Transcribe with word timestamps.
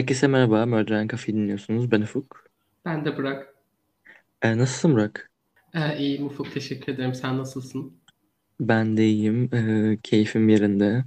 Herkese 0.00 0.26
merhaba, 0.26 0.66
Murder 0.66 1.08
Cafe 1.08 1.32
dinliyorsunuz. 1.32 1.90
Ben 1.90 2.00
Ufuk. 2.00 2.44
Ben 2.84 3.04
de 3.04 3.16
Burak. 3.16 3.54
Ee, 4.42 4.58
nasılsın 4.58 4.92
Burak? 4.92 5.30
Ee, 5.74 5.98
iyiyim 5.98 6.26
Ufuk, 6.26 6.54
teşekkür 6.54 6.92
ederim. 6.92 7.14
Sen 7.14 7.38
nasılsın? 7.38 7.92
Ben 8.60 8.96
de 8.96 9.06
iyiyim. 9.06 9.54
Ee, 9.54 9.98
keyfim 10.02 10.48
yerinde. 10.48 11.04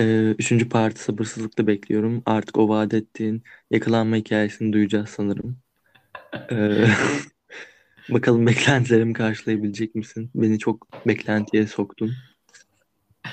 Ee, 0.00 0.30
üçüncü 0.38 0.68
parti 0.68 1.00
sabırsızlıkla 1.02 1.66
bekliyorum. 1.66 2.22
Artık 2.26 2.58
o 2.58 2.68
vaat 2.68 2.94
ettiğin 2.94 3.42
yakalanma 3.70 4.16
hikayesini 4.16 4.72
duyacağız 4.72 5.08
sanırım. 5.08 5.58
Ee, 6.52 6.86
bakalım 8.10 8.46
beklentilerimi 8.46 9.12
karşılayabilecek 9.12 9.94
misin? 9.94 10.30
Beni 10.34 10.58
çok 10.58 11.06
beklentiye 11.06 11.66
soktun. 11.66 12.12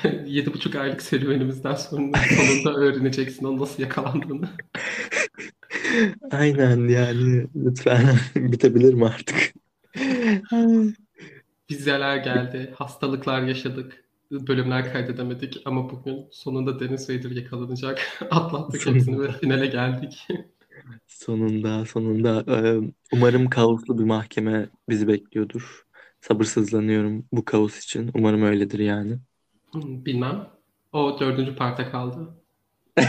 Yedi 0.25 0.53
buçuk 0.53 0.75
aylık 0.75 1.01
serüvenimizden 1.01 1.75
sonra 1.75 2.17
sonunda 2.17 2.79
öğreneceksin 2.79 3.45
onun 3.45 3.59
nasıl 3.59 3.83
yakalandığını. 3.83 4.49
Aynen 6.31 6.87
yani 6.87 7.47
lütfen 7.55 8.15
bitebilir 8.35 8.93
mi 8.93 9.05
artık? 9.05 9.53
Vizeler 11.71 12.17
geldi, 12.17 12.73
hastalıklar 12.75 13.41
yaşadık, 13.41 14.03
bölümler 14.31 14.93
kaydedemedik 14.93 15.61
ama 15.65 15.89
bugün 15.89 16.27
sonunda 16.31 16.79
Deniz 16.79 17.09
Vader 17.09 17.31
yakalanacak. 17.31 18.01
Atlattık 18.31 18.85
hepsini 18.85 19.19
ve 19.21 19.31
finale 19.31 19.67
geldik. 19.67 20.27
Sonunda, 21.07 21.85
sonunda. 21.85 22.45
Ee, 22.47 22.91
umarım 23.13 23.49
kaoslu 23.49 23.99
bir 23.99 24.03
mahkeme 24.03 24.69
bizi 24.89 25.07
bekliyordur. 25.07 25.85
Sabırsızlanıyorum 26.21 27.25
bu 27.31 27.45
kaos 27.45 27.83
için. 27.83 28.11
Umarım 28.13 28.43
öyledir 28.43 28.79
yani. 28.79 29.19
Bilmem. 29.73 30.47
O 30.91 31.19
dördüncü 31.19 31.55
parta 31.55 31.91
kaldı. 31.91 32.29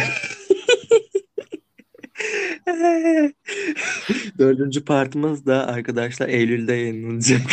Dördüncü 4.39 4.85
partımız 4.85 5.47
da 5.47 5.67
arkadaşlar 5.67 6.29
Eylül'de 6.29 6.73
yayınlanacak. 6.73 7.41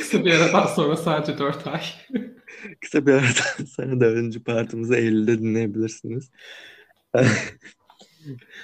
Kısa 0.00 0.24
bir 0.24 0.32
aradan 0.32 0.66
sonra 0.66 0.96
sadece 0.96 1.38
dört 1.38 1.66
ay. 1.66 1.80
Kısa 2.80 3.06
bir 3.06 3.12
aradan 3.12 3.64
sonra 3.64 4.00
dördüncü 4.00 4.44
partımızı 4.44 4.96
Eylül'de 4.96 5.38
dinleyebilirsiniz. 5.38 6.30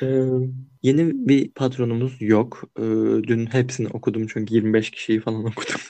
Ee, 0.03 0.07
yeni 0.83 1.29
bir 1.29 1.51
patronumuz 1.51 2.17
yok. 2.21 2.63
Ee, 2.79 2.83
dün 3.23 3.47
hepsini 3.47 3.89
okudum 3.89 4.27
çünkü 4.27 4.55
25 4.55 4.91
kişiyi 4.91 5.21
falan 5.21 5.45
okudum. 5.45 5.81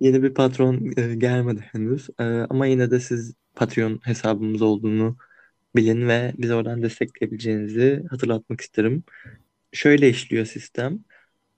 Yeni 0.00 0.22
bir 0.22 0.34
patron 0.34 0.92
e, 0.96 1.14
gelmedi 1.14 1.60
henüz. 1.72 2.08
Ee, 2.20 2.24
ama 2.24 2.66
yine 2.66 2.90
de 2.90 3.00
siz 3.00 3.34
Patreon 3.54 4.00
hesabımız 4.04 4.62
olduğunu 4.62 5.16
bilin 5.76 6.08
ve 6.08 6.32
bizi 6.38 6.54
oradan 6.54 6.82
destekleyebileceğinizi 6.82 8.04
hatırlatmak 8.10 8.60
isterim. 8.60 9.04
Şöyle 9.72 10.08
işliyor 10.08 10.46
sistem. 10.46 11.04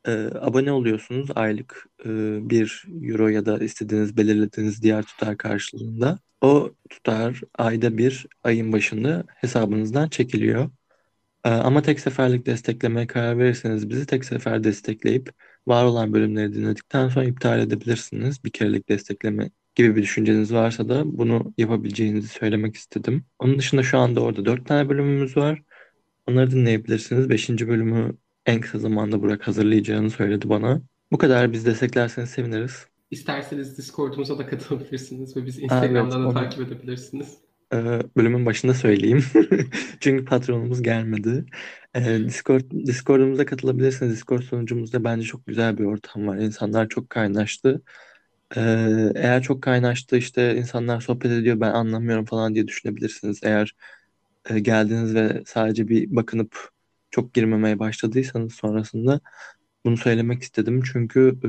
Ee, 0.07 0.31
abone 0.41 0.73
oluyorsunuz 0.73 1.31
aylık 1.35 1.87
e, 2.05 2.09
1 2.51 2.85
euro 3.03 3.29
ya 3.29 3.47
da 3.47 3.59
istediğiniz 3.59 4.17
belirlediğiniz 4.17 4.83
diğer 4.83 5.03
tutar 5.03 5.37
karşılığında. 5.37 6.19
O 6.41 6.75
tutar 6.91 7.41
ayda 7.59 7.99
bir 7.99 8.27
ayın 8.45 8.73
başında 8.73 9.25
hesabınızdan 9.29 10.09
çekiliyor. 10.09 10.71
Ee, 11.45 11.49
ama 11.51 11.83
tek 11.83 12.01
seferlik 12.01 12.47
desteklemeye 12.47 13.07
karar 13.07 13.39
verirseniz 13.39 13.91
bizi 13.91 14.07
tek 14.07 14.25
sefer 14.25 14.65
destekleyip 14.65 15.31
var 15.67 15.85
olan 15.85 16.13
bölümleri 16.13 16.53
dinledikten 16.55 17.09
sonra 17.09 17.25
iptal 17.25 17.61
edebilirsiniz. 17.61 18.45
Bir 18.45 18.51
kerelik 18.51 18.89
destekleme 18.89 19.51
gibi 19.75 19.97
bir 19.97 20.03
düşünceniz 20.03 20.53
varsa 20.53 20.89
da 20.89 21.19
bunu 21.19 21.55
yapabileceğinizi 21.59 22.29
söylemek 22.29 22.77
istedim. 22.77 23.25
Onun 23.39 23.59
dışında 23.59 23.83
şu 23.83 23.99
anda 23.99 24.21
orada 24.21 24.45
4 24.45 24.67
tane 24.67 24.89
bölümümüz 24.89 25.37
var. 25.37 25.63
Onları 26.29 26.51
dinleyebilirsiniz. 26.51 27.29
5. 27.29 27.69
bölümü 27.69 28.17
en 28.47 28.61
kısa 28.61 28.79
zamanda 28.79 29.23
Burak 29.23 29.47
hazırlayacağını 29.49 30.11
söyledi 30.11 30.49
bana. 30.49 30.83
Bu 31.13 31.19
kadar 31.19 31.53
biz 31.53 31.67
desteklerseniz 31.67 32.31
seviniriz. 32.31 32.87
İsterseniz 33.11 33.79
Discord'umuza 33.79 34.39
da 34.39 34.47
katılabilirsiniz 34.47 35.37
ve 35.37 35.47
bizi 35.47 35.63
Instagram'dan 35.63 36.05
evet, 36.05 36.13
da 36.13 36.29
onu- 36.29 36.35
takip 36.35 36.61
edebilirsiniz. 36.61 37.39
Ee, 37.75 38.03
bölümün 38.17 38.47
başında 38.47 38.75
söyleyeyim. 38.75 39.25
Çünkü 40.01 40.25
patronumuz 40.25 40.83
gelmedi. 40.83 41.45
Ee, 41.95 42.19
Discord, 42.27 42.63
Discord'umuza 42.87 43.47
katılabilirsiniz. 43.47 44.13
Discord 44.13 44.43
sunucumuzda 44.43 45.05
bence 45.05 45.27
çok 45.27 45.47
güzel 45.47 45.79
bir 45.79 45.85
ortam 45.85 46.27
var. 46.27 46.37
İnsanlar 46.37 46.89
çok 46.89 47.11
kaynaştı. 47.11 47.83
Ee, 48.57 48.61
eğer 49.15 49.43
çok 49.43 49.63
kaynaştı 49.63 50.17
işte 50.17 50.57
insanlar 50.57 51.01
sohbet 51.01 51.33
ediyor 51.33 51.61
ben 51.61 51.73
anlamıyorum 51.73 52.25
falan 52.25 52.55
diye 52.55 52.69
düşünebilirsiniz. 52.69 53.41
Eğer 53.43 53.77
e, 54.51 54.59
geldiniz 54.61 55.15
ve 55.15 55.43
sadece 55.47 55.89
bir 55.89 56.17
bakınıp 56.17 56.71
çok 57.11 57.35
girmemeye 57.35 57.79
başladıysanız 57.79 58.55
sonrasında 58.55 59.21
bunu 59.85 59.97
söylemek 59.97 60.43
istedim. 60.43 60.83
Çünkü 60.93 61.39
e, 61.45 61.49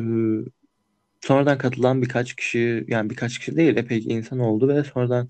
sonradan 1.22 1.58
katılan 1.58 2.02
birkaç 2.02 2.36
kişi 2.36 2.86
yani 2.88 3.10
birkaç 3.10 3.40
kişi 3.40 3.56
değil 3.56 3.78
epey 3.78 4.00
insan 4.10 4.40
oldu 4.40 4.68
ve 4.68 4.84
sonradan 4.84 5.28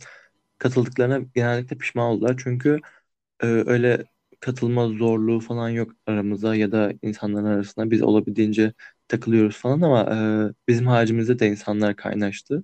katıldıklarına 0.58 1.20
genellikle 1.36 1.78
pişman 1.78 2.06
oldular. 2.12 2.36
Çünkü 2.44 2.80
e, 3.44 3.48
öyle 3.48 4.06
katılma 4.40 4.88
zorluğu 4.90 5.40
falan 5.40 5.70
yok 5.70 5.92
aramızda 6.08 6.56
ya 6.56 6.72
da 6.72 6.94
insanların 7.02 7.46
arasında 7.46 7.92
biz 7.92 8.02
olabildiğince 8.02 8.74
takılıyoruz 9.08 9.58
falan 9.58 9.82
ama 9.82 10.02
e, 10.52 10.54
bizim 10.68 10.88
haricimizde 10.88 11.40
de 11.40 11.48
insanlar 11.48 11.96
kaynaştı. 11.96 12.64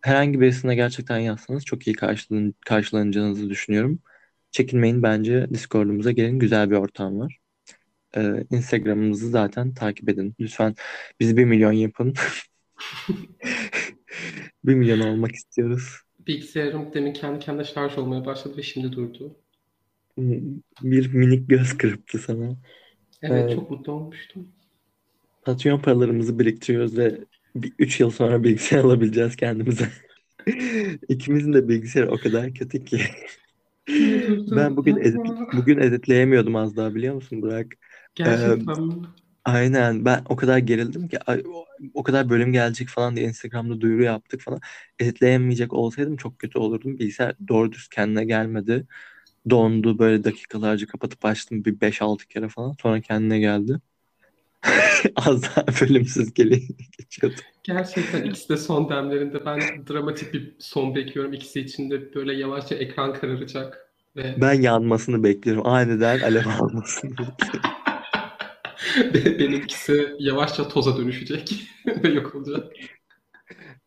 Herhangi 0.00 0.40
birisine 0.40 0.74
gerçekten 0.74 1.18
yazsanız 1.18 1.64
çok 1.64 1.86
iyi 1.86 1.96
karşılan 1.96 2.54
karşılanacağınızı 2.66 3.50
düşünüyorum. 3.50 3.98
Çekinmeyin 4.50 5.02
bence 5.02 5.48
Discord'umuza 5.50 6.12
gelin 6.12 6.38
güzel 6.38 6.70
bir 6.70 6.76
ortam 6.76 7.18
var. 7.20 7.38
E, 8.16 8.46
Instagram'ımızı 8.50 9.30
zaten 9.30 9.74
takip 9.74 10.08
edin. 10.08 10.34
Lütfen 10.40 10.74
bizi 11.20 11.36
bir 11.36 11.44
milyon 11.44 11.72
yapın. 11.72 12.14
Bir 14.64 14.74
milyon 14.74 15.00
olmak 15.00 15.32
istiyoruz. 15.34 16.05
Bilgisayarım 16.26 16.92
demin 16.94 17.12
kendi 17.12 17.38
kendine 17.38 17.64
şarj 17.64 17.98
olmaya 17.98 18.24
başladı 18.24 18.56
ve 18.56 18.62
şimdi 18.62 18.92
durdu. 18.92 19.36
Bir 20.82 21.14
minik 21.14 21.48
göz 21.50 21.78
kırptı 21.78 22.18
sana. 22.18 22.56
Evet 23.22 23.50
Evet. 23.50 23.50
çok 23.50 23.70
mutlu 23.70 23.92
olmuştum. 23.92 24.52
Patreon 25.42 25.78
paralarımızı 25.82 26.38
biriktiriyoruz 26.38 26.98
ve 26.98 27.18
3 27.78 28.00
yıl 28.00 28.10
sonra 28.10 28.44
bilgisayar 28.44 28.78
alabileceğiz 28.84 29.36
kendimize. 29.36 29.88
İkimizin 31.08 31.52
de 31.52 31.68
bilgisayarı 31.68 32.12
o 32.12 32.18
kadar 32.20 32.54
kötü 32.54 32.84
ki. 32.84 33.00
Ben 34.50 34.76
bugün 34.76 34.96
edit, 34.96 35.26
bugün 35.52 35.78
editleyemiyordum 35.78 36.56
az 36.56 36.76
daha 36.76 36.94
biliyor 36.94 37.14
musun 37.14 37.42
Burak? 37.42 37.66
Gerçekten 38.14 38.80
mi? 38.82 39.06
Aynen 39.46 40.04
ben 40.04 40.22
o 40.28 40.36
kadar 40.36 40.58
gerildim 40.58 41.08
ki 41.08 41.18
ay, 41.26 41.42
o, 41.48 41.64
o 41.94 42.02
kadar 42.02 42.28
bölüm 42.28 42.52
gelecek 42.52 42.88
falan 42.88 43.16
diye 43.16 43.28
Instagram'da 43.28 43.80
duyuru 43.80 44.02
yaptık 44.02 44.40
falan. 44.40 44.60
Editleyemeyecek 44.98 45.72
olsaydım 45.72 46.16
çok 46.16 46.38
kötü 46.38 46.58
olurdum. 46.58 46.98
Bilgisayar 46.98 47.34
doğru 47.48 47.72
düz 47.72 47.88
kendine 47.88 48.24
gelmedi. 48.24 48.86
Dondu 49.50 49.98
böyle 49.98 50.24
dakikalarca 50.24 50.86
kapatıp 50.86 51.24
açtım 51.24 51.64
bir 51.64 51.80
5-6 51.80 52.28
kere 52.28 52.48
falan. 52.48 52.76
Sonra 52.82 53.00
kendine 53.00 53.38
geldi. 53.38 53.80
Az 55.16 55.42
daha 55.42 55.66
bölümsüz 55.80 56.34
geliyor 56.34 56.60
geçiyordu. 56.98 57.40
Gerçekten 57.64 58.24
ikisi 58.24 58.48
de 58.48 58.56
son 58.56 58.88
demlerinde 58.88 59.46
ben 59.46 59.60
dramatik 59.88 60.34
bir 60.34 60.54
son 60.58 60.94
bekliyorum. 60.94 61.32
İkisi 61.32 61.60
için 61.60 61.90
de 61.90 62.14
böyle 62.14 62.34
yavaşça 62.34 62.74
ekran 62.74 63.14
kararacak 63.14 63.90
ve 64.16 64.34
Ben 64.36 64.62
yanmasını 64.62 65.22
bekliyorum. 65.22 65.66
Aniden 65.66 66.20
alev 66.20 66.46
almasını 66.46 67.10
bekliyorum. 67.10 67.70
benimkisi 69.14 70.16
yavaşça 70.18 70.68
toza 70.68 70.96
dönüşecek 70.96 71.68
ve 72.04 72.08
yok 72.08 72.34
olacak. 72.34 72.72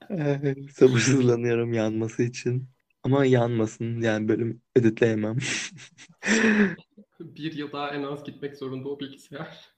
Ay, 0.10 0.56
Sabırsızlanıyorum 0.74 1.74
yanması 1.74 2.24
için. 2.24 2.70
Ama 3.04 3.26
yanmasın 3.26 4.02
yani 4.02 4.28
bölüm 4.28 4.62
editleyemem. 4.76 5.38
Bir 7.20 7.54
yıl 7.54 7.72
daha 7.72 7.90
en 7.90 8.04
az 8.04 8.24
gitmek 8.24 8.58
zorunda 8.58 8.90
o 8.90 9.00
bilgisayar. 9.00 9.70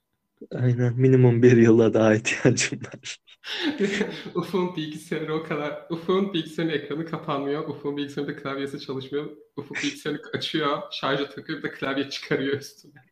Aynen 0.50 0.94
minimum 1.00 1.42
bir 1.42 1.56
yıla 1.56 1.94
daha 1.94 2.14
ihtiyacım 2.14 2.80
var. 2.80 3.16
Ufuk'un 4.34 4.76
bilgisayarı 4.76 5.34
o 5.34 5.42
kadar... 5.42 5.86
Ufuk'un 5.90 6.32
bilgisayarının 6.32 6.74
ekranı 6.74 7.06
kapanmıyor. 7.06 7.68
Ufuk'un 7.68 7.96
bilgisayarında 7.96 8.36
klavyesi 8.36 8.80
çalışmıyor. 8.80 9.36
Ufuk 9.56 9.76
bilgisayarını 9.76 10.22
açıyor, 10.34 10.82
şarja 10.92 11.28
takıyor 11.28 11.58
bir 11.58 11.62
de 11.62 11.72
klavye 11.72 12.10
çıkarıyor 12.10 12.58
üstüne. 12.58 13.11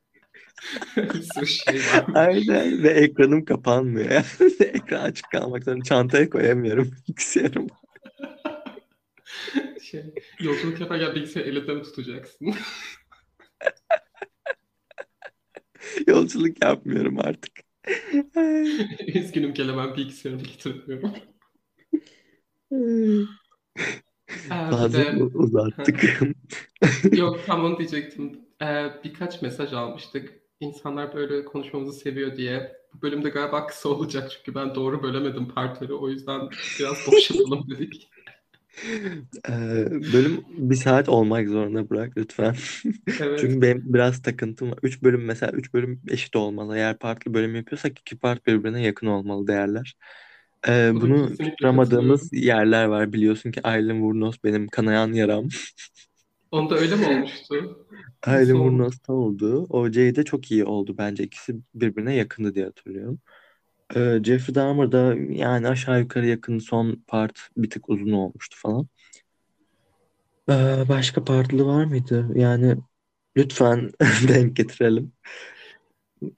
şey. 1.46 1.80
Aynen 2.14 2.82
ve 2.82 2.88
ekranım 2.88 3.44
kapanmıyor. 3.44 4.10
Ekran 4.60 5.04
açık 5.04 5.30
kalmak 5.30 5.64
zorunda. 5.64 5.84
Çantaya 5.84 6.30
koyamıyorum 6.30 6.90
bilgisayarımı. 7.08 7.68
Şey, 9.82 10.14
yolculuk 10.40 10.80
yaparken 10.80 11.14
bilgisayarı 11.14 11.50
elinde 11.50 11.74
mi 11.74 11.82
tutacaksın? 11.82 12.54
Yolculuk 16.06 16.62
yapmıyorum 16.62 17.18
artık. 17.18 17.52
Üzgünüm 19.14 19.54
gelemem 19.54 19.96
bilgisayarımı 19.96 20.42
getirmiyorum. 20.42 21.12
Ee, 22.72 22.76
mı 25.12 25.30
uzattık? 25.34 26.20
yok 27.12 27.40
tam 27.46 27.64
onu 27.64 27.78
diyecektim. 27.78 28.40
Ee, 28.62 28.90
birkaç 29.04 29.42
mesaj 29.42 29.72
almıştık. 29.72 30.39
İnsanlar 30.60 31.14
böyle 31.14 31.44
konuşmamızı 31.44 32.00
seviyor 32.00 32.36
diye. 32.36 32.72
Bu 32.94 33.02
bölümde 33.02 33.28
galiba 33.28 33.66
kısa 33.66 33.88
olacak 33.88 34.30
çünkü 34.30 34.54
ben 34.54 34.74
doğru 34.74 35.02
bölemedim 35.02 35.48
partları. 35.48 35.98
O 35.98 36.08
yüzden 36.08 36.40
biraz 36.80 36.96
boş 37.12 37.30
yapalım 37.30 37.70
dedik. 37.70 38.08
Ee, 39.48 39.86
bölüm 39.90 40.44
bir 40.48 40.74
saat 40.74 41.08
olmak 41.08 41.48
zorunda 41.48 41.90
bırak 41.90 42.12
lütfen. 42.16 42.54
Evet. 43.22 43.40
Çünkü 43.40 43.62
benim 43.62 43.82
biraz 43.94 44.22
takıntım 44.22 44.70
var. 44.70 44.78
Üç 44.82 45.02
bölüm 45.02 45.24
mesela 45.24 45.52
üç 45.52 45.74
bölüm 45.74 46.00
eşit 46.08 46.36
olmalı. 46.36 46.76
Eğer 46.76 46.98
farklı 46.98 47.34
bölüm 47.34 47.56
yapıyorsak 47.56 47.98
iki 47.98 48.18
part 48.18 48.46
birbirine 48.46 48.82
yakın 48.82 49.06
olmalı 49.06 49.46
değerler. 49.46 49.94
Ee, 50.68 50.90
bunu 50.94 51.28
kesinlikle 51.28 51.50
tutturamadığımız 51.50 52.32
yerler 52.32 52.84
var. 52.84 53.12
Biliyorsun 53.12 53.50
ki 53.50 53.60
Aylin 53.62 54.00
Vurnos 54.00 54.36
benim 54.44 54.68
kanayan 54.68 55.12
yaram. 55.12 55.48
Onda 56.50 56.74
öyle 56.74 56.96
mi 56.96 57.06
olmuştu? 57.06 57.86
Aylin 58.22 58.54
Nasıl 58.54 58.58
oldu? 58.58 58.84
Vurnos'ta 58.84 59.12
oldu. 59.12 59.66
O 59.70 59.86
Jade 59.92 60.24
çok 60.24 60.50
iyi 60.50 60.64
oldu 60.64 60.94
bence. 60.98 61.24
İkisi 61.24 61.56
birbirine 61.74 62.14
yakındı 62.14 62.54
diye 62.54 62.64
hatırlıyorum. 62.64 63.20
Ee, 63.96 64.20
Jeffrey 64.24 64.54
Dahmer 64.54 64.92
da 64.92 65.14
yani 65.30 65.68
aşağı 65.68 66.00
yukarı 66.00 66.26
yakın 66.26 66.58
son 66.58 67.04
part 67.08 67.40
bir 67.56 67.70
tık 67.70 67.90
uzun 67.90 68.12
olmuştu 68.12 68.56
falan. 68.60 68.88
Ee, 70.50 70.84
başka 70.88 71.24
partlı 71.24 71.66
var 71.66 71.84
mıydı? 71.84 72.28
Yani 72.34 72.76
lütfen 73.36 73.92
denk 74.28 74.56
getirelim. 74.56 75.12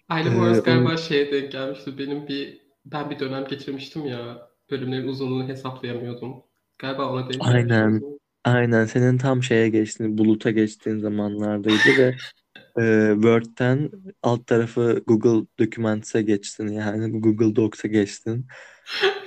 Aile 0.09 0.29
Ee, 0.29 0.31
Wars 0.31 0.63
onun 0.67 0.93
galiba 0.93 0.97
şeye 0.97 1.33
denk 1.33 1.53
gelmişti. 1.53 1.99
Benim 1.99 2.29
bir 2.29 2.63
ben 2.85 3.11
bir 3.11 3.19
dönem 3.19 3.45
geçirmiştim 3.49 4.07
ya. 4.07 4.51
Bölümlerin 4.71 5.09
uzunluğunu 5.09 5.49
hesaplayamıyordum. 5.49 6.45
Galiba 6.79 7.13
ona 7.13 7.29
denk 7.29 7.47
aynen 7.49 7.71
zaman. 7.81 8.21
Aynen 8.45 8.87
senin 8.87 9.19
tam 9.19 9.43
şeye 9.43 9.69
geçtiğin 9.69 10.19
buluta 10.19 10.51
geçtiğin 10.51 10.99
zamanlardaydı 10.99 11.99
ve 11.99 12.15
e, 12.81 13.13
Word'den 13.15 13.91
alt 14.23 14.47
tarafı 14.47 15.03
Google 15.07 15.47
Documents'e 15.59 16.23
geçtin 16.23 16.69
yani 16.69 17.21
Google 17.21 17.57
Docs'a 17.57 17.89
geçtin. 17.89 18.47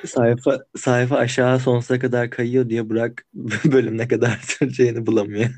Sayfa 0.06 0.60
sayfa 0.78 1.18
aşağı 1.18 1.60
sonsuza 1.60 2.00
kadar 2.00 2.30
kayıyor 2.30 2.70
diye 2.70 2.90
bırak 2.90 3.26
bölüm 3.66 3.98
ne 3.98 4.08
kadar 4.08 4.40
süreceğini 4.44 5.06
bulamıyor. 5.06 5.50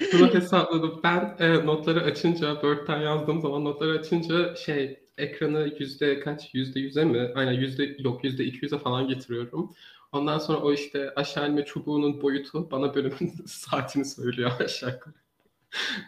Bunu 0.12 0.34
hesapladım. 0.34 1.00
Ben 1.04 1.36
e, 1.38 1.66
notları 1.66 2.00
açınca, 2.00 2.52
Word'den 2.52 3.00
yazdığım 3.00 3.40
zaman 3.40 3.64
notları 3.64 3.98
açınca 3.98 4.56
şey 4.56 5.00
ekranı 5.18 5.74
yüzde 5.78 6.20
kaç? 6.20 6.54
Yüzde 6.54 6.80
yüze 6.80 7.04
mi? 7.04 7.30
Aynen 7.34 7.52
yüzde 7.52 7.96
yok 7.98 8.24
yüzde 8.24 8.44
iki 8.44 8.64
yüze 8.64 8.78
falan 8.78 9.08
getiriyorum. 9.08 9.74
Ondan 10.16 10.38
sonra 10.38 10.58
o 10.58 10.72
işte 10.72 11.12
aşağı 11.16 11.48
inme 11.48 11.64
çubuğunun 11.64 12.22
boyutu 12.22 12.70
bana 12.70 12.94
bölümün 12.94 13.32
saatini 13.46 14.04
söylüyor 14.04 14.50
aşağı. 14.60 15.00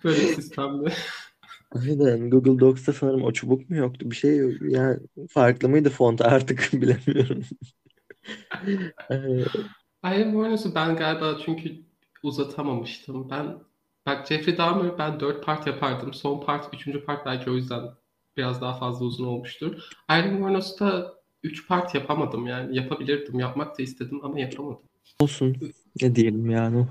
Böyle 0.04 0.20
sistemde. 0.20 0.92
Aynen 1.70 2.30
Google 2.30 2.58
Docs'ta 2.58 2.92
sanırım 2.92 3.24
o 3.24 3.32
çubuk 3.32 3.70
mu 3.70 3.76
yoktu? 3.76 4.10
Bir 4.10 4.16
şey 4.16 4.58
yani 4.60 4.98
farklı 5.30 5.68
mıydı 5.68 5.90
font 5.90 6.20
artık 6.20 6.70
bilemiyorum. 6.72 7.42
Hayır 10.02 10.34
bu 10.34 10.42
arada 10.42 10.74
ben 10.74 10.96
galiba 10.96 11.38
çünkü 11.44 11.82
uzatamamıştım. 12.22 13.30
Ben 13.30 13.58
bak 14.06 14.26
Jeffrey 14.26 14.58
Dahmer 14.58 14.98
ben 14.98 15.20
dört 15.20 15.44
part 15.44 15.66
yapardım. 15.66 16.14
Son 16.14 16.40
part, 16.40 16.74
üçüncü 16.74 17.04
part 17.04 17.26
belki 17.26 17.50
o 17.50 17.54
yüzden 17.54 17.82
biraz 18.36 18.60
daha 18.60 18.74
fazla 18.78 19.04
uzun 19.04 19.26
olmuştur. 19.26 19.90
Iron 20.10 20.36
Warnos'ta 20.36 21.17
3 21.42 21.68
part 21.68 21.94
yapamadım 21.94 22.46
yani. 22.46 22.76
Yapabilirdim, 22.76 23.38
yapmak 23.38 23.78
da 23.78 23.82
istedim 23.82 24.20
ama 24.22 24.40
yapamadım. 24.40 24.82
Olsun. 25.20 25.56
Ne 26.02 26.14
diyelim 26.14 26.50
yani. 26.50 26.86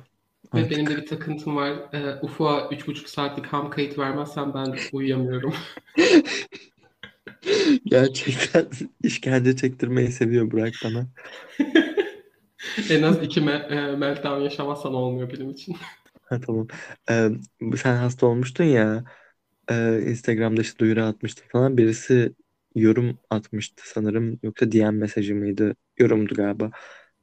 Ve 0.53 0.59
Artık. 0.59 0.71
benim 0.71 0.87
de 0.89 0.97
bir 0.97 1.05
takıntım 1.05 1.55
var. 1.55 1.71
E, 1.93 2.19
Ufuk'a 2.21 2.69
3,5 2.69 3.09
saatlik 3.09 3.45
ham 3.45 3.69
kayıt 3.69 3.97
vermezsem 3.97 4.53
ben 4.53 4.73
uyuyamıyorum. 4.91 5.53
Gerçekten 7.85 8.67
işkence 9.03 9.55
çektirmeyi 9.55 10.11
seviyor 10.11 10.51
Burak 10.51 10.73
bana. 10.83 11.07
en 12.89 13.03
az 13.03 13.23
iki 13.23 13.41
me- 13.41 13.91
e, 13.91 13.95
meltdown 13.95 14.41
yaşamazsan 14.41 14.93
olmuyor 14.93 15.33
benim 15.33 15.49
için. 15.49 15.75
ha, 16.29 16.39
tamam. 16.39 16.67
Ee, 17.09 17.29
sen 17.77 17.95
hasta 17.95 18.25
olmuştun 18.25 18.63
ya. 18.63 19.03
E, 19.71 20.01
Instagram'da 20.05 20.61
işte 20.61 20.79
duyuru 20.79 21.03
atmıştı 21.03 21.43
falan. 21.47 21.77
Birisi 21.77 22.33
yorum 22.77 23.19
atmıştı 23.29 23.83
sanırım. 23.85 24.39
Yoksa 24.43 24.71
DM 24.71 24.91
mesajı 24.91 25.35
mıydı? 25.35 25.75
Yorumdu 25.99 26.33
galiba. 26.35 26.71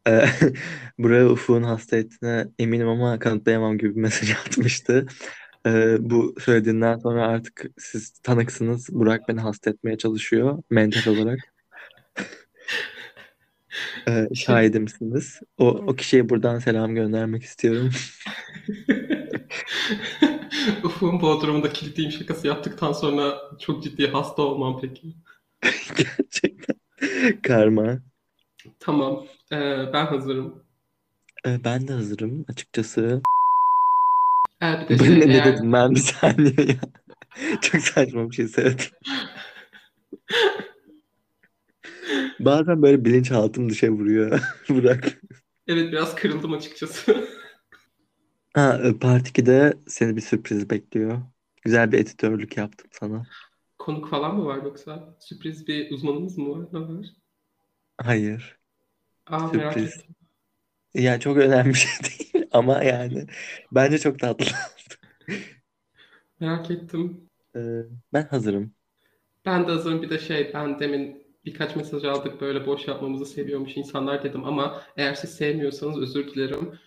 Ee, 0.09 0.27
buraya 0.99 1.31
Ufuk'un 1.31 1.63
hasta 1.63 1.97
ettiğine 1.97 2.47
eminim 2.59 2.89
ama 2.89 3.19
kanıtlayamam 3.19 3.79
gibi 3.79 3.97
bir 3.97 4.01
mesaj 4.01 4.31
atmıştı. 4.47 5.07
Ee, 5.67 5.97
bu 6.01 6.35
söylediğinden 6.41 6.99
sonra 6.99 7.27
artık 7.27 7.65
siz 7.79 8.11
tanıksınız. 8.11 8.89
Burak 8.93 9.29
beni 9.29 9.41
hasta 9.41 9.71
etmeye 9.71 9.99
çalışıyor 9.99 10.63
mental 10.71 11.17
olarak. 11.17 11.39
Ee, 14.09 14.29
şahidimsiniz. 14.35 15.41
O, 15.59 15.69
o 15.69 15.95
kişiye 15.95 16.29
buradan 16.29 16.59
selam 16.59 16.95
göndermek 16.95 17.43
istiyorum. 17.43 17.91
Ufuk'un 20.85 21.21
Bodrum'da 21.21 21.73
kilitliyim 21.73 22.13
şakası 22.13 22.47
yaptıktan 22.47 22.93
sonra 22.93 23.39
çok 23.61 23.85
ciddi 23.85 24.07
hasta 24.07 24.43
olmam 24.43 24.81
peki. 24.81 25.15
Gerçekten. 25.97 26.77
Karma. 27.43 27.99
Tamam, 28.81 29.27
ee, 29.53 29.93
ben 29.93 30.07
hazırım. 30.07 30.65
Ee, 31.47 31.65
ben 31.65 31.89
de 31.89 31.93
hazırım 31.93 32.45
açıkçası. 32.49 33.23
Ee, 34.63 34.87
bir 34.91 34.99
de 34.99 35.05
şey 35.05 35.21
ne, 35.21 35.29
ne 35.29 35.33
eğer 35.33 35.45
dedim 35.45 35.73
ben 35.73 35.95
bir 35.95 36.01
saniye 36.01 36.55
ya. 36.59 36.81
Çok 37.61 37.81
saçma 37.81 38.31
bir 38.31 38.35
şey 38.35 38.49
söyledim. 38.49 38.87
Bazen 42.41 42.83
böyle 42.83 43.05
bilinçaltım 43.05 43.71
dışa 43.71 43.89
vuruyor. 43.89 44.41
Burak. 44.69 45.21
evet 45.67 45.93
biraz 45.93 46.15
kırıldım 46.15 46.53
açıkçası. 46.53 47.29
Ha, 48.55 48.81
e, 48.85 48.99
Part 48.99 49.29
2'de 49.29 49.75
seni 49.87 50.17
bir 50.17 50.21
sürpriz 50.21 50.71
bekliyor. 50.71 51.23
Güzel 51.63 51.93
bir 51.93 51.99
editörlük 51.99 52.57
yaptım 52.57 52.91
sana. 52.93 53.27
Konuk 53.85 54.09
falan 54.11 54.37
mı 54.37 54.45
var 54.45 54.63
yoksa? 54.63 55.17
Sürpriz 55.21 55.69
bir 55.69 55.91
uzmanımız 55.91 56.39
mı 56.39 56.51
var? 56.51 56.69
Ne 56.73 56.81
var? 56.81 57.07
Hayır, 57.99 58.59
Aa 59.27 59.49
merak 59.53 59.73
sürpriz. 59.75 59.97
ettim. 59.97 60.15
Yani 60.95 61.21
çok 61.21 61.37
önemli 61.37 61.69
bir 61.69 61.75
şey 61.75 61.91
değil 62.35 62.47
ama 62.53 62.83
yani 62.85 63.27
bence 63.73 63.99
çok 63.99 64.19
tatlı. 64.19 64.47
Merak 66.41 66.71
ettim. 66.71 67.31
Ee, 67.57 67.83
ben 68.13 68.27
hazırım. 68.27 68.75
Ben 69.47 69.69
de 69.69 69.73
hazırım 69.73 70.03
bir 70.03 70.11
de 70.11 70.19
şey 70.19 70.51
ben 70.55 70.81
demin 70.81 71.27
birkaç 71.45 71.77
mesaj 71.77 72.05
aldık 72.05 72.41
böyle 72.41 72.67
boş 72.67 72.89
yapmamızı 72.89 73.27
seviyormuş 73.27 73.77
insanlar 73.77 74.23
dedim 74.23 74.45
ama 74.45 74.83
eğer 74.97 75.15
siz 75.15 75.31
sevmiyorsanız 75.37 75.99
özür 75.99 76.35
dilerim. 76.35 76.79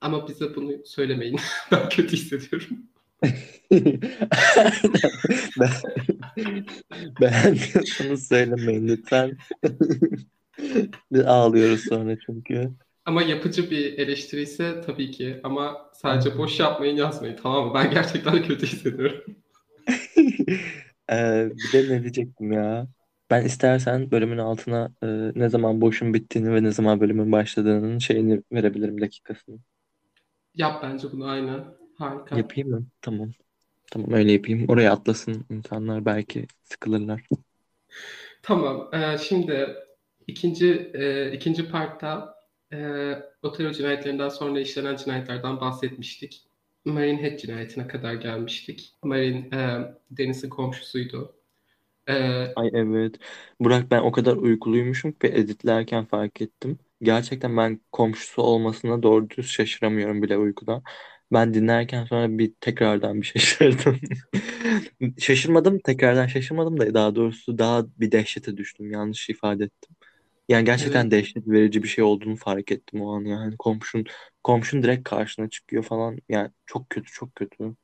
Ama 0.00 0.28
bize 0.28 0.56
bunu 0.56 0.72
söylemeyin. 0.86 1.40
Ben 1.72 1.88
kötü 1.88 2.16
hissediyorum. 2.16 2.78
Ben, 5.60 5.70
beğenmiyorsanız 7.20 8.28
söylemeyin 8.28 8.88
lütfen. 8.88 9.38
Ağlıyoruz 11.26 11.84
sonra 11.88 12.16
çünkü. 12.26 12.70
Ama 13.04 13.22
yapıcı 13.22 13.70
bir 13.70 13.98
eleştiri 13.98 14.42
ise 14.42 14.80
tabii 14.86 15.10
ki. 15.10 15.40
Ama 15.44 15.90
sadece 15.94 16.38
boş 16.38 16.60
yapmayın 16.60 16.96
yazmayın 16.96 17.36
tamam 17.42 17.68
mı? 17.68 17.74
Ben 17.74 17.90
gerçekten 17.90 18.42
kötü 18.46 18.66
hissediyorum. 18.66 19.24
Ee, 21.10 21.50
bir 21.54 21.72
de 21.72 21.94
ne 21.94 22.02
diyecektim 22.02 22.52
ya? 22.52 22.88
Ben 23.30 23.44
istersen 23.44 24.10
bölümün 24.10 24.38
altına 24.38 24.92
e, 25.02 25.06
ne 25.34 25.48
zaman 25.48 25.80
boşun 25.80 26.14
bittiğini 26.14 26.54
ve 26.54 26.62
ne 26.62 26.70
zaman 26.72 27.00
bölümün 27.00 27.32
başladığının 27.32 27.98
şeyini 27.98 28.42
verebilirim 28.52 29.00
dakikasını. 29.00 29.58
Yap 30.54 30.82
bence 30.82 31.12
bunu 31.12 31.26
aynen. 31.26 31.64
Harika. 31.98 32.36
Yapayım 32.36 32.70
mı? 32.70 32.86
Tamam. 33.02 33.30
Tamam 33.90 34.12
öyle 34.12 34.32
yapayım. 34.32 34.64
Oraya 34.68 34.92
atlasın 34.92 35.46
insanlar 35.50 36.04
belki 36.04 36.46
sıkılırlar. 36.64 37.28
Tamam. 38.42 38.88
Ee, 38.92 39.18
şimdi 39.18 39.74
ikinci 40.26 40.90
e, 40.94 41.32
ikinci 41.32 41.68
partta 41.70 42.34
e, 42.72 42.76
Otero 43.42 43.72
cinayetlerinden 43.72 44.28
sonra 44.28 44.60
işlenen 44.60 44.96
cinayetlerden 44.96 45.60
bahsetmiştik. 45.60 46.46
Marine 46.84 47.22
Head 47.22 47.38
cinayetine 47.38 47.86
kadar 47.88 48.14
gelmiştik. 48.14 48.94
Marine 49.04 49.38
e, 49.56 49.60
Deniz'in 50.10 50.48
komşusuydu. 50.48 51.34
E, 52.10 52.14
Ay 52.54 52.70
evet. 52.74 53.16
Burak 53.60 53.90
ben 53.90 54.02
o 54.02 54.12
kadar 54.12 54.36
uykuluymuşum 54.36 55.12
ki 55.12 55.26
editlerken 55.26 56.04
fark 56.06 56.40
ettim. 56.42 56.78
Gerçekten 57.02 57.56
ben 57.56 57.80
komşusu 57.92 58.42
olmasına 58.42 59.02
doğru 59.02 59.30
düz 59.30 59.46
şaşıramıyorum 59.50 60.22
bile 60.22 60.38
uykuda. 60.38 60.82
Ben 61.32 61.54
dinlerken 61.54 62.04
sonra 62.04 62.38
bir 62.38 62.54
tekrardan 62.60 63.20
bir 63.20 63.26
şaşırdım. 63.26 64.00
Şaşırmadım, 65.18 65.78
tekrardan 65.78 66.26
şaşırmadım 66.26 66.80
da 66.80 66.94
daha 66.94 67.14
doğrusu 67.14 67.58
daha 67.58 67.86
bir 68.00 68.12
dehşete 68.12 68.56
düştüm. 68.56 68.90
Yanlış 68.92 69.30
ifade 69.30 69.64
ettim. 69.64 69.96
Yani 70.48 70.64
Evet, 70.78 71.04
gerçekten 71.04 71.10
dehşet 71.10 71.48
verici 71.48 71.82
bir 71.82 71.88
şey 71.88 72.04
olduğunu 72.04 72.36
fark 72.36 72.72
ettim 72.72 73.02
o 73.02 73.12
an 73.16 73.24
yani. 73.24 73.56
Komşun 73.58 74.04
komşun 74.44 74.82
direkt 74.82 75.08
karşına 75.10 75.50
çıkıyor 75.50 75.82
falan. 75.84 76.18
Yani 76.28 76.50
çok 76.66 76.90
kötü 76.90 77.12
çok 77.12 77.34
kötü. 77.36 77.76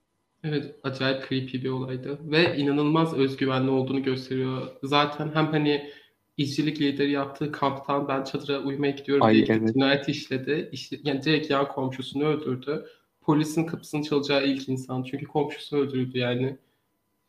evet 0.45 0.75
acayip 0.83 1.29
creepy 1.29 1.57
bir 1.65 1.69
olaydı 1.69 2.19
ve 2.31 2.57
inanılmaz 2.57 3.15
özgüvenli 3.15 3.71
olduğunu 3.71 4.03
gösteriyor. 4.03 4.77
Zaten 4.83 5.31
hem 5.35 5.47
hani 5.47 5.91
işçilik 6.37 6.81
lideri 6.81 7.11
yaptığı 7.11 7.53
kamptan 7.53 8.09
ben 8.09 8.25
çadıra 8.25 8.61
uyumaya 8.63 8.91
gidiyorum 8.93 9.31
diye 9.31 9.41
Ay 9.41 9.45
gidip 9.45 9.67
evet. 9.67 9.75
cinayet 9.75 10.09
işledi. 10.09 10.69
İşte, 10.73 10.97
yani 11.05 11.23
direkt 11.23 11.51
yan 11.51 11.69
komşusunu 11.69 12.25
öldürdü. 12.25 12.87
Polisin 13.27 13.67
kapısını 13.67 14.03
çalacağı 14.03 14.47
ilk 14.47 14.69
insan 14.69 15.03
çünkü 15.03 15.27
komşusunu 15.27 15.81
öldürdü 15.81 16.19
yani. 16.19 16.57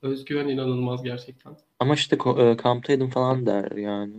Özgüven 0.02 0.48
inanılmaz 0.48 1.04
gerçekten. 1.04 1.58
Ama 1.80 1.94
işte 1.94 2.16
ko- 2.16 2.52
e, 2.52 2.58
kamptaydım 2.58 3.10
falan 3.10 3.46
der 3.46 3.72
yani. 3.72 4.16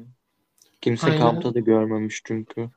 Kimse 0.80 1.06
Aynen. 1.06 1.18
kampta 1.18 1.54
da 1.54 1.61
görmemiş 1.61 2.20
çünkü. 2.25 2.70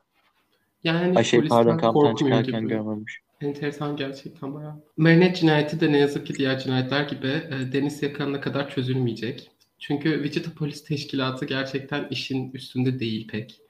Yani 0.84 1.18
Ay 1.18 1.24
şey 1.24 1.48
pardon 1.48 1.78
kamptan 1.78 2.16
çıkarken 2.16 2.62
gibi. 2.62 2.70
görmemiş. 2.70 3.22
Enteresan 3.42 3.96
gerçekten 3.96 4.54
bayağı. 4.54 4.84
Marinette 4.98 5.40
cinayeti 5.40 5.80
de 5.80 5.92
ne 5.92 5.98
yazık 5.98 6.28
ki 6.28 6.36
diğer 6.36 6.60
cinayetler 6.60 7.04
gibi 7.04 7.28
e, 7.28 7.74
Deniz 7.74 8.04
Yakan'ına 8.04 8.42
kadar 8.42 8.70
çözülmeyecek. 8.70 9.52
Çünkü 9.80 10.24
Wichita 10.24 10.52
Polis 10.58 10.84
Teşkilatı 10.84 11.46
gerçekten 11.46 12.08
işin 12.10 12.52
üstünde 12.52 13.00
değil 13.00 13.28
pek. 13.28 13.62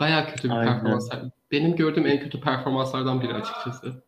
Bayağı 0.00 0.26
kötü 0.28 0.50
bir 0.50 0.54
performans. 0.54 1.08
Aynen. 1.12 1.30
Benim 1.52 1.76
gördüğüm 1.76 2.06
en 2.06 2.20
kötü 2.20 2.40
performanslardan 2.40 3.22
biri 3.22 3.34
açıkçası. 3.34 4.05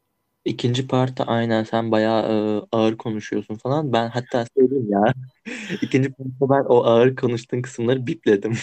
İkinci 0.49 0.87
partta 0.87 1.25
aynen 1.25 1.65
sen 1.65 1.91
bayağı 1.91 2.23
e, 2.23 2.63
ağır 2.73 2.97
konuşuyorsun 2.97 3.55
falan. 3.55 3.93
Ben 3.93 4.09
hatta 4.09 4.47
söyleyeyim 4.57 4.87
ya. 4.91 5.15
İkinci 5.83 6.13
partta 6.13 6.51
ben 6.55 6.65
o 6.69 6.85
ağır 6.85 7.17
konuştuğun 7.17 7.63
kısımları 7.63 8.07
bipledim. 8.07 8.59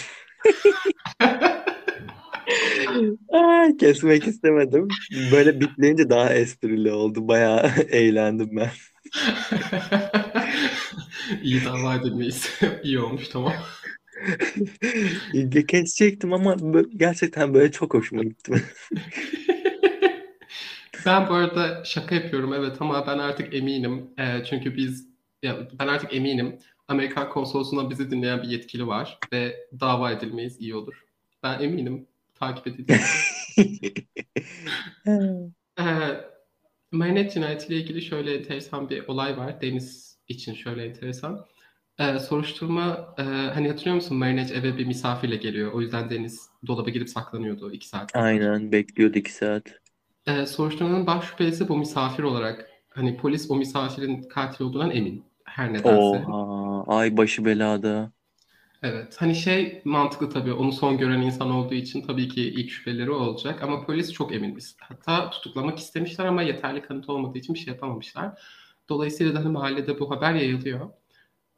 Ay, 3.32 3.76
kesmek 3.76 4.26
istemedim. 4.28 4.88
Böyle 5.32 5.60
bipleyince 5.60 6.10
daha 6.10 6.34
esprili 6.34 6.92
oldu. 6.92 7.28
Bayağı 7.28 7.70
eğlendim 7.90 8.50
ben. 8.56 8.70
İyi 11.42 11.64
dava 11.64 11.94
edilmeyiz. 11.94 12.50
İyi 12.82 12.98
olmuş 12.98 13.28
tamam. 13.28 13.52
Kesecektim 15.68 16.32
ama 16.32 16.56
gerçekten 16.96 17.54
böyle 17.54 17.72
çok 17.72 17.94
hoşuma 17.94 18.22
gitti. 18.22 18.62
Ben 21.06 21.28
bu 21.28 21.34
arada 21.34 21.84
şaka 21.84 22.14
yapıyorum 22.14 22.54
evet 22.54 22.76
ama 22.80 23.06
ben 23.06 23.18
artık 23.18 23.54
eminim. 23.54 24.10
Ee, 24.18 24.44
çünkü 24.44 24.76
biz 24.76 25.08
ya 25.42 25.68
ben 25.80 25.88
artık 25.88 26.14
eminim. 26.14 26.58
Amerikan 26.88 27.28
konsolosluğunda 27.28 27.90
bizi 27.90 28.10
dinleyen 28.10 28.42
bir 28.42 28.48
yetkili 28.48 28.86
var 28.86 29.18
ve 29.32 29.56
dava 29.80 30.12
edilmeyiz 30.12 30.60
iyi 30.60 30.74
olur. 30.74 31.04
Ben 31.42 31.60
eminim 31.60 32.06
takip 32.34 32.66
edildiğimize. 32.66 33.06
Ee, 35.80 35.84
Marinette 36.92 37.34
cinayetiyle 37.34 37.80
ilgili 37.80 38.02
şöyle 38.02 38.34
enteresan 38.34 38.90
bir 38.90 39.08
olay 39.08 39.36
var. 39.36 39.60
Deniz 39.60 40.18
için 40.28 40.54
şöyle 40.54 40.84
enteresan. 40.84 41.46
Ee, 41.98 42.18
soruşturma 42.18 43.14
e, 43.18 43.22
hani 43.22 43.68
hatırlıyor 43.68 43.94
musun 43.94 44.16
Marinette 44.16 44.54
eve 44.54 44.78
bir 44.78 44.86
misafirle 44.86 45.36
geliyor. 45.36 45.72
O 45.72 45.80
yüzden 45.80 46.10
Deniz 46.10 46.48
dolaba 46.66 46.90
girip 46.90 47.08
saklanıyordu 47.08 47.72
iki 47.72 47.88
saat. 47.88 48.16
Aynen 48.16 48.72
bekliyordu 48.72 49.18
iki 49.18 49.32
saat. 49.32 49.80
Ee, 50.26 50.46
soruşturmanın 50.46 51.06
baş 51.06 51.24
şüphelisi 51.24 51.68
bu 51.68 51.76
misafir 51.76 52.22
olarak 52.22 52.70
hani 52.88 53.16
polis 53.16 53.50
o 53.50 53.56
misafirin 53.56 54.22
katil 54.22 54.64
olduğundan 54.64 54.90
emin 54.90 55.24
her 55.44 55.72
nedense. 55.72 56.26
Oha 56.26 56.84
ay 56.86 57.16
başı 57.16 57.44
belada. 57.44 58.12
Evet 58.82 59.16
hani 59.18 59.34
şey 59.34 59.82
mantıklı 59.84 60.30
tabii 60.30 60.52
onu 60.52 60.72
son 60.72 60.98
gören 60.98 61.20
insan 61.22 61.50
olduğu 61.50 61.74
için 61.74 62.02
tabii 62.02 62.28
ki 62.28 62.42
ilk 62.42 62.70
şüpheleri 62.70 63.10
olacak 63.10 63.62
ama 63.62 63.86
polis 63.86 64.12
çok 64.12 64.34
eminmiş. 64.34 64.64
Hatta 64.80 65.30
tutuklamak 65.30 65.78
istemişler 65.78 66.24
ama 66.26 66.42
yeterli 66.42 66.82
kanıt 66.82 67.08
olmadığı 67.08 67.38
için 67.38 67.54
bir 67.54 67.58
şey 67.58 67.74
yapamamışlar. 67.74 68.42
Dolayısıyla 68.88 69.34
da 69.34 69.38
hani 69.38 69.48
mahallede 69.48 70.00
bu 70.00 70.10
haber 70.10 70.34
yayılıyor. 70.34 70.90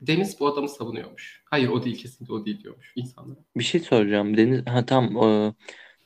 Deniz 0.00 0.40
bu 0.40 0.48
adamı 0.48 0.68
savunuyormuş. 0.68 1.42
Hayır 1.46 1.68
o 1.68 1.84
değil 1.84 1.98
kesinlikle 2.02 2.34
o 2.34 2.46
değil 2.46 2.62
diyormuş 2.62 2.92
insanlara. 2.96 3.40
Bir 3.56 3.64
şey 3.64 3.80
soracağım. 3.80 4.36
Deniz 4.36 4.66
ha 4.66 4.86
tam 4.86 5.16
e, 5.16 5.54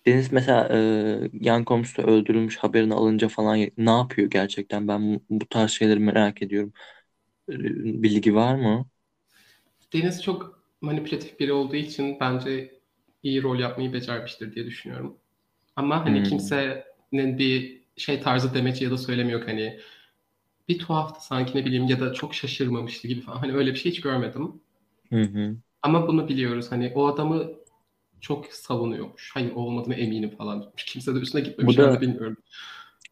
Deniz 0.07 0.33
mesela 0.33 0.69
e, 1.25 1.31
yan 1.41 1.65
komşusu 1.65 2.03
öldürülmüş 2.03 2.57
haberini 2.57 2.95
alınca 2.95 3.29
falan 3.29 3.59
ne 3.77 3.91
yapıyor 3.91 4.31
gerçekten? 4.31 4.89
Ben 4.89 5.15
bu, 5.15 5.23
bu 5.31 5.49
tarz 5.49 5.71
şeyleri 5.71 5.99
merak 5.99 6.43
ediyorum. 6.43 6.73
E, 7.51 7.55
Bilgi 8.03 8.35
var 8.35 8.55
mı? 8.57 8.87
Deniz 9.93 10.23
çok 10.23 10.63
manipülatif 10.81 11.41
biri 11.41 11.53
olduğu 11.53 11.77
için 11.77 12.17
bence 12.21 12.81
iyi 13.23 13.43
rol 13.43 13.59
yapmayı 13.59 13.93
becermiştir 13.93 14.55
diye 14.55 14.67
düşünüyorum. 14.67 15.19
Ama 15.77 16.07
hani 16.07 16.23
Hmm. 16.23 16.23
kimsenin 16.23 17.39
bir 17.39 17.83
şey 17.97 18.21
tarzı 18.23 18.55
demeci 18.55 18.85
ya 18.85 18.91
da 18.91 18.99
söylemi 18.99 19.33
yok 19.33 19.49
hani 19.49 19.81
bir 20.69 20.79
tuhaftı 20.81 21.27
sanki 21.27 21.59
ne 21.59 21.65
bileyim 21.65 21.87
ya 21.89 22.01
da 22.01 22.15
çok 22.15 22.35
şaşırmamıştı 22.35 23.09
gibi 23.09 23.21
falan. 23.21 23.39
Hani 23.39 23.55
öyle 23.55 23.71
bir 23.73 23.77
şey 23.79 23.93
hiç 23.93 24.01
görmedim. 24.01 24.63
Hı 25.13 25.23
hı. 25.23 25.57
Ama 25.83 26.09
bunu 26.09 26.29
biliyoruz 26.29 26.73
hani 26.73 26.93
o 26.95 27.07
adamı 27.07 27.51
çok 28.23 28.47
savunuyormuş. 28.55 29.33
Hayır 29.35 29.53
o 29.57 29.61
olmadığına 29.61 29.95
eminim 29.97 30.37
falan. 30.39 30.73
Kimse 30.79 31.17
de 31.17 31.21
üstüne 31.21 31.43
Bu 31.61 31.77
gitmemiş 31.77 31.79
herhalde 31.79 32.01
da 32.01 32.03
bilmiyorum. 32.03 32.39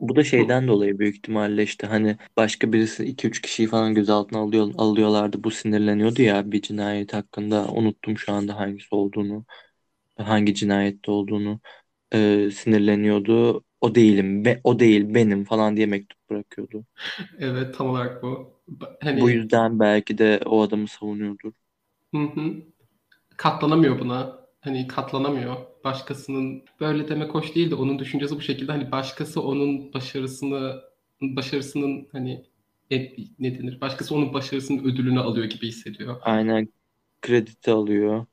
bu 0.01 0.17
da 0.17 0.25
şeyden 0.25 0.69
dolayı 0.69 0.99
büyük 0.99 1.17
ihtimalle 1.17 1.63
işte 1.63 1.87
hani 1.87 2.17
başka 2.37 2.73
birisi 2.73 3.05
iki 3.05 3.29
üç 3.29 3.41
kişiyi 3.43 3.69
falan 3.69 3.95
gözaltına 3.95 4.39
alıyor, 4.41 4.71
alıyorlardı. 4.79 5.45
Bu 5.45 5.51
sinirleniyordu 5.51 6.23
ya 6.23 6.53
bir 6.53 6.63
cinayet 6.63 7.13
hakkında. 7.15 7.69
Unuttum 7.73 8.19
şu 8.19 8.33
anda 8.33 8.57
hangisi 8.57 8.95
olduğunu, 8.95 9.45
hangi 10.19 10.55
cinayette 10.55 11.11
olduğunu. 11.11 11.61
E, 12.15 12.51
sinirleniyordu. 12.55 13.65
O 13.81 13.97
değilim, 13.97 14.45
be, 14.45 14.61
o 14.65 14.81
değil 14.81 15.15
benim 15.15 15.45
falan 15.45 15.77
diye 15.77 15.87
mektup 15.87 16.31
bırakıyordu. 16.31 16.87
Evet 17.39 17.75
tam 17.75 17.89
olarak 17.91 18.23
bu. 18.23 18.61
Ba- 18.69 18.97
Bu 19.13 19.31
Hani 19.31 19.31
yüzden 19.31 19.79
belki 19.81 20.19
de 20.19 20.41
o 20.47 20.63
adamı 20.63 20.89
savunuyordur. 20.89 21.53
hı 22.15 22.19
hı. 22.19 22.55
katlanamıyor 23.37 24.01
buna. 24.01 24.40
Hani 24.61 24.87
katlanamıyor. 24.87 25.57
Başkasının 25.85 26.63
böyle 26.81 27.09
demek 27.09 27.35
hoş 27.35 27.55
değil 27.55 27.71
de 27.71 27.75
onun 27.75 27.99
düşüncesi 27.99 28.37
bu 28.37 28.41
şekilde. 28.41 28.73
Hani 28.73 28.93
başkası 28.93 29.43
onun 29.43 29.93
başarısını 29.93 30.81
başarısının 31.21 32.09
hani 32.13 32.45
ne, 32.91 33.13
ne 33.39 33.59
denir? 33.59 33.81
Başkası 33.81 34.15
onun 34.15 34.35
başarısının 34.35 34.85
ödülünü 34.85 35.21
alıyor 35.21 35.47
gibi 35.47 35.69
hissediyor. 35.69 36.17
Aynen 36.23 36.69
krediti 37.23 37.71
alıyor. 37.71 38.27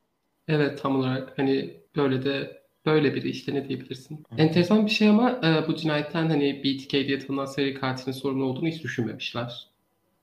Evet 0.48 0.81
tam 0.81 0.96
olarak 0.96 1.38
hani 1.38 1.77
böyle 1.96 2.25
de 2.25 2.62
böyle 2.86 3.15
biri 3.15 3.29
işte 3.29 3.53
ne 3.53 3.69
diyebilirsin. 3.69 4.25
Aynen. 4.31 4.43
Enteresan 4.43 4.86
bir 4.86 4.91
şey 4.91 5.10
ama 5.10 5.31
e, 5.43 5.67
bu 5.67 5.75
cinayetten 5.75 6.27
hani 6.29 6.63
BTK 6.63 6.91
diye 6.91 7.19
tanınan 7.19 7.46
seri 7.46 7.74
katilin 7.74 8.12
sorumlu 8.12 8.46
olduğunu 8.46 8.67
hiç 8.67 8.84
düşünmemişler. 8.84 9.67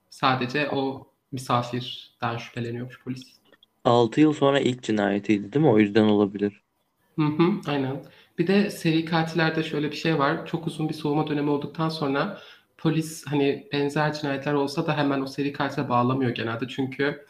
Sadece 0.09 0.69
o 0.69 1.07
misafirden 1.31 2.37
şüpheleniyormuş 2.37 2.99
polis. 3.03 3.23
6 3.85 4.21
yıl 4.21 4.33
sonra 4.33 4.59
ilk 4.59 4.83
cinayetiydi 4.83 5.53
değil 5.53 5.65
mi? 5.65 5.71
O 5.71 5.79
yüzden 5.79 6.03
olabilir. 6.03 6.63
Hı 7.19 7.25
hı, 7.25 7.61
aynen. 7.67 8.05
Bir 8.37 8.47
de 8.47 8.69
seri 8.71 9.05
katillerde 9.05 9.63
şöyle 9.63 9.91
bir 9.91 9.95
şey 9.95 10.19
var. 10.19 10.45
Çok 10.45 10.67
uzun 10.67 10.89
bir 10.89 10.93
soğuma 10.93 11.27
dönemi 11.27 11.49
olduktan 11.49 11.89
sonra 11.89 12.41
polis 12.77 13.25
hani 13.27 13.67
benzer 13.73 14.13
cinayetler 14.13 14.53
olsa 14.53 14.87
da 14.87 14.97
hemen 14.97 15.21
o 15.21 15.27
seri 15.27 15.53
katile 15.53 15.89
bağlamıyor 15.89 16.31
genelde. 16.31 16.67
Çünkü 16.67 17.25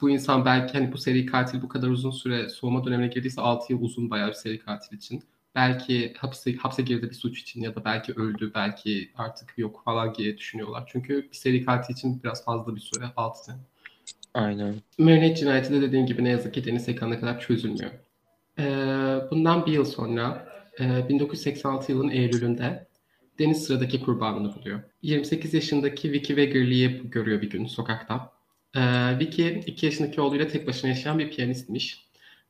bu 0.00 0.10
insan 0.10 0.44
belki 0.44 0.72
hani 0.72 0.92
bu 0.92 0.98
seri 0.98 1.26
katil 1.26 1.62
bu 1.62 1.68
kadar 1.68 1.88
uzun 1.88 2.10
süre 2.10 2.48
soğuma 2.48 2.84
dönemine 2.84 3.08
girdiyse 3.08 3.40
6 3.40 3.72
yıl 3.72 3.82
uzun 3.82 4.10
bayağı 4.10 4.28
bir 4.28 4.34
seri 4.34 4.60
katil 4.60 4.96
için. 4.96 5.24
Belki 5.54 6.14
hapse, 6.18 6.56
hapse 6.56 6.82
girdi 6.82 7.10
bir 7.10 7.14
suç 7.16 7.40
için 7.40 7.62
ya 7.62 7.76
da 7.76 7.84
belki 7.84 8.12
öldü, 8.12 8.52
belki 8.54 9.12
artık 9.16 9.54
yok 9.58 9.82
falan 9.84 10.14
diye 10.14 10.38
düşünüyorlar. 10.38 10.84
Çünkü 10.92 11.28
bir 11.30 11.36
seri 11.36 11.64
katil 11.64 11.94
için 11.94 12.22
biraz 12.24 12.44
fazla 12.44 12.76
bir 12.76 12.80
süre 12.80 13.04
6 13.16 13.44
sene. 13.44 13.58
Aynen. 14.34 14.74
Marinette 14.98 15.34
cinayeti 15.34 15.72
de 15.72 15.82
dediğim 15.82 16.06
gibi 16.06 16.24
ne 16.24 16.28
yazık 16.28 16.54
ki 16.54 16.64
Deniz 16.64 16.88
Ekan'a 16.88 17.20
kadar 17.20 17.40
çözülmüyor. 17.40 17.90
Ee, 18.58 18.64
bundan 19.30 19.66
bir 19.66 19.72
yıl 19.72 19.84
sonra 19.84 20.48
e, 20.80 21.08
1986 21.08 21.92
yılın 21.92 22.08
Eylül'ünde 22.08 22.86
Deniz 23.38 23.64
sıradaki 23.64 24.00
kurbanını 24.00 24.54
buluyor. 24.54 24.80
28 25.02 25.54
yaşındaki 25.54 26.12
Vicky 26.12 26.36
Wegerly'yi 26.38 27.10
görüyor 27.10 27.42
bir 27.42 27.50
gün 27.50 27.66
sokakta. 27.66 28.32
Ee, 28.76 28.80
Vicky 29.18 29.60
2 29.66 29.86
yaşındaki 29.86 30.20
oğluyla 30.20 30.48
tek 30.48 30.66
başına 30.66 30.90
yaşayan 30.90 31.18
bir 31.18 31.30
piyanistmiş. 31.30 32.06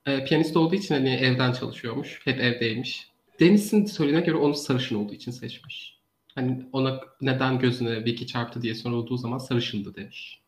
Ee, 0.07 0.25
piyanist 0.25 0.57
olduğu 0.57 0.75
için 0.75 0.95
hani 0.95 1.09
evden 1.09 1.53
çalışıyormuş. 1.53 2.21
Hep 2.25 2.41
evdeymiş. 2.41 3.11
Deniz'in 3.41 3.85
söylediğine 3.85 4.27
göre 4.27 4.37
onu 4.37 4.55
sarışın 4.55 4.97
olduğu 4.97 5.15
için 5.15 5.31
seçmiş. 5.31 5.99
Hani 6.35 6.67
ona 6.73 7.01
neden 7.21 7.59
gözüne 7.59 8.05
Vicky 8.05 8.27
çarptı 8.27 8.63
diye 8.63 8.75
sorulduğu 8.75 9.17
zaman 9.17 9.39
sarışındı 9.39 9.95
demiş. 9.95 10.40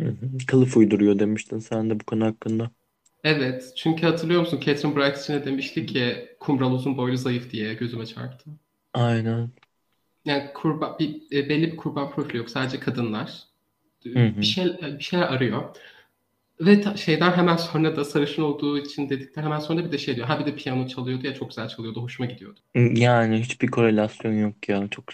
Hı 0.00 0.06
hı. 0.06 0.30
Kılıf 0.46 0.76
uyduruyor 0.76 1.18
demiştin 1.18 1.58
sen 1.58 1.90
de 1.90 2.00
bu 2.00 2.04
konu 2.04 2.24
hakkında. 2.24 2.70
Evet, 3.24 3.72
çünkü 3.76 4.06
hatırlıyor 4.06 4.40
musun 4.40 4.60
Catherine 4.60 4.96
Bright 4.96 5.18
için 5.22 5.34
de 5.34 5.44
demişti 5.44 5.86
ki 5.86 6.28
kumral 6.40 6.72
uzun 6.72 6.96
boylu 6.96 7.16
zayıf 7.16 7.50
diye 7.50 7.74
gözüme 7.74 8.06
çarptı. 8.06 8.50
Aynen. 8.94 9.52
Yani 10.24 10.52
kurban, 10.54 10.98
bir, 10.98 11.22
e, 11.32 11.48
belli 11.48 11.72
bir 11.72 11.76
kurban 11.76 12.10
profili 12.10 12.36
yok 12.38 12.50
sadece 12.50 12.80
kadınlar. 12.80 13.42
Hı 14.14 14.34
Bir 14.40 14.46
şey 14.46 14.66
bir 14.82 15.04
şeyler 15.04 15.26
arıyor. 15.26 15.76
Ve 16.60 16.82
ta- 16.82 16.96
şeyden 16.96 17.32
hemen 17.32 17.56
sonra 17.56 17.96
da 17.96 18.04
sarışın 18.06 18.42
olduğu 18.42 18.78
için 18.78 19.10
dedikten 19.10 19.42
hemen 19.44 19.60
sonra 19.60 19.84
bir 19.86 19.92
de 19.92 19.98
şey 19.98 20.16
diyor. 20.16 20.26
Ha 20.28 20.40
bir 20.40 20.46
de 20.46 20.56
piyano 20.56 20.88
çalıyordu 20.88 21.26
ya 21.28 21.34
çok 21.34 21.48
güzel 21.50 21.68
çalıyordu. 21.68 22.02
Hoşuma 22.02 22.30
gidiyordu. 22.30 22.60
Yani 22.74 23.40
hiçbir 23.40 23.68
korelasyon 23.70 24.32
yok 24.32 24.68
ya. 24.68 24.88
Çok 24.90 25.04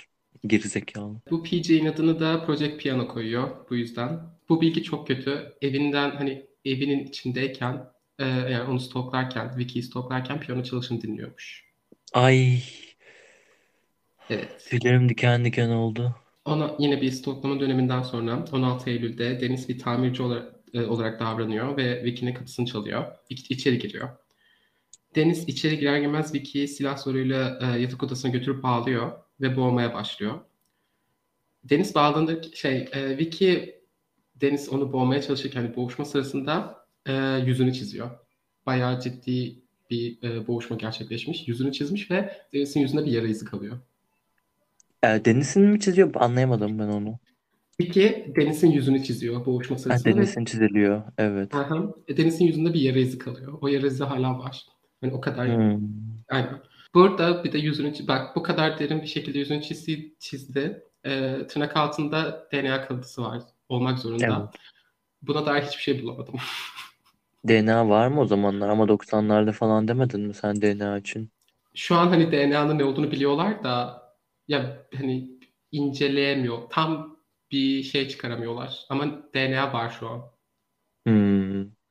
gerizekalı. 0.46 1.20
Bu 1.30 1.42
PJ'in 1.42 1.86
adını 1.86 2.20
da 2.20 2.44
Project 2.46 2.82
Piano 2.82 3.08
koyuyor 3.08 3.70
bu 3.70 3.76
yüzden. 3.76 4.20
Bu 4.48 4.60
bilgi 4.60 4.82
çok 4.82 5.06
kötü. 5.06 5.52
Evinden 5.62 6.10
hani 6.10 6.46
evinin 6.64 7.06
içindeyken 7.06 7.86
e, 8.18 8.24
yani 8.26 8.70
onu 8.70 8.80
stoklarken, 8.80 9.48
Wiki'yi 9.48 9.82
stoklarken 9.82 10.40
piyano 10.40 10.62
çalışını 10.62 11.02
dinliyormuş. 11.02 11.64
Ay 12.12 12.62
Evet. 14.30 14.66
tüylerim 14.70 15.08
diken 15.08 15.44
diken 15.44 15.68
oldu. 15.68 16.14
Ona 16.44 16.76
yine 16.78 17.00
bir 17.00 17.10
stoklama 17.10 17.60
döneminden 17.60 18.02
sonra 18.02 18.44
16 18.52 18.90
Eylül'de 18.90 19.40
Deniz 19.40 19.68
bir 19.68 19.78
tamirci 19.78 20.22
olarak, 20.22 20.54
e, 20.74 20.80
olarak 20.80 21.20
davranıyor 21.20 21.76
ve 21.76 22.04
Vicky'nin 22.04 22.34
kapısını 22.34 22.66
çalıyor. 22.66 23.04
İç, 23.30 23.50
içeri 23.50 23.78
giriyor. 23.78 24.08
Deniz 25.16 25.48
içeri 25.48 25.78
girer 25.78 25.98
girmez 25.98 26.34
Vicky'yi 26.34 26.68
silah 26.68 26.98
zoruyla 26.98 27.58
e, 27.62 27.80
yatak 27.80 28.02
odasına 28.02 28.30
götürüp 28.30 28.62
bağlıyor 28.62 29.12
ve 29.40 29.56
boğmaya 29.56 29.94
başlıyor. 29.94 30.40
Deniz 31.64 31.94
bağlandığında 31.94 32.42
şey 32.54 32.88
e, 32.92 33.18
Vicky 33.18 33.74
Deniz 34.40 34.68
onu 34.68 34.92
boğmaya 34.92 35.22
çalışırken 35.22 35.62
hani 35.62 35.76
boğuşma 35.76 36.04
sırasında 36.04 36.84
e, 37.06 37.12
yüzünü 37.46 37.72
çiziyor. 37.72 38.10
Bayağı 38.66 39.00
ciddi 39.00 39.62
bir 39.90 40.22
e, 40.22 40.46
boğuşma 40.46 40.76
gerçekleşmiş. 40.76 41.48
Yüzünü 41.48 41.72
çizmiş 41.72 42.10
ve 42.10 42.36
Deniz'in 42.52 42.80
yüzünde 42.80 43.04
bir 43.04 43.12
yara 43.12 43.26
izi 43.26 43.44
kalıyor. 43.44 43.78
E, 45.02 45.24
Deniz'in 45.24 45.62
mi 45.62 45.80
çiziyor? 45.80 46.10
Anlayamadım 46.14 46.78
ben 46.78 46.88
onu. 46.88 47.18
Vicky 47.80 48.34
Deniz'in 48.36 48.70
yüzünü 48.70 49.04
çiziyor 49.04 49.46
boğuşma 49.46 49.76
Ha, 49.76 49.80
sırasında 49.80 50.16
ve 50.16 50.16
Deniz'in 50.16 50.44
çiziliyor. 50.44 51.02
Evet. 51.18 51.54
Aha. 51.54 51.94
E, 52.08 52.16
Deniz'in 52.16 52.44
yüzünde 52.44 52.74
bir 52.74 52.80
yara 52.80 52.98
izi 52.98 53.18
kalıyor. 53.18 53.58
O 53.60 53.68
yara 53.68 53.86
izi 53.86 54.04
hala 54.04 54.38
var. 54.38 54.66
Yani 55.02 55.14
o 55.14 55.20
kadar 55.20 55.48
Hmm. 55.48 55.80
Aynen. 56.28 56.62
Burada 56.94 57.44
bir 57.44 57.52
de 57.52 57.58
yüzünü 57.58 58.08
bak 58.08 58.36
bu 58.36 58.42
kadar 58.42 58.78
derin 58.78 59.02
bir 59.02 59.06
şekilde 59.06 59.38
yüzünü 59.38 59.62
çizdi, 59.62 60.14
çizdi. 60.18 60.84
Ee, 61.06 61.46
tırnak 61.48 61.76
altında 61.76 62.48
DNA 62.52 62.86
kalıntısı 62.88 63.22
var. 63.22 63.42
Olmak 63.68 63.98
zorunda. 63.98 64.50
Evet. 64.52 64.60
Buna 65.22 65.46
dair 65.46 65.62
hiçbir 65.62 65.82
şey 65.82 66.02
bulamadım. 66.02 66.34
DNA 67.48 67.88
var 67.88 68.08
mı 68.08 68.20
o 68.20 68.26
zamanlar? 68.26 68.68
Ama 68.68 68.84
90'larda 68.84 69.52
falan 69.52 69.88
demedin 69.88 70.20
mi 70.20 70.34
sen 70.34 70.62
DNA 70.62 70.98
için? 70.98 71.30
Şu 71.74 71.94
an 71.94 72.08
hani 72.08 72.32
DNA'nın 72.32 72.78
ne 72.78 72.84
olduğunu 72.84 73.10
biliyorlar 73.10 73.64
da 73.64 74.02
ya 74.48 74.86
hani 74.96 75.28
inceleyemiyor. 75.72 76.58
Tam 76.70 77.16
bir 77.50 77.82
şey 77.82 78.08
çıkaramıyorlar. 78.08 78.86
Ama 78.88 79.22
DNA 79.34 79.72
var 79.72 79.96
şu 80.00 80.08
an. 80.08 80.22
Hmm. 81.06 81.81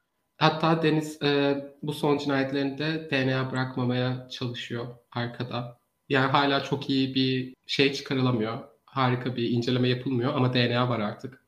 Hatta 0.41 0.83
Deniz 0.83 1.21
e, 1.21 1.55
bu 1.83 1.93
son 1.93 2.17
cinayetlerinde 2.17 3.09
DNA 3.11 3.51
bırakmamaya 3.51 4.27
çalışıyor 4.31 4.87
arkada. 5.11 5.77
Yani 6.09 6.31
hala 6.31 6.63
çok 6.63 6.89
iyi 6.89 7.15
bir 7.15 7.55
şey 7.67 7.93
çıkarılamıyor. 7.93 8.59
Harika 8.85 9.35
bir 9.35 9.49
inceleme 9.49 9.89
yapılmıyor 9.89 10.33
ama 10.33 10.53
DNA 10.53 10.89
var 10.89 10.99
artık. 10.99 11.45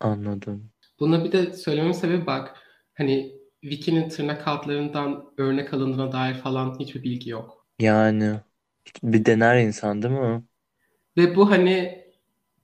Anladım. 0.00 0.70
Buna 1.00 1.24
bir 1.24 1.32
de 1.32 1.52
söylememin 1.52 1.92
sebebi 1.92 2.26
bak 2.26 2.56
hani 2.94 3.32
Vicky'nin 3.64 4.08
tırnak 4.08 4.48
altlarından 4.48 5.24
örnek 5.38 5.74
alındığına 5.74 6.12
dair 6.12 6.34
falan 6.34 6.78
hiçbir 6.78 7.02
bilgi 7.02 7.30
yok. 7.30 7.66
Yani 7.78 8.40
bir 9.02 9.24
dener 9.24 9.56
insan 9.56 10.02
değil 10.02 10.14
mi? 10.14 10.42
Ve 11.16 11.36
bu 11.36 11.50
hani 11.50 12.01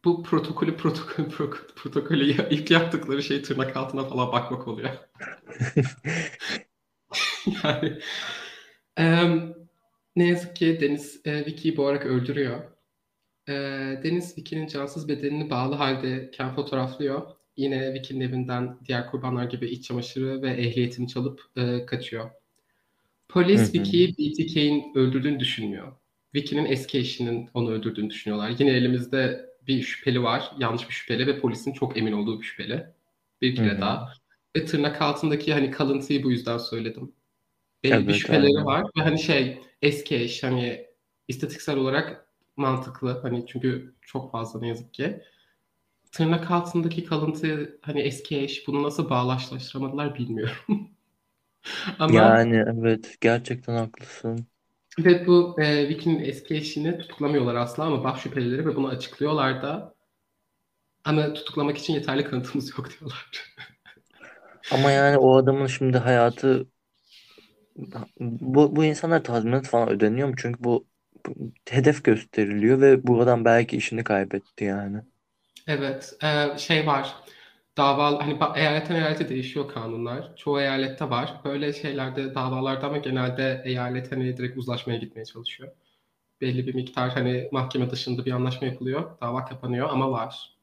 bu 0.09 0.23
protokolü 0.23 0.77
protokolü 0.77 1.27
pro- 1.29 1.75
protokolü 1.75 2.25
ilk 2.51 2.71
yaptıkları 2.71 3.23
şey 3.23 3.43
tırnak 3.43 3.77
altına 3.77 4.05
falan 4.05 4.33
bakmak 4.33 4.69
oluyor. 4.69 4.91
Yani 7.65 7.99
em, 8.97 9.55
ne 10.17 10.27
yazık 10.29 10.57
ki 10.57 10.79
Deniz 10.81 11.21
e, 11.25 11.47
Vicky'yi 11.47 11.77
boğarak 11.77 12.07
öldürüyor. 12.07 12.61
E, 13.49 13.53
Deniz 14.03 14.39
Vicky'nin 14.39 14.67
cansız 14.67 15.09
bedenini 15.09 15.51
bağlı 15.51 15.75
haldeyken 15.75 16.55
fotoğraflıyor. 16.55 17.23
Yine 17.57 17.95
Vicky'nin 17.95 18.21
evinden 18.21 18.79
diğer 18.85 19.11
kurbanlar 19.11 19.45
gibi 19.45 19.69
iç 19.69 19.85
çamaşırı 19.85 20.43
ve 20.43 20.51
ehliyetini 20.51 21.09
çalıp 21.09 21.43
e, 21.57 21.87
kaçıyor. 21.87 22.31
Polis. 23.29 23.75
Vicky'yi 23.75 24.13
BTK'in 24.13 24.93
öldürdüğünü 24.95 25.41
düşünmüyor. 25.41 25.93
Vicky'nin 26.35 26.65
eski 26.65 26.99
eşinin 26.99 27.51
onu 27.55 27.71
öldürdüğünü 27.71 28.11
düşünüyorlar. 28.11 28.55
Yine 28.59 28.71
elimizde 28.71 29.48
bir 29.69 29.83
şüpheli 29.83 30.23
var. 30.23 30.53
Yanlış 30.59 30.89
bir 30.89 30.95
şüpheli 30.95 31.27
ve 31.27 31.41
polisin 31.41 31.73
çok 31.73 31.97
emin 31.99 32.13
olduğu 32.13 32.41
bir 32.41 32.47
şüpheli. 32.47 32.87
Bir 33.43 33.57
kere 33.57 33.81
daha. 33.81 34.13
Ve 34.57 34.65
tırnak 34.67 35.03
altındaki 35.03 35.53
hani 35.55 35.71
kalıntıyı 35.71 36.23
bu 36.25 36.31
yüzden 36.31 36.59
söyledim. 36.59 37.13
Bir 37.85 37.91
Evet, 37.95 38.15
şüpheleri 38.15 38.51
aynen. 38.53 38.67
var 38.67 38.85
ve 38.99 39.03
hani 39.03 39.19
şey 39.19 39.63
eski 39.83 40.17
eş 40.17 40.43
hani 40.43 40.87
istatistiksel 41.29 41.77
olarak 41.77 42.29
mantıklı 42.57 43.21
hani 43.23 43.47
çünkü 43.49 43.95
çok 44.03 44.33
fazla 44.33 44.61
ne 44.61 44.69
yazık 44.69 44.95
ki. 44.95 45.23
Tırnak 46.13 46.51
altındaki 46.51 47.05
kalıntı 47.05 47.79
hani 47.83 48.01
eski 48.01 48.39
eş 48.39 48.69
bunu 48.69 48.83
nasıl 48.83 49.11
bağlaştıramadılar 49.11 50.15
bilmiyorum. 50.15 50.91
Ama 51.99 52.39
Yani 52.39 52.57
evet 52.57 53.17
gerçekten 53.21 53.75
haklısın. 53.75 54.47
Ve 54.99 55.27
bu 55.27 55.57
e, 55.63 55.89
Vicky'nin 55.89 56.25
eski 56.25 56.55
eşini 56.55 56.99
tutuklamıyorlar 56.99 57.55
asla 57.55 57.85
ama 57.85 58.05
baş 58.05 58.23
şüphelileri 58.23 58.67
ve 58.67 58.77
bunu 58.77 58.89
açıklıyorlar 58.89 59.63
da 59.63 59.95
ama 61.05 61.33
tutuklamak 61.35 61.79
için 61.79 61.95
yeterli 61.95 62.25
kanıtımız 62.25 62.79
yok 62.79 62.89
diyorlar. 62.91 63.31
Ama 64.73 64.91
yani 64.91 65.19
o 65.19 65.37
adamın 65.37 65.67
şimdi 65.67 65.99
hayatı 65.99 66.67
bu, 68.21 68.77
bu 68.77 68.85
insanlar 68.85 69.25
tazminat 69.25 69.67
falan 69.67 69.89
ödeniyor 69.89 70.29
mu? 70.29 70.35
Çünkü 70.39 70.65
bu, 70.65 70.87
bu 71.27 71.53
hedef 71.71 72.05
gösteriliyor 72.05 72.81
ve 72.81 73.07
bu 73.07 73.21
adam 73.21 73.45
belki 73.45 73.77
işini 73.77 74.05
kaybetti 74.05 74.65
yani. 74.65 74.99
Evet, 75.67 76.17
e, 76.23 76.59
şey 76.59 76.87
var. 76.87 77.15
Dava 77.79 78.21
hani 78.27 78.39
eyaletten 78.57 78.95
eyalete 78.97 79.29
değişiyor 79.29 79.69
kanunlar. 79.69 80.37
Çoğu 80.37 80.61
eyalette 80.61 81.11
var. 81.11 81.41
Böyle 81.45 81.73
şeylerde 81.73 82.35
davalarda 82.35 82.87
ama 82.87 82.99
genelde 82.99 83.63
eyalet 83.65 84.13
hani 84.13 84.37
direkt 84.37 84.59
uzlaşmaya 84.59 84.99
gitmeye 84.99 85.25
çalışıyor. 85.25 85.73
Belli 86.41 86.67
bir 86.67 86.75
miktar 86.75 87.11
hani 87.11 87.49
mahkeme 87.53 87.91
dışında 87.91 88.27
bir 88.27 88.33
anlaşma 88.33 88.67
yapılıyor. 88.69 89.21
Dava 89.23 89.45
kapanıyor 89.45 89.91
ama 89.91 90.13
var. 90.13 90.58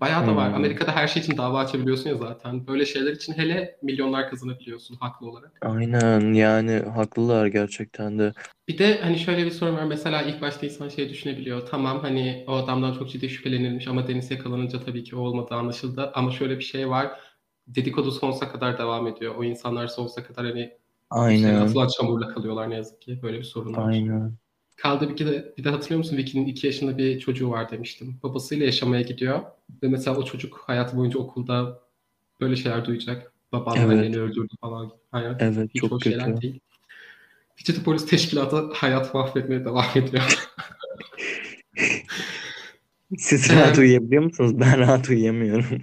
Bayağı 0.00 0.26
da 0.26 0.36
var. 0.36 0.48
Hmm. 0.48 0.54
Amerika'da 0.54 0.92
her 0.92 1.08
şey 1.08 1.22
için 1.22 1.36
dava 1.36 1.58
açabiliyorsun 1.58 2.10
ya 2.10 2.16
zaten. 2.16 2.66
Böyle 2.66 2.86
şeyler 2.86 3.12
için 3.12 3.32
hele 3.32 3.78
milyonlar 3.82 4.30
kazanabiliyorsun 4.30 4.96
haklı 4.96 5.30
olarak. 5.30 5.52
Aynen 5.62 6.34
yani 6.34 6.82
haklılar 6.94 7.46
gerçekten 7.46 8.18
de. 8.18 8.32
Bir 8.68 8.78
de 8.78 9.00
hani 9.00 9.18
şöyle 9.18 9.46
bir 9.46 9.50
sorun 9.50 9.76
var. 9.76 9.84
Mesela 9.84 10.22
ilk 10.22 10.40
başta 10.40 10.66
insan 10.66 10.88
şey 10.88 11.08
düşünebiliyor. 11.08 11.66
Tamam 11.66 12.00
hani 12.00 12.44
o 12.48 12.52
adamdan 12.52 12.92
çok 12.92 13.10
ciddi 13.10 13.28
şüphelenilmiş 13.28 13.88
ama 13.88 14.08
Deniz 14.08 14.30
yakalanınca 14.30 14.80
tabii 14.80 15.04
ki 15.04 15.16
o 15.16 15.20
olmadığı 15.20 15.54
anlaşıldı. 15.54 16.10
Ama 16.14 16.30
şöyle 16.30 16.58
bir 16.58 16.64
şey 16.64 16.90
var. 16.90 17.20
Dedikodu 17.66 18.12
sonsuza 18.12 18.48
kadar 18.48 18.78
devam 18.78 19.06
ediyor. 19.06 19.34
O 19.34 19.44
insanlar 19.44 19.86
sonsuza 19.86 20.24
kadar 20.24 20.46
hani 20.46 20.72
Aynen. 21.10 21.60
atılan 21.60 21.88
çamurla 21.88 22.28
kalıyorlar 22.28 22.70
ne 22.70 22.74
yazık 22.74 23.02
ki. 23.02 23.22
Böyle 23.22 23.38
bir 23.38 23.44
sorun 23.44 23.76
var. 23.76 23.88
Aynen. 23.88 24.32
Kaldı 24.76 25.08
bir 25.10 25.26
de, 25.26 25.54
bir 25.58 25.64
de 25.64 25.70
hatırlıyor 25.70 25.98
musun? 25.98 26.16
Vicky'nin 26.16 26.46
iki 26.46 26.66
yaşında 26.66 26.98
bir 26.98 27.20
çocuğu 27.20 27.50
var 27.50 27.70
demiştim. 27.70 28.20
Babasıyla 28.22 28.66
yaşamaya 28.66 29.02
gidiyor. 29.02 29.42
Ve 29.82 29.88
mesela 29.88 30.16
o 30.16 30.24
çocuk 30.24 30.58
hayatı 30.66 30.96
boyunca 30.96 31.18
okulda 31.18 31.80
böyle 32.40 32.56
şeyler 32.56 32.84
duyacak. 32.84 33.32
Baban 33.52 33.76
Evet. 33.76 33.90
anneni 33.90 34.18
öldürdü 34.18 34.54
falan. 34.60 34.92
Aynen. 35.12 35.36
Evet 35.40 35.70
Hiç 35.74 35.80
çok 35.80 35.90
hoş 35.92 36.02
şeyler 36.04 36.26
kötü. 36.26 36.42
değil. 36.42 36.60
Reçete 37.60 37.82
Polis 37.82 38.06
Teşkilatı 38.06 38.70
hayat 38.74 39.14
mahvetmeye 39.14 39.64
devam 39.64 39.86
ediyor. 39.94 40.48
Siz 43.18 43.50
rahat 43.52 43.78
uyuyabiliyor 43.78 44.22
musunuz? 44.22 44.60
Ben 44.60 44.78
rahat 44.78 45.08
uyuyamıyorum. 45.08 45.64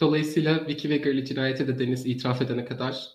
Dolayısıyla 0.00 0.66
Vicky 0.66 0.94
ve 0.94 0.98
Gurley 0.98 1.24
cinayeti 1.24 1.68
de 1.68 1.78
Deniz 1.78 2.06
itiraf 2.06 2.42
edene 2.42 2.64
kadar 2.64 3.08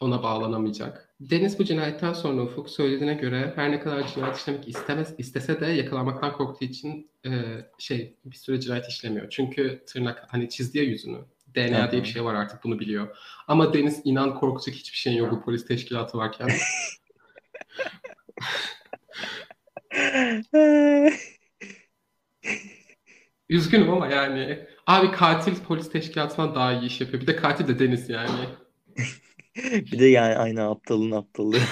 ona 0.00 0.22
bağlanamayacak. 0.22 1.11
Deniz 1.30 1.58
bu 1.58 1.64
cinayetten 1.64 2.12
sonra 2.12 2.42
Ufuk 2.42 2.70
söylediğine 2.70 3.14
göre 3.14 3.52
her 3.56 3.72
ne 3.72 3.80
kadar 3.80 4.14
cinayet 4.14 4.36
işlemek 4.36 4.68
istemez, 4.68 5.14
istese 5.18 5.60
de 5.60 5.66
yakalanmaktan 5.66 6.32
korktuğu 6.32 6.64
için 6.64 7.10
e, 7.26 7.30
şey 7.78 8.16
bir 8.24 8.36
süre 8.36 8.60
cinayet 8.60 8.88
işlemiyor. 8.88 9.30
Çünkü 9.30 9.82
tırnak 9.86 10.24
hani 10.28 10.48
çizdi 10.48 10.78
ya 10.78 10.84
yüzünü. 10.84 11.18
DNA 11.54 11.90
diye 11.90 12.02
bir 12.02 12.08
şey 12.08 12.24
var 12.24 12.34
artık 12.34 12.64
bunu 12.64 12.80
biliyor. 12.80 13.16
Ama 13.48 13.74
Deniz 13.74 14.00
inan 14.04 14.34
korkacak 14.34 14.74
hiçbir 14.74 14.98
şeyin 14.98 15.16
yok 15.16 15.32
bu 15.32 15.42
polis 15.42 15.66
teşkilatı 15.66 16.18
varken. 16.18 16.48
Üzgünüm 23.48 23.90
ama 23.90 24.08
yani. 24.08 24.66
Abi 24.86 25.10
katil 25.10 25.56
polis 25.56 25.92
teşkilatından 25.92 26.54
daha 26.54 26.72
iyi 26.72 26.86
iş 26.86 27.00
yapıyor. 27.00 27.22
Bir 27.22 27.26
de 27.26 27.36
katil 27.36 27.68
de 27.68 27.78
Deniz 27.78 28.08
yani. 28.08 28.40
Bir 29.92 29.98
de 29.98 30.06
yani 30.06 30.36
aynı 30.36 30.70
aptalın 30.70 31.10
aptalı. 31.10 31.56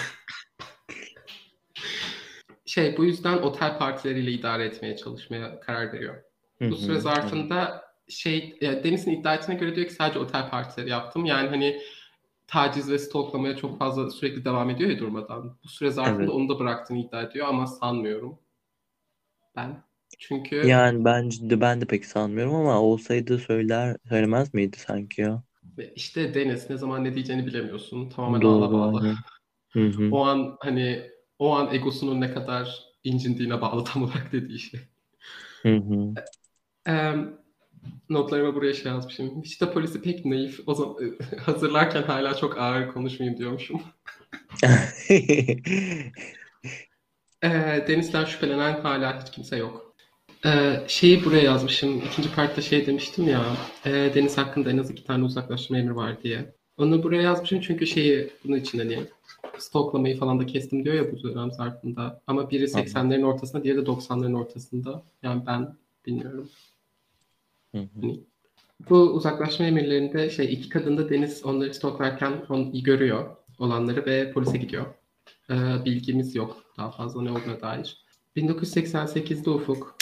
Şey 2.67 2.97
bu 2.97 3.05
yüzden 3.05 3.39
otel 3.39 3.79
partileriyle 3.79 4.31
idare 4.31 4.65
etmeye 4.65 4.97
çalışmaya 4.97 5.61
karar 5.61 5.93
veriyor. 5.93 6.23
Bu 6.61 6.77
süre 6.77 7.01
zarfında 7.01 7.85
şey 8.09 8.59
ya 8.61 8.85
Deniz'in 8.85 9.11
iddia 9.11 9.35
ettiğine 9.35 9.61
göre 9.61 9.77
diyor 9.77 9.87
ki 9.87 9.95
sadece 9.95 10.19
otel 10.19 10.51
partileri 10.51 10.91
yaptım. 10.91 11.25
Yani 11.25 11.49
hani 11.49 11.81
taciz 12.47 12.91
ve 12.91 12.99
stalklamaya 12.99 13.57
çok 13.57 13.79
fazla 13.79 14.11
sürekli 14.11 14.45
devam 14.45 14.71
ediyor 14.71 14.91
ya 14.91 14.99
durmadan. 14.99 15.59
Bu 15.65 15.69
süre 15.69 15.91
zarfında 15.91 16.23
Evet. 16.23 16.31
onu 16.31 16.49
da 16.49 16.59
bıraktığını 16.59 16.99
iddia 16.99 17.23
ediyor 17.23 17.47
ama 17.49 17.67
sanmıyorum. 17.67 18.39
Ben. 19.57 19.83
Çünkü 20.19 20.57
Yani 20.57 21.05
bence 21.05 21.51
de 21.51 21.61
ben 21.61 21.81
de 21.81 21.85
pek 21.85 22.07
sanmıyorum 22.07 22.55
ama 22.55 22.81
olsaydı 22.81 23.39
söyler 23.39 23.97
söylemez 24.09 24.55
miydi 24.55 24.77
sanki 24.79 25.21
ya? 25.21 25.43
İşte 25.97 26.35
Deniz 26.35 26.71
ne 26.71 26.77
zaman 26.77 27.05
ne 27.05 27.15
diyeceğini 27.15 27.47
bilemiyorsun. 27.47 28.09
Tamamen 28.11 28.43
Doğru 28.43 28.73
bağlı. 28.73 28.99
aynen. 29.01 29.17
Hı 29.73 29.87
hı. 29.87 30.11
O 30.13 30.25
an 30.27 30.57
hani 30.61 31.11
o 31.39 31.55
an 31.57 31.75
egosunun 31.75 32.21
ne 32.21 32.33
kadar 32.35 32.85
incindiğine 33.05 33.61
bağlı 33.61 33.85
tam 33.85 34.03
olarak 34.03 34.33
dediği 34.33 34.59
şey. 34.59 34.81
Hı 35.63 35.77
hı. 35.77 36.15
Eee, 36.89 37.15
notlarıma 38.11 38.55
buraya 38.55 38.75
şey 38.75 38.93
yazmışım. 38.93 39.43
Hiç 39.43 39.61
de 39.61 39.73
polisi 39.73 40.03
pek 40.03 40.25
naif. 40.25 40.61
O 40.67 40.75
zaman 40.75 40.97
hazırlarken 41.39 42.03
hala 42.03 42.35
çok 42.37 42.59
ağır 42.59 42.89
konuşmayayım 42.93 43.39
diyormuşum. 43.39 43.83
Eee, 47.43 47.85
Deniz'den 47.89 48.25
şüphelenen 48.25 48.81
hala 48.81 49.23
hiç 49.23 49.31
kimse 49.31 49.57
yok. 49.57 49.90
Eee, 50.45 50.85
şeyi 50.89 51.25
buraya 51.25 51.43
yazmışım. 51.43 51.99
İkinci 51.99 52.35
partta 52.35 52.63
şey 52.63 52.87
demiştim 52.87 53.29
ya. 53.29 53.57
eee, 53.87 54.15
Deniz 54.15 54.39
hakkında 54.39 54.71
en 54.71 54.79
az 54.79 54.91
iki 54.91 55.05
tane 55.05 55.25
uzaklaştırma 55.25 55.79
emri 55.79 55.97
var 55.97 56.23
diye. 56.23 56.55
Onu 56.79 57.03
buraya 57.03 57.23
yazmışım 57.23 57.61
çünkü 57.61 57.87
şeyi 57.87 58.31
bunun 58.45 58.57
için 58.57 58.79
hani 58.79 58.99
stalklamayı 59.59 60.19
falan 60.19 60.41
da 60.41 60.47
kestim 60.47 60.85
diyor 60.85 60.95
ya 60.95 61.13
bu 61.13 61.23
dönem 61.23 61.53
zarfında. 61.53 62.23
Ama 62.27 62.51
biri 62.51 62.65
80'lerin 62.65 63.23
ortasında, 63.25 63.65
diğeri 63.65 63.79
de 63.79 63.81
90'ların 63.91 64.35
ortasında. 64.39 65.03
Yani 65.23 65.43
ben 65.47 65.75
bilmiyorum. 66.07 66.49
Hı 67.75 67.79
hı. 67.79 67.87
Hani 68.01 68.21
bu 68.91 68.97
uzaklaşma 68.97 69.67
emirlerinde 69.67 70.31
şey 70.31 70.53
iki 70.53 70.69
kadın 70.69 70.99
da 70.99 71.11
Deniz 71.11 71.45
onları 71.45 71.75
stalklarken 71.75 72.33
onu 72.49 72.83
görüyor 72.83 73.37
olanları 73.59 74.07
ve 74.07 74.33
polise 74.33 74.59
gidiyor. 74.59 74.87
Ee, 75.51 75.55
bilgimiz 75.85 76.35
yok 76.35 76.65
daha 76.77 76.91
fazla 76.91 77.23
ne 77.23 77.31
olduğuna 77.31 77.61
dair. 77.61 78.05
1988'de 78.37 79.51
Ufuk 79.51 79.97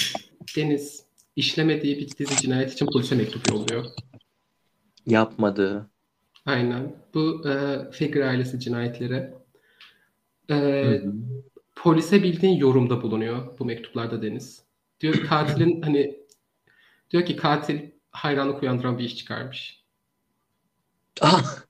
Deniz 0.57 1.05
işlemediği 1.37 1.99
bir 1.99 2.17
dizi 2.17 2.37
cinayet 2.37 2.73
için 2.73 2.87
polise 2.87 3.15
mektup 3.15 3.51
yolluyor. 3.51 3.85
Yapmadı. 5.07 5.91
Aynen. 6.47 6.97
Bu 7.15 7.49
e, 7.49 7.79
Figür 7.91 8.21
ailesi 8.21 8.61
cinayetleri. 8.61 9.35
E, 10.49 10.55
Hı 10.55 10.91
hı. 10.97 11.15
polise 11.77 12.23
bildiğin 12.23 12.57
yorumda 12.57 13.03
bulunuyor 13.03 13.59
bu 13.59 13.65
mektuplarda 13.65 14.23
Deniz. 14.23 14.63
Diyor 15.01 15.15
ki 15.15 15.27
katilin 15.27 15.83
hani 15.83 16.21
diyor 17.11 17.25
ki 17.25 17.37
katil 17.37 17.91
hayranlık 18.11 18.63
uyandıran 18.63 18.99
bir 18.99 19.05
iş 19.05 19.17
çıkarmış. 19.17 19.85
Ah! 21.21 21.68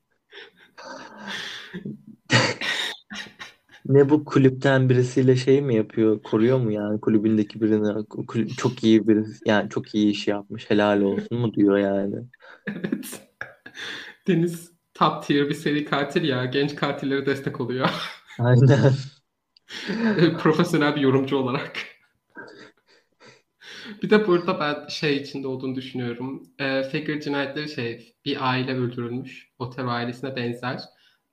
Ne 3.88 4.08
bu 4.10 4.24
kulüpten 4.24 4.88
birisiyle 4.88 5.36
şey 5.36 5.62
mi 5.62 5.74
yapıyor? 5.74 6.22
Koruyor 6.22 6.58
mu 6.58 6.72
yani 6.72 7.00
kulübündeki 7.00 7.60
birini? 7.60 8.06
Kulüp, 8.06 8.58
çok 8.58 8.84
iyi 8.84 9.08
birisi 9.08 9.42
yani 9.46 9.70
çok 9.70 9.94
iyi 9.94 10.10
iş 10.10 10.28
yapmış. 10.28 10.70
Helal 10.70 11.00
olsun 11.00 11.38
mu 11.38 11.54
diyor 11.54 11.78
yani. 11.78 12.16
Evet. 12.66 13.20
Deniz 14.26 14.72
top 14.94 15.22
tier 15.22 15.48
bir 15.48 15.54
seri 15.54 15.84
katil 15.84 16.24
ya. 16.24 16.44
Genç 16.44 16.76
katillere 16.76 17.26
destek 17.26 17.60
oluyor. 17.60 17.88
Aynen. 18.38 18.92
Profesyonel 20.38 20.96
bir 20.96 21.00
yorumcu 21.00 21.36
olarak. 21.36 21.72
Bir 24.02 24.10
de 24.10 24.26
burada 24.26 24.60
ben 24.60 24.88
şey 24.88 25.16
içinde 25.16 25.46
olduğunu 25.46 25.74
düşünüyorum. 25.74 26.42
E, 26.58 26.82
Figür 26.82 27.20
cinayetleri 27.20 27.68
şey 27.68 28.14
bir 28.24 28.48
aile 28.48 28.74
öldürülmüş. 28.74 29.48
O 29.58 29.70
terör 29.70 29.88
ailesine 29.88 30.36
benzer. 30.36 30.80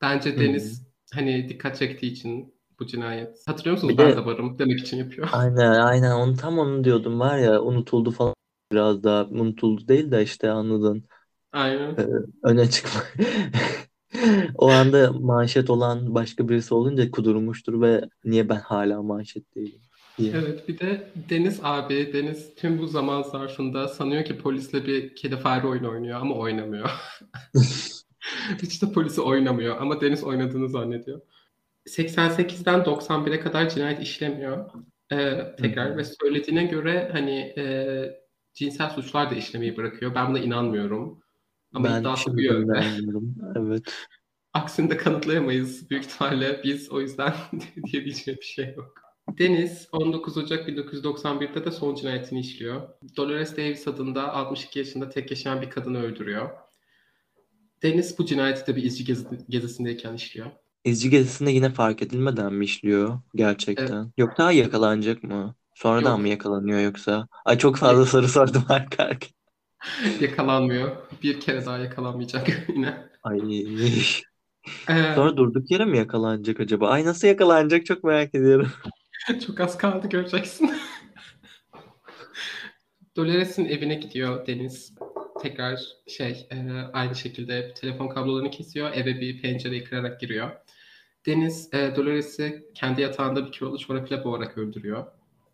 Bence. 0.01 0.39
Deniz 0.39 0.84
hani 1.13 1.49
dikkat 1.49 1.77
çektiği 1.79 2.11
için 2.11 2.55
bu 2.79 2.87
cinayet. 2.87 3.43
Hatırlıyor 3.47 3.75
musunuz? 3.75 3.97
Bir 3.97 3.97
ben 3.97 4.15
de- 4.15 4.17
de 4.17 4.25
varım 4.25 4.59
demek 4.59 4.79
için 4.79 4.97
yapıyor. 4.97 5.29
Aynen 5.31 5.71
aynen 5.71 6.11
onu 6.11 6.35
tam 6.37 6.59
onu 6.59 6.83
diyordum 6.83 7.19
var 7.19 7.37
ya 7.37 7.61
unutuldu 7.61 8.11
falan 8.11 8.35
biraz 8.71 9.03
daha 9.03 9.25
unutuldu 9.25 9.87
değil 9.87 10.11
de 10.11 10.23
işte 10.23 10.49
anladın 10.51 11.07
Aynen. 11.51 12.13
öne 12.43 12.69
çıkma. 12.69 13.01
O 14.55 14.71
anda 14.71 15.11
manşet 15.13 15.69
olan 15.69 16.15
başka 16.15 16.49
birisi 16.49 16.73
olunca 16.73 17.11
kudurmuştur 17.11 17.81
ve 17.81 18.09
niye 18.23 18.49
ben 18.49 18.55
hala 18.59 19.01
manşet 19.03 19.55
değilim 19.55 19.81
diye. 20.17 20.37
Evet 20.37 20.67
bir 20.67 20.79
de 20.79 21.13
Deniz 21.15 21.59
abi, 21.63 22.13
Deniz 22.13 22.55
tüm 22.55 22.79
bu 22.79 22.87
zaman 22.87 23.21
zarfında 23.21 23.87
sanıyor 23.87 24.25
ki 24.25 24.37
polisle 24.37 24.85
bir 24.85 25.15
kedi 25.15 25.37
fare 25.37 25.67
oyunu 25.67 25.89
oynuyor 25.91 26.21
ama 26.21 26.35
oynamıyor. 26.35 26.89
Hiç 28.61 28.81
de 28.81 28.91
polisi 28.91 29.21
oynamıyor 29.21 29.81
ama 29.81 30.01
Deniz 30.01 30.23
oynadığını 30.23 30.69
zannediyor. 30.69 31.21
88'den 31.87 32.79
91'e 32.79 33.39
kadar 33.39 33.69
cinayet 33.69 34.01
işlemiyor. 34.01 34.69
Ee, 35.11 35.55
tekrar 35.61 35.89
Hı 35.89 35.93
hı. 35.93 35.97
ve 35.97 36.03
söylediğine 36.03 36.65
göre 36.65 37.09
hani 37.11 37.39
e, 37.57 37.65
cinsel 38.53 38.89
suçlar 38.89 39.31
da 39.31 39.35
işlemeyi 39.35 39.77
bırakıyor. 39.77 40.15
Ben 40.15 40.29
buna 40.29 40.39
inanmıyorum. 40.39 41.19
Ama 41.73 41.89
Ben 41.89 42.01
iddiası 42.01 42.33
bu 42.33 42.41
yönde. 42.41 42.83
Evet. 43.55 43.93
Aksini 44.53 44.89
de 44.89 44.97
kanıtlayamayız 44.97 45.89
büyük 45.89 46.05
ihtimalle. 46.05 46.61
Biz 46.63 46.91
o 46.91 47.01
yüzden 47.01 47.33
diyebileceğim 47.91 48.39
bir 48.41 48.45
şey 48.45 48.73
yok. 48.75 48.93
Deniz 49.39 49.87
19 49.91 50.37
Ocak 50.37 50.69
1991'de 50.69 51.65
de 51.65 51.71
son 51.71 51.95
cinayetini 51.95 52.39
işliyor. 52.39 52.81
Dolores 53.17 53.57
Davis 53.57 53.87
adında 53.87 54.33
62 54.33 54.79
yaşında 54.79 55.09
tek 55.09 55.31
yaşayan 55.31 55.61
bir 55.61 55.69
kadını 55.69 56.03
öldürüyor. 56.03 56.49
Deniz 57.83 58.19
bu 58.19 58.25
cinayeti 58.25 58.67
de 58.67 58.75
bir 58.75 58.83
izci 58.83 59.05
gezi- 59.05 59.45
gezisindeyken 59.49 60.13
işliyor. 60.13 60.47
İzci 60.85 61.09
gezisinde 61.09 61.51
yine 61.51 61.69
fark 61.69 62.01
edilmeden 62.01 62.53
mi 62.53 62.65
işliyor 62.65 63.19
gerçekten? 63.35 64.11
Yok 64.17 64.37
daha 64.37 64.51
yakalanacak 64.51 65.23
mı? 65.23 65.55
Sonradan 65.73 66.11
Yok. 66.11 66.19
mı 66.19 66.27
yakalanıyor 66.27 66.79
yoksa? 66.79 67.27
Ay 67.45 67.57
çok 67.57 67.77
fazla 67.77 68.05
soru 68.05 68.27
sordum 68.27 68.63
arka 68.69 69.03
arka. 69.03 69.27
Yakalanmıyor. 70.21 70.91
Bir 71.23 71.39
kere 71.39 71.65
daha 71.65 71.77
yakalanmayacak 71.77 72.47
yine. 72.75 73.09
Ay. 73.23 73.39
Ee, 74.89 75.11
Sonra 75.15 75.37
durduk 75.37 75.71
yere 75.71 75.85
mi 75.85 75.97
yakalanacak 75.97 76.59
acaba? 76.59 76.89
Ay 76.89 77.05
nasıl 77.05 77.27
yakalanacak 77.27 77.85
çok 77.85 78.03
merak 78.03 78.35
ediyorum. 78.35 78.71
Çok 79.47 79.59
az 79.59 79.77
kaldı 79.77 80.09
göreceksin. 80.09 80.71
Dolores'in 83.15 83.65
evine 83.65 83.95
gidiyor 83.95 84.47
Deniz. 84.47 84.93
Tekrar 85.45 85.81
şey 86.07 86.47
e, 86.51 86.71
aynı 86.93 87.15
şekilde 87.15 87.73
telefon 87.73 88.07
kablolarını 88.07 88.51
kesiyor. 88.51 88.91
Eve 88.93 89.21
bir 89.21 89.41
pencereyi 89.41 89.83
kırarak 89.83 90.19
giriyor. 90.19 90.51
Deniz 91.25 91.73
e, 91.73 91.95
Dolores'i 91.95 92.65
kendi 92.73 93.01
yatağında 93.01 93.45
bir 93.45 93.51
kilolu 93.51 93.79
çorapla 93.79 94.23
boğarak 94.23 94.57
öldürüyor. 94.57 95.05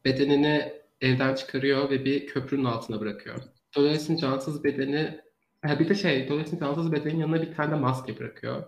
Bedenini 0.05 0.73
evden 1.01 1.35
çıkarıyor 1.35 1.89
ve 1.89 2.05
bir 2.05 2.27
köprünün 2.27 2.65
altına 2.65 2.99
bırakıyor. 2.99 3.39
Dolores'in 3.75 4.17
cansız 4.17 4.63
bedeni 4.63 5.21
ha, 5.61 5.79
bir 5.79 5.89
de 5.89 5.95
şey 5.95 6.29
Dolores'in 6.29 6.59
cansız 6.59 6.91
bedenin 6.91 7.19
yanına 7.19 7.41
bir 7.41 7.53
tane 7.53 7.75
maske 7.75 8.19
bırakıyor. 8.19 8.63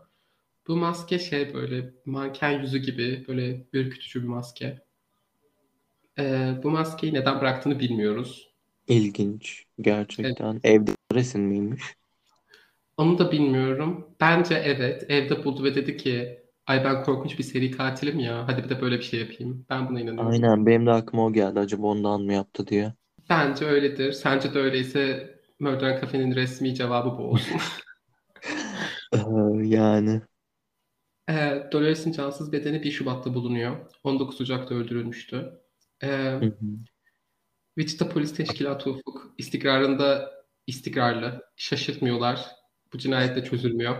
Bu 0.67 0.75
maske 0.75 1.19
şey 1.19 1.53
böyle 1.53 1.93
manken 2.05 2.51
yüzü 2.51 2.77
gibi 2.77 3.25
böyle 3.27 3.67
ürkütücü 3.73 4.23
bir 4.23 4.27
maske. 4.27 4.79
Ee, 6.19 6.53
bu 6.63 6.69
maskeyi 6.69 7.13
neden 7.13 7.41
bıraktığını 7.41 7.79
bilmiyoruz. 7.79 8.52
İlginç 8.87 9.65
gerçekten. 9.81 10.59
Evde 10.63 10.91
resim 11.13 11.41
miymiş? 11.41 11.83
Onu 12.97 13.17
da 13.19 13.31
bilmiyorum. 13.31 14.15
Bence 14.21 14.55
evet. 14.55 15.05
Evde 15.09 15.43
buldu 15.43 15.63
ve 15.63 15.75
dedi 15.75 15.97
ki 15.97 16.39
ay 16.67 16.83
ben 16.85 17.03
korkunç 17.03 17.39
bir 17.39 17.43
seri 17.43 17.71
katilim 17.71 18.19
ya. 18.19 18.47
Hadi 18.47 18.63
bir 18.63 18.69
de 18.69 18.81
böyle 18.81 18.97
bir 18.97 19.03
şey 19.03 19.19
yapayım. 19.19 19.65
Ben 19.69 19.89
buna 19.89 19.99
inanıyorum. 20.01 20.29
Aynen 20.31 20.65
benim 20.65 20.85
de 20.85 20.91
aklıma 20.91 21.25
o 21.25 21.33
geldi. 21.33 21.59
Acaba 21.59 21.87
ondan 21.87 22.21
mı 22.21 22.33
yaptı 22.33 22.67
diye. 22.67 22.93
Bence 23.29 23.65
öyledir. 23.65 24.11
Sence 24.11 24.53
de 24.53 24.59
öyleyse 24.59 25.33
Murder 25.59 26.01
Cafe'nin 26.01 26.35
resmi 26.35 26.75
cevabı 26.75 27.17
bu 27.17 27.23
olsun. 27.23 27.61
Ee, 29.13 29.67
yani. 29.67 30.21
Ee, 31.29 31.67
Dolores'in 31.71 32.11
cansız 32.11 32.51
bedeni 32.51 32.83
1 32.83 32.91
Şubat'ta 32.91 33.33
bulunuyor. 33.33 33.75
19 34.03 34.41
Ocak'ta 34.41 34.75
öldürülmüştü. 34.75 35.61
Ee, 36.03 36.07
Hı 36.41 36.45
hı. 36.45 36.51
Wichita 37.77 38.09
Polis 38.09 38.33
Teşkilatı 38.33 38.89
Ufuk 38.89 39.33
istikrarında 39.37 40.31
istikrarlı. 40.67 41.41
Şaşırtmıyorlar. 41.55 42.45
Bu 42.93 42.97
cinayet 42.97 43.35
de 43.35 43.43
çözülmüyor. 43.43 43.95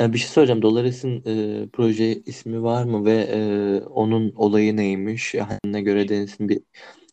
Ya 0.00 0.12
bir 0.12 0.18
şey 0.18 0.28
soracağım. 0.28 0.62
Dolores'in 0.62 1.22
e, 1.26 1.66
proje 1.72 2.14
ismi 2.14 2.62
var 2.62 2.84
mı 2.84 3.04
ve 3.04 3.14
e, 3.14 3.40
onun 3.84 4.32
olayı 4.36 4.76
neymiş? 4.76 5.34
Yani 5.34 5.58
ne 5.64 5.80
göre 5.80 6.08
Deniz'in 6.08 6.48
bir 6.48 6.60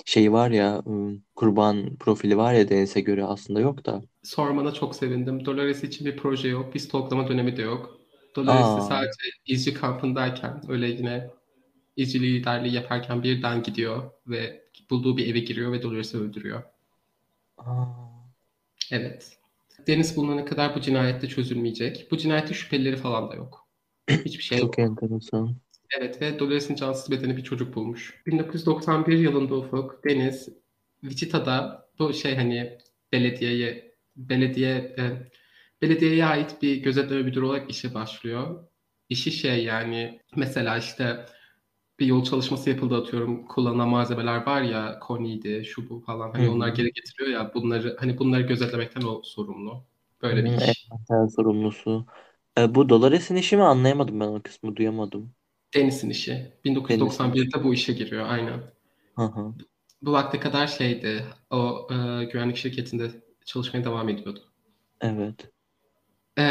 şey 0.05 0.31
var 0.31 0.51
ya 0.51 0.83
ım, 0.87 1.23
kurban 1.35 1.95
profili 1.95 2.37
var 2.37 2.53
ya 2.53 2.69
Deniz'e 2.69 3.01
göre 3.01 3.23
aslında 3.23 3.59
yok 3.59 3.85
da. 3.85 4.01
Sormana 4.23 4.73
çok 4.73 4.95
sevindim. 4.95 5.45
Dolores 5.45 5.83
için 5.83 6.05
bir 6.05 6.17
proje 6.17 6.47
yok. 6.47 6.73
Bir 6.73 6.79
stalklama 6.79 7.27
dönemi 7.27 7.57
de 7.57 7.61
yok. 7.61 7.99
Dolores'i 8.35 8.63
Aa. 8.63 8.81
sadece 8.81 9.29
izci 9.45 9.73
kampındayken 9.73 10.61
öyle 10.67 10.87
yine 10.87 11.29
izci 11.95 12.21
liderliği 12.21 12.73
yaparken 12.73 13.23
birden 13.23 13.63
gidiyor 13.63 14.11
ve 14.27 14.64
bulduğu 14.89 15.17
bir 15.17 15.27
eve 15.27 15.39
giriyor 15.39 15.71
ve 15.71 15.81
Dolores'i 15.81 16.17
öldürüyor. 16.17 16.63
Aa, 17.57 17.85
Evet. 18.91 19.37
Deniz 19.87 20.17
bulunana 20.17 20.45
kadar 20.45 20.75
bu 20.75 20.81
cinayette 20.81 21.27
çözülmeyecek. 21.27 22.07
Bu 22.11 22.17
cinayette 22.17 22.53
şüphelileri 22.53 22.97
falan 22.97 23.29
da 23.29 23.35
yok. 23.35 23.67
Hiçbir 24.09 24.43
şey 24.43 24.57
Çok 24.57 24.77
yok. 24.77 24.89
enteresan. 24.89 25.55
Evet 25.99 26.21
ve 26.21 26.39
Dolores'in 26.39 26.75
cansız 26.75 27.11
bedeni 27.11 27.37
bir 27.37 27.43
çocuk 27.43 27.75
bulmuş. 27.75 28.21
1991 28.25 29.17
yılında 29.17 29.55
Ufuk, 29.55 30.03
Deniz, 30.03 30.49
Wichita'da 31.01 31.87
bu 31.99 32.13
şey 32.13 32.35
hani 32.35 32.77
belediyeye 33.11 33.95
belediye 34.15 34.75
e, 34.75 35.31
belediyeye 35.81 36.25
ait 36.25 36.61
bir 36.61 36.75
gözetleme 36.75 37.21
müdürü 37.21 37.45
olarak 37.45 37.69
işe 37.69 37.93
başlıyor. 37.93 38.67
İşi 39.09 39.31
şey 39.31 39.63
yani 39.63 40.19
mesela 40.35 40.77
işte 40.77 41.25
bir 41.99 42.05
yol 42.05 42.23
çalışması 42.23 42.69
yapıldı 42.69 42.95
atıyorum. 42.97 43.47
Kullanılan 43.47 43.89
malzemeler 43.89 44.45
var 44.45 44.61
ya 44.61 44.99
koniydi, 44.99 45.65
şu 45.65 45.89
bu 45.89 45.99
falan. 45.99 46.31
Hani 46.31 46.47
Hı 46.47 46.51
onlar 46.51 46.67
geri 46.67 46.91
getiriyor 46.93 47.29
ya 47.29 47.51
bunları 47.53 47.97
hani 47.99 48.17
bunları 48.17 48.41
gözetlemekten 48.41 49.01
o 49.01 49.21
sorumlu. 49.23 49.83
Böyle 50.21 50.45
bir 50.45 50.51
Hı, 50.51 50.55
iş. 50.57 50.85
envanter 50.91 51.27
sorumlusu. 51.35 52.05
E, 52.57 52.75
bu 52.75 52.89
Dolores'in 52.89 53.35
işi 53.35 53.57
mi 53.57 53.63
anlayamadım 53.63 54.19
ben 54.19 54.27
o 54.27 54.41
kısmı 54.41 54.75
duyamadım. 54.75 55.35
Deniz'in 55.75 56.09
işi. 56.09 56.53
1991'de 56.65 57.63
bu 57.63 57.73
işe 57.73 57.93
giriyor 57.93 58.25
aynen. 58.29 58.59
Hı 59.15 59.21
hı. 59.23 59.53
Bu 60.01 60.11
vakte 60.11 60.39
kadar 60.39 60.67
şeydi. 60.67 61.25
O 61.49 61.87
e, 61.91 62.25
güvenlik 62.25 62.57
şirketinde 62.57 63.11
çalışmaya 63.45 63.83
devam 63.83 64.09
ediyordu. 64.09 64.39
Evet. 65.01 65.51
E, 66.37 66.43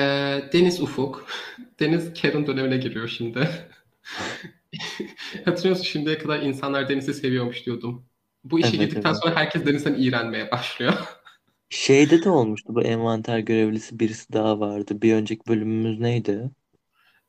Deniz 0.53 0.81
Ufuk. 0.81 1.27
Deniz 1.81 2.15
Karen 2.23 2.47
dönemine 2.47 2.77
giriyor 2.77 3.09
şimdi. 3.09 3.49
Hatırlıyor 5.45 5.71
musun 5.77 5.85
şimdiye 5.85 6.19
kadar 6.19 6.41
insanlar 6.43 6.89
Deniz'i 6.89 7.15
seviyormuş 7.15 7.67
diyordum. 7.67 8.07
Bu 8.45 8.59
işe 8.61 8.77
Evet, 8.77 8.77
girdikten 8.77 9.13
evet. 9.13 9.13
sonra 9.13 9.37
herkes 9.37 9.67
Deniz'den 9.67 9.95
iğrenmeye 9.95 10.51
başlıyor. 10.51 10.95
Şeyde 11.71 12.23
de 12.23 12.31
olmuştu 12.31 12.75
bu 12.75 12.83
envanter 12.83 13.39
görevlisi 13.39 14.01
birisi 14.01 14.33
daha 14.33 14.61
vardı. 14.61 15.03
Bir 15.03 15.15
önceki 15.15 15.47
bölümümüz 15.49 16.01
neydi? 16.01 16.51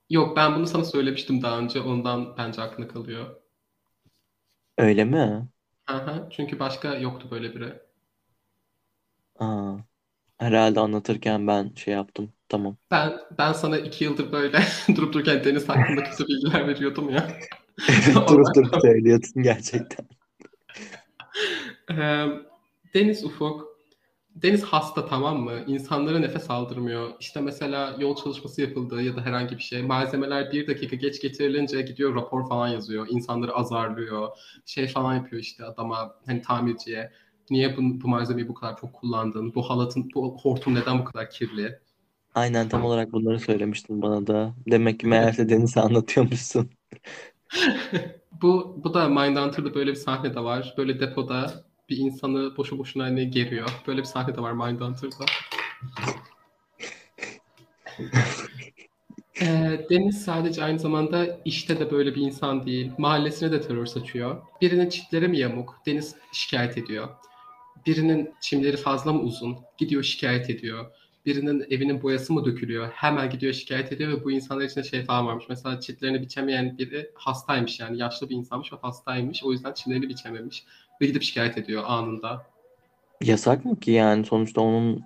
Yok 0.09 0.35
ben 0.37 0.55
bunu 0.55 0.67
sana 0.67 0.83
söylemiştim 0.85 1.41
daha 1.41 1.59
önce. 1.59 1.81
Ondan 1.81 2.37
bence 2.37 2.61
aklına 2.61 2.87
kalıyor. 2.87 3.35
Öyle 4.77 5.05
mi? 5.05 5.47
Aha, 5.87 6.29
çünkü 6.31 6.59
başka 6.59 6.95
yoktu 6.95 7.27
böyle 7.31 7.55
biri. 7.55 7.81
Aa, 9.39 9.64
herhalde 10.45 10.79
anlatırken 10.79 11.47
ben 11.47 11.71
şey 11.75 11.93
yaptım. 11.93 12.33
Tamam. 12.49 12.77
Ben 12.91 13.13
ben 13.37 13.53
sana 13.53 13.77
iki 13.77 14.03
yıldır 14.03 14.31
böyle 14.31 14.59
durup 14.95 15.13
dururken 15.13 15.43
Deniz 15.43 15.69
hakkında 15.69 16.03
kötü 16.03 16.27
bilgiler 16.27 16.67
veriyordum 16.67 17.09
ya. 17.09 17.27
Durup 18.29 18.55
durup 18.55 18.81
söylüyorsun 18.81 19.43
gerçekten. 19.43 20.07
Deniz 22.93 23.25
Ufuk. 23.25 23.75
Deniz 24.35 24.63
hasta 24.63 25.05
tamam 25.05 25.39
mı? 25.39 25.53
İnsanlara 25.67 26.19
nefes 26.19 26.49
aldırmıyor. 26.49 27.09
İşte 27.19 27.41
mesela 27.41 27.95
yol 27.99 28.15
çalışması 28.15 28.61
yapıldı 28.61 29.01
ya 29.01 29.15
da 29.15 29.21
herhangi 29.21 29.57
bir 29.57 29.61
şey. 29.63 29.81
Malzemeler 29.81 30.51
bir 30.51 30.67
dakika 30.67 30.95
geç 30.95 31.21
getirilince 31.21 31.81
gidiyor 31.81 32.15
rapor 32.15 32.49
falan 32.49 32.67
yazıyor. 32.67 33.07
İnsanları 33.09 33.53
azarlıyor. 33.53 34.29
Şey 34.65 34.87
falan 34.87 35.15
yapıyor 35.15 35.41
işte 35.41 35.65
adama 35.65 36.15
hani 36.25 36.41
tamirciye. 36.41 37.11
Niye 37.49 37.77
bu, 37.77 38.01
bu 38.01 38.07
malzemeyi 38.07 38.47
bu 38.47 38.53
kadar 38.53 38.77
çok 38.77 38.93
kullandın? 38.93 39.55
Bu 39.55 39.69
halatın, 39.69 40.09
bu 40.15 40.37
hortum 40.41 40.75
neden 40.75 40.99
bu 40.99 41.03
kadar 41.03 41.29
kirli? 41.29 41.79
Aynen 42.35 42.69
tam 42.69 42.85
olarak 42.85 43.11
bunları 43.11 43.39
söylemiştin 43.39 44.01
bana 44.01 44.27
da. 44.27 44.53
Demek 44.71 44.99
ki 44.99 45.07
meğerse 45.07 45.49
Deniz'e 45.49 45.81
anlatıyormuşsun. 45.81 46.69
Bu, 48.41 48.81
bu 48.83 48.93
da 48.93 49.09
Mindhunter'da 49.09 49.73
böyle 49.73 49.91
bir 49.91 49.95
sahne 49.95 50.35
de 50.35 50.39
var. 50.39 50.73
Böyle 50.77 50.99
depoda 50.99 51.63
bir 51.89 51.97
insanı 51.97 52.57
boşu 52.57 52.77
boşuna 52.77 53.03
hani 53.03 53.31
geriyor. 53.31 53.69
Böyle 53.87 53.99
bir 53.99 54.05
sahne 54.05 54.35
de 54.35 54.41
var 54.41 54.51
Mindhunter'da. 54.51 55.25
Ee, 59.41 59.85
Deniz 59.89 60.23
sadece 60.23 60.63
aynı 60.63 60.79
zamanda 60.79 61.39
işte 61.45 61.79
de 61.79 61.91
böyle 61.91 62.15
bir 62.15 62.21
insan 62.21 62.65
değil. 62.65 62.91
Mahallesine 62.97 63.51
de 63.51 63.61
terör 63.61 63.85
saçıyor. 63.85 64.41
Birinin 64.61 64.89
çitleri 64.89 65.27
mi 65.27 65.39
yamuk? 65.39 65.81
Deniz 65.85 66.15
şikayet 66.31 66.77
ediyor. 66.77 67.09
Birinin 67.85 68.33
çimleri 68.41 68.77
fazla 68.77 69.13
mı 69.13 69.21
uzun? 69.21 69.57
Gidiyor 69.77 70.03
şikayet 70.03 70.49
ediyor. 70.49 70.85
Birinin 71.25 71.65
evinin 71.69 72.01
boyası 72.01 72.33
mı 72.33 72.45
dökülüyor? 72.45 72.91
Hemen 72.91 73.29
gidiyor 73.29 73.53
şikayet 73.53 73.91
ediyor 73.91 74.11
ve 74.11 74.23
bu 74.23 74.31
insanlar 74.31 74.65
içinde 74.65 74.83
şey 74.83 75.05
falan 75.05 75.27
varmış. 75.27 75.45
Mesela 75.49 75.79
çitlerini 75.79 76.21
biçemeyen 76.21 76.77
biri 76.77 77.11
hastaymış 77.15 77.79
yani. 77.79 77.97
Yaşlı 77.97 78.29
bir 78.29 78.35
insanmış 78.35 78.73
ve 78.73 78.77
hastaymış. 78.77 79.43
O 79.43 79.51
yüzden 79.51 79.73
çimlerini 79.73 80.09
biçememiş. 80.09 80.65
Ve 81.01 81.05
gidip 81.05 81.23
şikayet 81.23 81.57
ediyor 81.57 81.83
anında. 81.85 82.45
Yasak 83.21 83.65
mı 83.65 83.79
ki 83.79 83.91
yani? 83.91 84.25
Sonuçta 84.25 84.61
onun 84.61 85.03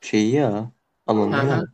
şeyi 0.00 0.34
ya. 0.34 0.72
Alanı 1.06 1.36
ya. 1.36 1.64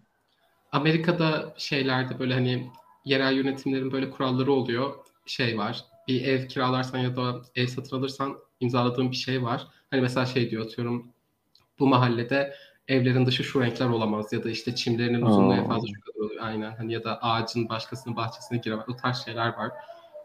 Amerika'da 0.72 1.54
şeylerde 1.56 2.18
böyle 2.18 2.34
hani 2.34 2.70
yerel 3.04 3.32
yönetimlerin 3.32 3.92
böyle 3.92 4.10
kuralları 4.10 4.52
oluyor. 4.52 4.94
Şey 5.26 5.58
var. 5.58 5.84
Bir 6.08 6.24
ev 6.24 6.48
kiralarsan 6.48 6.98
ya 6.98 7.16
da 7.16 7.42
ev 7.54 7.66
satın 7.66 7.96
alırsan 7.96 8.36
imzaladığın 8.60 9.10
bir 9.10 9.16
şey 9.16 9.42
var. 9.42 9.66
Hani 9.94 10.02
mesela 10.02 10.26
şey 10.26 10.50
diyor 10.50 10.64
atıyorum 10.64 11.06
bu 11.78 11.86
mahallede 11.86 12.54
evlerin 12.88 13.26
dışı 13.26 13.44
şu 13.44 13.62
renkler 13.62 13.88
olamaz 13.88 14.32
ya 14.32 14.44
da 14.44 14.50
işte 14.50 14.74
çimlerinin 14.74 15.22
uzunluğu 15.22 15.54
en 15.54 15.68
fazla 15.68 15.88
şu 15.88 16.00
kadar 16.00 16.24
oluyor. 16.24 16.42
Aynen. 16.42 16.76
Hani 16.76 16.92
ya 16.92 17.04
da 17.04 17.22
ağacın 17.22 17.68
başkasının 17.68 18.16
bahçesine 18.16 18.58
giremez. 18.58 18.88
O 18.88 18.96
tarz 18.96 19.24
şeyler 19.24 19.48
var. 19.48 19.70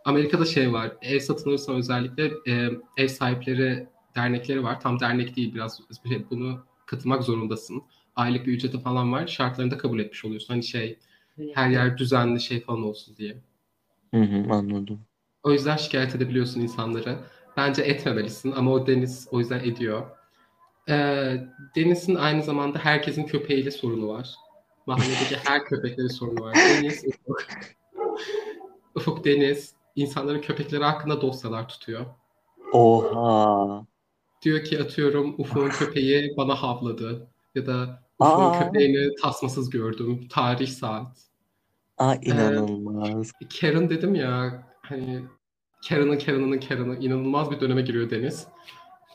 Amerika'da 0.06 0.46
şey 0.46 0.74
var. 0.74 0.92
Ev 1.02 1.20
satın 1.20 1.50
alırsan 1.50 1.76
özellikle 1.76 2.32
e, 2.48 2.70
ev 2.98 3.08
sahipleri 3.08 3.88
dernekleri 4.16 4.64
var. 4.64 4.82
Tam 4.82 5.00
dernek 5.00 5.36
değil 5.36 5.54
biraz 5.54 5.82
şey, 6.08 6.26
bunu 6.30 6.64
katılmak 6.86 7.24
zorundasın. 7.24 7.84
Aylık 8.16 8.48
bir 8.48 8.54
ücreti 8.54 8.80
falan 8.80 9.12
var. 9.12 9.28
Şartlarını 9.28 9.72
da 9.72 9.78
kabul 9.78 10.00
etmiş 10.00 10.26
oluyorsun. 10.26 10.54
Hani 10.54 10.64
şey 10.64 11.00
her 11.54 11.70
yer 11.70 11.98
düzenli 11.98 12.42
şey 12.42 12.62
falan 12.62 12.84
olsun 12.84 13.16
diye. 13.18 13.38
Hı 14.14 14.22
hı, 14.22 14.54
anladım. 14.54 15.00
O 15.44 15.52
yüzden 15.52 15.78
şikayet 15.78 16.16
edebiliyorsun 16.16 16.62
insanları. 16.62 17.20
Bence 17.60 17.82
etmemelisin 17.82 18.52
ama 18.52 18.72
o 18.72 18.88
Deniz 18.88 19.28
o 19.32 19.40
yüzden 19.40 19.60
ediyor. 19.60 20.08
Ee, 20.90 21.38
Deniz'in 21.76 22.16
aynı 22.16 22.44
zamanda 22.44 22.80
herkesin 22.80 23.24
köpeğiyle 23.24 23.72
sorunu 23.72 24.08
var. 24.08 24.36
Mahalledeki 24.86 25.36
her 25.46 25.66
köpekle 25.66 26.04
bir 26.04 26.10
sorunu 26.10 26.42
var. 26.42 26.56
Deniz, 26.56 27.06
Ufuk, 27.06 27.48
Ufuk 28.96 29.26
Deniz 29.26 29.74
insanların 29.96 30.42
köpekleri 30.42 30.84
hakkında 30.84 31.22
dosyalar 31.22 31.70
tutuyor. 31.70 32.06
Oha. 32.74 33.86
Diyor 34.42 34.64
ki 34.64 34.82
atıyorum 34.82 35.36
Ufuk'un 35.38 35.70
köpeği 35.70 36.34
bana 36.38 36.56
havladı. 36.56 37.28
Ya 37.56 37.66
da 37.66 38.04
Ufuk'un 38.20 38.46
Aa. 38.46 38.60
köpeğini 38.60 39.16
tasmasız 39.16 39.70
gördüm. 39.70 40.28
Tarih 40.30 40.68
saat. 40.68 41.18
Aa 41.98 42.16
inanılmaz. 42.16 43.32
Karen 43.62 43.90
dedim 43.90 44.16
ya 44.16 44.64
hani 44.82 45.24
Karen'ın 45.88 46.20
Karen'ının 46.20 46.60
Karen'ı 46.60 46.98
inanılmaz 47.00 47.52
bir 47.52 47.60
döneme 47.60 47.82
giriyor 47.82 48.10
Deniz. 48.10 48.48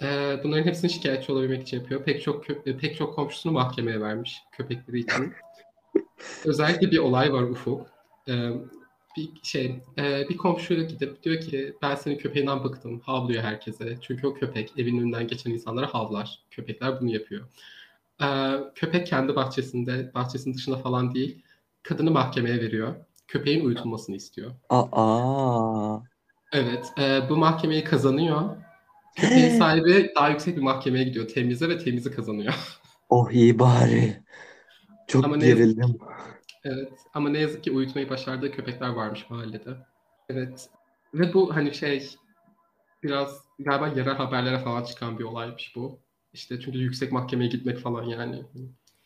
Ee, 0.02 0.40
bunların 0.44 0.64
hepsini 0.64 0.90
şikayetçi 0.90 1.32
olabilmek 1.32 1.62
için 1.62 1.80
yapıyor. 1.80 2.04
Pek 2.04 2.22
çok 2.22 2.46
kö- 2.46 2.78
pek 2.78 2.96
çok 2.96 3.14
komşusunu 3.14 3.52
mahkemeye 3.52 4.00
vermiş 4.00 4.42
köpekleri 4.52 5.00
için. 5.00 5.32
Özellikle 6.44 6.90
bir 6.90 6.98
olay 6.98 7.32
var 7.32 7.42
Ufuk. 7.42 7.86
Ee, 8.28 8.50
bir 9.16 9.30
şey 9.42 9.82
e, 9.98 10.28
bir 10.28 10.36
komşu 10.36 10.74
gidip 10.74 11.22
diyor 11.22 11.40
ki 11.40 11.76
ben 11.82 11.94
senin 11.94 12.18
köpeğinden 12.18 12.64
bıktım. 12.64 13.00
Havlıyor 13.00 13.42
herkese. 13.42 13.96
Çünkü 14.00 14.26
o 14.26 14.34
köpek 14.34 14.72
evin 14.78 14.98
önünden 14.98 15.26
geçen 15.26 15.50
insanlara 15.50 15.94
havlar. 15.94 16.38
Köpekler 16.50 17.00
bunu 17.00 17.10
yapıyor. 17.10 17.48
Ee, 18.22 18.54
köpek 18.74 19.06
kendi 19.06 19.36
bahçesinde, 19.36 20.10
bahçesinin 20.14 20.54
dışında 20.54 20.76
falan 20.76 21.14
değil. 21.14 21.42
Kadını 21.82 22.10
mahkemeye 22.10 22.56
veriyor. 22.56 22.94
Köpeğin 23.28 23.64
uyutulmasını 23.64 24.16
istiyor. 24.16 24.50
Aa. 24.70 25.98
Evet, 26.54 26.92
e, 26.98 27.28
bu 27.28 27.36
mahkemeyi 27.36 27.84
kazanıyor. 27.84 28.56
Köpeğin 29.16 29.58
sahibi 29.58 30.12
daha 30.16 30.28
yüksek 30.28 30.56
bir 30.56 30.62
mahkemeye 30.62 31.04
gidiyor. 31.04 31.28
Temize 31.28 31.68
ve 31.68 31.78
temizi 31.78 32.10
kazanıyor. 32.10 32.54
Oh 33.08 33.30
iyi 33.30 33.58
bari. 33.58 34.22
Çok 35.08 35.24
Ama 35.24 35.36
ne 35.36 35.46
yazık 35.46 35.58
gerildim. 35.58 35.98
Evet 36.64 36.92
ama 37.14 37.28
ne 37.28 37.38
yazık 37.38 37.64
ki 37.64 37.72
uyutmayı 37.72 38.08
başardığı 38.08 38.52
köpekler 38.52 38.88
varmış 38.88 39.30
mahallede. 39.30 39.70
Evet 40.28 40.68
ve 41.14 41.34
bu 41.34 41.56
hani 41.56 41.74
şey 41.74 42.10
biraz 43.02 43.44
galiba 43.58 43.88
yerel 43.88 44.14
haberlere 44.14 44.58
falan 44.58 44.84
çıkan 44.84 45.18
bir 45.18 45.24
olaymış 45.24 45.72
bu. 45.76 45.98
İşte 46.32 46.60
çünkü 46.60 46.78
yüksek 46.78 47.12
mahkemeye 47.12 47.50
gitmek 47.50 47.78
falan 47.78 48.04
yani. 48.04 48.42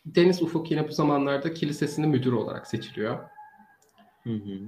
Deniz 0.05 0.41
Ufuk 0.41 0.71
yine 0.71 0.87
bu 0.87 0.91
zamanlarda 0.91 1.53
kilisesinin 1.53 2.09
müdürü 2.09 2.35
olarak 2.35 2.67
seçiliyor. 2.67 3.19
Hı 4.23 4.33
hı. 4.33 4.59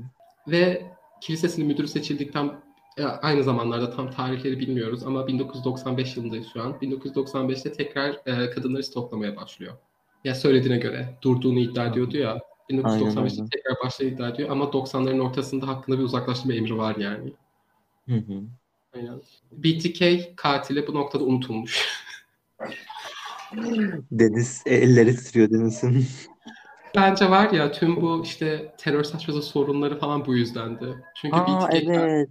Ve 0.47 0.91
kilisesinin 1.21 1.67
müdürü 1.67 1.87
seçildikten 1.87 2.61
aynı 2.97 3.43
zamanlarda 3.43 3.95
tam 3.95 4.11
tarihleri 4.11 4.59
bilmiyoruz 4.59 5.03
ama 5.03 5.27
1995 5.27 6.17
yılındayız 6.17 6.47
şu 6.53 6.61
an. 6.61 6.71
1995'te 6.71 7.71
tekrar 7.73 8.09
e, 8.25 8.49
kadınları 8.49 8.83
stoklamaya 8.83 9.35
başlıyor. 9.35 9.73
Ya 10.23 10.35
söylediğine 10.35 10.77
göre 10.77 11.17
durduğunu 11.21 11.59
iddia 11.59 11.85
ediyordu 11.85 12.17
ya. 12.17 12.39
1995'te 12.69 13.19
aynen. 13.19 13.49
tekrar 13.49 13.75
başladı 13.83 14.09
iddia 14.09 14.29
ediyor 14.29 14.49
ama 14.49 14.65
90'ların 14.65 15.21
ortasında 15.21 15.67
hakkında 15.67 15.97
bir 15.99 16.03
uzaklaştırma 16.03 16.53
emri 16.53 16.77
var 16.77 16.95
yani. 16.95 17.33
Hı 18.09 18.15
hı. 18.15 18.41
Aynen. 18.95 19.21
BTK 19.51 20.03
katili 20.37 20.87
bu 20.87 20.93
noktada 20.93 21.23
unutulmuş. 21.23 21.87
Deniz 24.11 24.63
elleri 24.65 25.15
titriyor 25.15 25.49
Deniz'in. 25.49 26.07
Bence 26.95 27.29
var 27.29 27.51
ya 27.51 27.71
tüm 27.71 28.01
bu 28.01 28.23
işte 28.23 28.75
terör 28.77 29.03
saçması 29.03 29.41
sorunları 29.41 29.99
falan 29.99 30.25
bu 30.25 30.35
yüzdendi. 30.35 30.95
Çünkü 31.15 31.35
Aa 31.35 31.67
BTK 31.67 31.87
evet. 31.87 32.29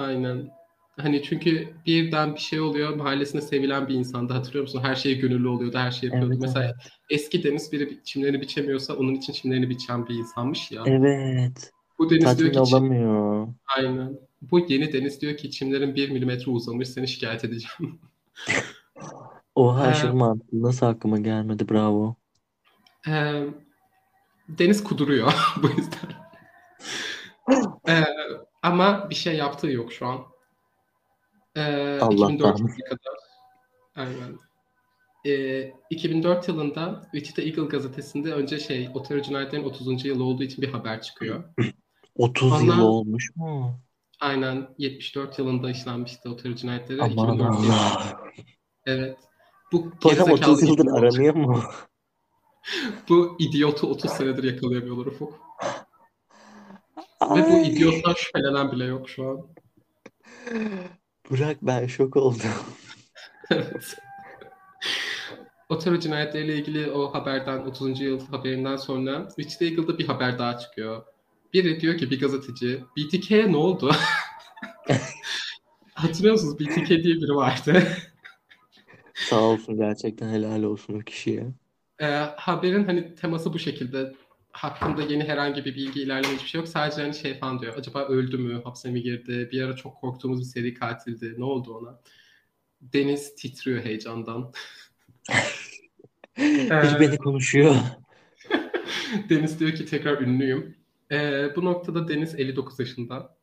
Aynen. 0.00 0.50
Hani 0.96 1.22
çünkü 1.22 1.68
birden 1.86 2.34
bir 2.34 2.40
şey 2.40 2.60
oluyor. 2.60 2.96
Mahallesinde 2.96 3.42
sevilen 3.42 3.88
bir 3.88 3.94
insandı. 3.94 4.32
Hatırlıyor 4.32 4.62
musun? 4.62 4.80
Her 4.82 4.94
şeye 4.94 5.14
gönüllü 5.14 5.48
oluyordu. 5.48 5.78
Her 5.78 5.90
şeyi 5.90 6.06
yapıyordu. 6.12 6.32
Evet 6.32 6.42
Mesela 6.42 6.64
evet. 6.64 6.74
eski 7.10 7.44
Deniz 7.44 7.72
biri 7.72 7.98
çimlerini 8.04 8.40
biçemiyorsa 8.40 8.94
onun 8.94 9.14
için 9.14 9.32
çimlerini 9.32 9.70
biçen 9.70 10.08
bir 10.08 10.14
insanmış 10.14 10.70
ya. 10.72 10.82
Evet. 10.86 11.70
Bu 11.98 12.10
Deniz 12.10 12.20
diyor 12.38 12.52
Tatmin 12.52 12.64
ki 12.64 12.68
çim... 12.68 12.78
olamıyor. 12.78 13.48
Aynen. 13.76 14.18
Bu 14.42 14.58
yeni 14.68 14.92
Deniz 14.92 15.20
diyor 15.20 15.36
ki 15.36 15.50
çimlerin 15.50 15.94
bir 15.94 16.10
milimetre 16.10 16.50
uzamış 16.50 16.88
seni 16.88 17.08
şikayet 17.08 17.44
edeceğim. 17.44 18.00
Oha 19.54 19.86
Ee, 19.86 19.88
aşırı 19.88 20.14
mantıklı. 20.14 20.62
Nasıl 20.62 20.86
aklıma 20.86 21.18
gelmedi 21.18 21.68
bravo. 21.68 22.16
e, 23.08 23.44
Deniz 24.48 24.84
kuduruyor 24.84 25.32
bu 25.62 25.68
yüzden. 25.68 26.10
E, 27.88 28.04
ama 28.62 29.10
bir 29.10 29.14
şey 29.14 29.36
yaptığı 29.36 29.70
yok 29.70 29.92
şu 29.92 30.06
an. 30.06 30.20
E, 31.56 31.60
2004 31.96 32.02
Allah'tan. 32.02 32.38
yılına 32.56 32.84
kadar. 32.84 33.18
Aynen. 33.96 34.38
E, 35.26 35.72
2004 35.90 36.48
yılında 36.48 37.08
Wichita 37.12 37.42
Eagle 37.42 37.64
gazetesinde 37.64 38.32
önce 38.32 38.58
şey 38.58 38.88
Otero 38.94 39.22
cinayetlerin 39.22 39.64
30. 39.64 40.04
yılı 40.04 40.24
olduğu 40.24 40.42
için 40.42 40.62
bir 40.62 40.68
haber 40.72 41.02
çıkıyor. 41.02 41.44
30 42.16 42.50
yıl 42.50 42.56
Ondan 42.60 42.80
olmuş 42.80 43.30
mu? 43.36 43.80
aynen 44.20 44.68
74 44.78 45.38
yılında 45.38 45.70
işlenmişti 45.70 46.28
Otero 46.28 46.54
cinayetleri. 46.54 47.02
Aman 47.02 47.12
2004 47.12 47.38
yılında. 47.40 47.74
Allah. 47.74 48.20
Evet. 48.86 49.18
Bu 49.72 49.90
gerizekalı 50.02 50.52
30 50.52 50.68
yıldır 50.68 50.86
aranıyor 50.86 51.34
mu? 51.34 51.62
Bu 53.08 53.36
idiotu 53.38 53.86
30 53.86 54.10
senedir 54.10 54.44
yakalayamıyorlar 54.54 55.06
Ufuk. 55.06 55.40
Ve 57.22 57.50
bu 57.50 57.54
Ay. 57.54 57.68
idiottan 57.68 58.14
şüphelenen 58.14 58.72
bile 58.72 58.84
yok 58.84 59.10
şu 59.10 59.30
an. 59.30 59.46
Burak 61.30 61.56
ben 61.62 61.86
şok 61.86 62.16
oldum. 62.16 62.40
Evet. 63.52 63.96
Otero 65.68 65.98
cinayetleriyle 65.98 66.56
ilgili 66.56 66.90
o 66.90 67.14
haberden 67.14 67.58
30. 67.58 68.00
yıl 68.00 68.26
haberinden 68.26 68.76
sonra 68.76 69.28
Wichita 69.36 69.64
Eagle'da 69.64 69.98
bir 69.98 70.06
haber 70.06 70.38
daha 70.38 70.58
çıkıyor. 70.58 71.02
Biri 71.52 71.80
diyor 71.80 71.98
ki 71.98 72.10
bir 72.10 72.20
gazeteci 72.20 72.84
BTK'ye 72.96 73.52
ne 73.52 73.56
oldu? 73.56 73.92
Hatırlıyor 75.94 76.34
musunuz? 76.34 76.60
BTK 76.60 76.88
diye 76.88 77.14
biri 77.14 77.34
vardı. 77.34 77.82
Sağ 79.14 79.40
olsun 79.40 79.76
gerçekten 79.76 80.28
helal 80.28 80.62
olsun 80.62 80.94
o 80.94 80.98
kişiye. 81.00 81.46
Ee, 82.00 82.06
haberin 82.36 82.84
hani 82.84 83.14
teması 83.14 83.52
bu 83.52 83.58
şekilde. 83.58 84.14
Hakkında 84.52 85.02
yeni 85.02 85.24
herhangi 85.24 85.64
bir 85.64 85.74
bilgi 85.74 86.02
ilerleme 86.02 86.34
hiçbir 86.34 86.48
şey 86.48 86.60
yok. 86.60 86.68
Sadece 86.68 87.02
hani 87.02 87.14
şey 87.14 87.38
falan 87.38 87.60
diyor. 87.60 87.76
Acaba 87.76 88.04
öldü 88.04 88.38
mü? 88.38 88.60
Hapse 88.64 88.90
mi 88.90 89.02
girdi? 89.02 89.48
Bir 89.52 89.62
ara 89.62 89.76
çok 89.76 89.96
korktuğumuz 89.96 90.40
bir 90.40 90.44
seri 90.44 90.74
katildi. 90.74 91.34
Ne 91.38 91.44
oldu 91.44 91.74
ona? 91.74 92.00
Deniz 92.80 93.34
titriyor 93.34 93.84
heyecandan. 93.84 94.52
Ee, 96.38 97.00
beni 97.00 97.16
konuşuyor. 97.16 97.76
Deniz 99.28 99.60
diyor 99.60 99.72
ki 99.72 99.86
tekrar 99.86 100.20
ünlüyüm. 100.20 100.76
Ee, 101.10 101.56
bu 101.56 101.64
noktada 101.64 102.08
Deniz 102.08 102.34
59 102.34 102.78
yaşında. 102.80 103.36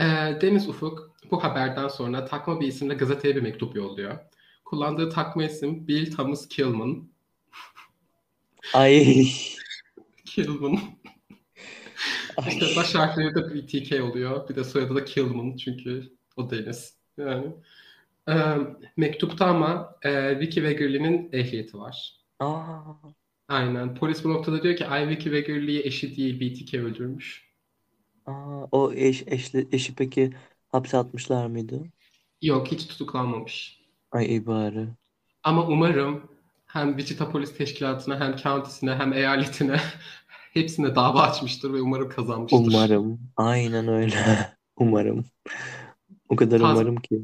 Ee, 0.00 0.04
Deniz 0.40 0.68
Ufuk 0.68 1.16
bu 1.30 1.44
haberden 1.44 1.88
sonra 1.88 2.24
takma 2.24 2.60
bir 2.60 2.66
isimle 2.66 2.94
gazeteye 2.94 3.36
bir 3.36 3.42
mektup 3.42 3.76
yolluyor. 3.76 4.18
Kullandığı 4.64 5.10
takma 5.10 5.44
isim 5.44 5.88
Bill 5.88 6.16
Thomas 6.16 6.48
Killman. 6.48 7.08
Ay. 8.74 9.26
Killman. 10.30 10.78
Ay. 12.36 12.48
İşte 12.48 12.66
baş 12.76 12.94
harfleri 12.94 13.34
de 13.34 13.54
BTK 13.54 14.04
oluyor. 14.04 14.48
Bir 14.48 14.54
de 14.54 14.64
soyadı 14.64 14.94
da 14.94 15.04
Killman 15.04 15.56
çünkü 15.56 16.12
o 16.36 16.50
Deniz. 16.50 16.94
Yani. 17.18 17.46
Ee, 18.28 18.34
mektupta 18.96 19.46
ama 19.46 19.96
e, 20.02 20.40
Vicky 20.40 20.66
Wegerly'nin 20.66 21.28
ehliyeti 21.32 21.78
var. 21.78 22.16
Aa. 22.38 22.80
Aynen. 23.48 23.94
Polis 23.94 24.24
bu 24.24 24.30
noktada 24.32 24.62
diyor 24.62 24.76
ki 24.76 24.86
Ay 24.86 25.08
Vicky 25.08 25.36
Wegerly'yi 25.36 25.82
eşi 25.86 26.16
değil 26.16 26.40
BTK 26.40 26.74
öldürmüş. 26.74 27.50
Aa. 28.26 28.64
O 28.72 28.92
eş, 28.92 29.24
eşli, 29.26 29.68
eşi 29.72 29.94
peki 29.94 30.30
hapse 30.68 30.98
atmışlar 30.98 31.46
mıydı? 31.46 31.82
Yok 32.42 32.68
hiç 32.72 32.86
tutuklanmamış. 32.86 33.80
Ay 34.12 34.26
iyi 34.26 34.46
bari. 34.46 34.88
Ama 35.42 35.66
umarım 35.66 36.29
hem 36.72 36.98
Wichita 36.98 37.30
Polis 37.30 37.56
Teşkilatı'na 37.56 38.20
hem 38.20 38.36
county'sine 38.36 38.94
hem 38.94 39.12
eyaletine 39.12 39.80
hepsine 40.54 40.94
dava 40.94 41.22
açmıştır 41.22 41.72
ve 41.72 41.80
umarım 41.80 42.08
kazanmıştır. 42.08 42.58
Umarım. 42.58 43.20
Aynen 43.36 43.88
öyle. 43.88 44.16
Umarım. 44.76 45.24
O 46.28 46.36
kadar 46.36 46.58
Taz- 46.58 46.72
umarım 46.72 46.96
ki. 46.96 47.22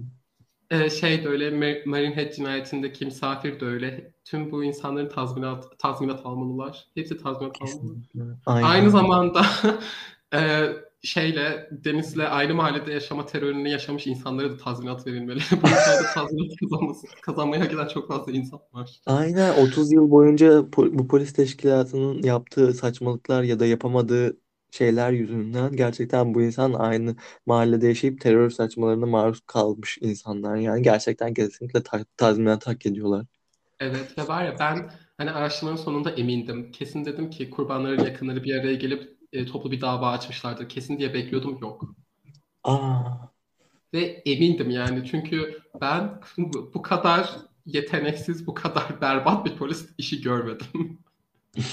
Ee, 0.71 0.91
şey 0.91 1.25
de 1.25 1.29
öyle 1.29 1.49
Mar- 1.49 1.89
Marinehead 1.89 2.33
cinayetindeki 2.33 3.05
misafir 3.05 3.61
de 3.61 3.65
öyle. 3.65 4.13
Tüm 4.25 4.51
bu 4.53 4.65
insanların 4.65 5.09
tazminat 5.09 5.79
tazminat 5.79 6.27
almalılar. 6.27 6.87
Hepsi 6.95 7.19
tazminat 7.19 7.57
almalı. 7.63 7.97
Aynen. 8.47 8.69
Aynı 8.69 8.91
zamanda 8.91 9.47
e, 10.35 10.69
şeyle 11.03 11.69
Deniz'le 11.71 12.19
aynı 12.19 12.55
mahallede 12.55 12.93
yaşama 12.93 13.27
terörünü 13.27 13.69
yaşamış 13.69 14.07
insanlara 14.07 14.51
da 14.51 14.57
tazminat 14.57 15.07
verilmeli. 15.07 15.41
Bu 15.53 15.57
ülkede 15.57 16.07
tazminat 16.15 16.57
kazanması, 16.61 17.07
kazanmaya 17.23 17.65
giden 17.65 17.89
çok 17.89 18.09
fazla 18.09 18.33
insan 18.33 18.61
var. 18.73 19.01
Aynen 19.07 19.55
30 19.55 19.93
yıl 19.93 20.11
boyunca 20.11 20.73
bu 20.73 21.09
polis 21.09 21.33
teşkilatının 21.33 22.23
yaptığı 22.23 22.75
saçmalıklar 22.75 23.43
ya 23.43 23.61
da 23.61 23.67
yapamadığı 23.67 24.37
şeyler 24.71 25.13
yüzünden 25.13 25.77
gerçekten 25.77 26.35
bu 26.35 26.43
insan 26.43 26.73
aynı 26.73 27.17
mahallede 27.47 27.87
yaşayıp 27.87 28.21
terör 28.21 28.51
saçmalarına 28.51 29.07
maruz 29.07 29.41
kalmış 29.47 29.99
insanlar. 30.01 30.57
Yani 30.57 30.83
gerçekten 30.83 31.35
kesinlikle 31.35 31.83
ta- 31.83 32.05
tazminat 32.17 32.67
hak 32.67 32.87
ediyorlar. 32.87 33.27
Evet 33.81 34.19
ve 34.19 34.29
var 34.29 34.45
ya 34.45 34.57
ben 34.59 34.91
hani 35.17 35.31
araştırmanın 35.31 35.77
sonunda 35.77 36.11
emindim. 36.11 36.73
Kesin 36.73 37.05
dedim 37.05 37.31
ki 37.31 37.51
kurbanların 37.51 38.05
yakınları 38.05 38.45
bir 38.45 38.55
araya 38.61 38.75
gelip 38.75 39.16
e, 39.37 39.47
toplu 39.47 39.71
bir 39.71 39.81
dava 39.81 40.11
açmışlardır. 40.11 40.69
Kesin 40.69 40.99
diye 40.99 41.15
bekliyordum 41.15 41.59
yok. 41.61 41.95
Aa, 42.65 43.31
Ve 43.95 44.23
emindim 44.27 44.71
yani 44.71 45.07
çünkü 45.11 45.61
ben 45.81 46.21
bu 46.75 46.83
kadar 46.83 47.31
yeteneksiz, 47.67 48.47
bu 48.47 48.55
kadar 48.55 49.01
berbat 49.01 49.47
bir 49.47 49.57
polis 49.57 49.89
işi 49.99 50.23
görmedim. 50.23 50.99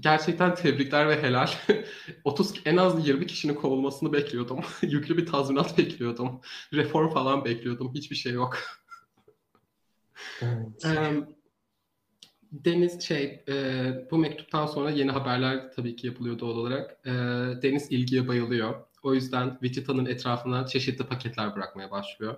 Gerçekten 0.00 0.54
tebrikler 0.54 1.08
ve 1.08 1.22
helal. 1.22 1.48
30 2.24 2.54
en 2.64 2.76
az 2.76 3.08
20 3.08 3.26
kişinin 3.26 3.54
kovulmasını 3.54 4.12
bekliyordum. 4.12 4.60
Yüklü 4.82 5.16
bir 5.16 5.26
tazminat 5.26 5.78
bekliyordum. 5.78 6.40
Reform 6.72 7.10
falan 7.10 7.44
bekliyordum. 7.44 7.94
Hiçbir 7.94 8.16
şey 8.16 8.32
yok. 8.32 8.58
evet. 10.42 10.84
Em, 10.84 11.37
Deniz 12.52 13.02
şey 13.02 13.44
e, 13.48 13.54
bu 14.10 14.18
mektuptan 14.18 14.66
sonra 14.66 14.90
yeni 14.90 15.10
haberler 15.10 15.72
tabii 15.72 15.96
ki 15.96 16.06
yapılıyor 16.06 16.38
doğal 16.38 16.56
olarak. 16.56 16.98
E, 17.06 17.10
Deniz 17.62 17.92
ilgiye 17.92 18.28
bayılıyor. 18.28 18.74
O 19.02 19.14
yüzden 19.14 19.50
Wichita'nın 19.62 20.06
etrafına 20.06 20.66
çeşitli 20.66 21.04
paketler 21.04 21.56
bırakmaya 21.56 21.90
başlıyor. 21.90 22.36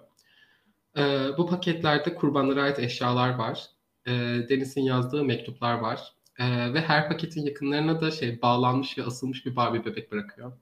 E, 0.96 1.28
bu 1.38 1.46
paketlerde 1.46 2.14
kurbanlara 2.14 2.62
ait 2.62 2.78
eşyalar 2.78 3.34
var. 3.34 3.66
E, 4.06 4.11
Deniz'in 4.48 4.82
yazdığı 4.82 5.24
mektuplar 5.24 5.74
var. 5.74 6.14
E, 6.38 6.74
ve 6.74 6.80
her 6.80 7.08
paketin 7.08 7.46
yakınlarına 7.46 8.00
da 8.00 8.11
şey 8.11 8.42
bağlanmış 8.42 8.98
ve 8.98 9.04
asılmış 9.04 9.46
bir 9.46 9.56
Barbie 9.56 9.84
bebek 9.84 10.12
bırakıyor. 10.12 10.52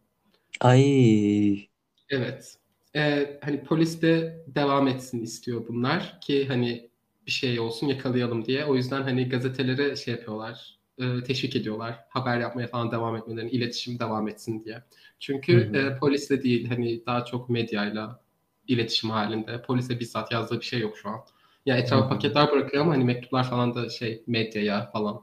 Ay, 0.60 1.68
Evet. 2.10 2.58
Ee, 2.96 3.38
hani 3.44 3.64
polis 3.64 4.02
de 4.02 4.44
devam 4.46 4.88
etsin 4.88 5.22
istiyor 5.22 5.68
bunlar 5.68 6.20
ki 6.20 6.48
hani 6.48 6.87
bir 7.28 7.32
şey 7.32 7.60
olsun 7.60 7.86
yakalayalım 7.86 8.44
diye. 8.44 8.64
O 8.64 8.76
yüzden 8.76 9.02
hani 9.02 9.28
gazetelere 9.28 9.96
şey 9.96 10.14
yapıyorlar, 10.14 10.78
e, 10.98 11.22
teşvik 11.24 11.56
ediyorlar. 11.56 12.00
Haber 12.08 12.40
yapmaya 12.40 12.68
falan 12.68 12.92
devam 12.92 13.16
etmelerini, 13.16 13.50
iletişim 13.50 13.98
devam 13.98 14.28
etsin 14.28 14.64
diye. 14.64 14.76
Hı 14.76 14.82
Çünkü 15.20 15.52
hı. 15.72 15.76
e, 15.78 15.96
polisle 15.98 16.42
değil 16.42 16.68
hani 16.68 17.06
daha 17.06 17.24
çok 17.24 17.50
medyayla 17.50 18.20
iletişim 18.68 19.10
halinde. 19.10 19.62
Polise 19.62 20.00
bizzat 20.00 20.32
yazdığı 20.32 20.60
bir 20.60 20.64
şey 20.64 20.80
yok 20.80 20.98
şu 20.98 21.08
an. 21.08 21.20
Ya 21.66 21.76
Hı 21.76 21.80
etrafa 21.80 22.04
hı. 22.04 22.08
paketler 22.08 22.52
bırakıyor 22.52 22.82
ama 22.82 22.92
hani 22.92 23.04
mektuplar 23.04 23.50
falan 23.50 23.74
da 23.74 23.88
şey 23.88 24.22
medyaya 24.26 24.90
falan 24.90 25.22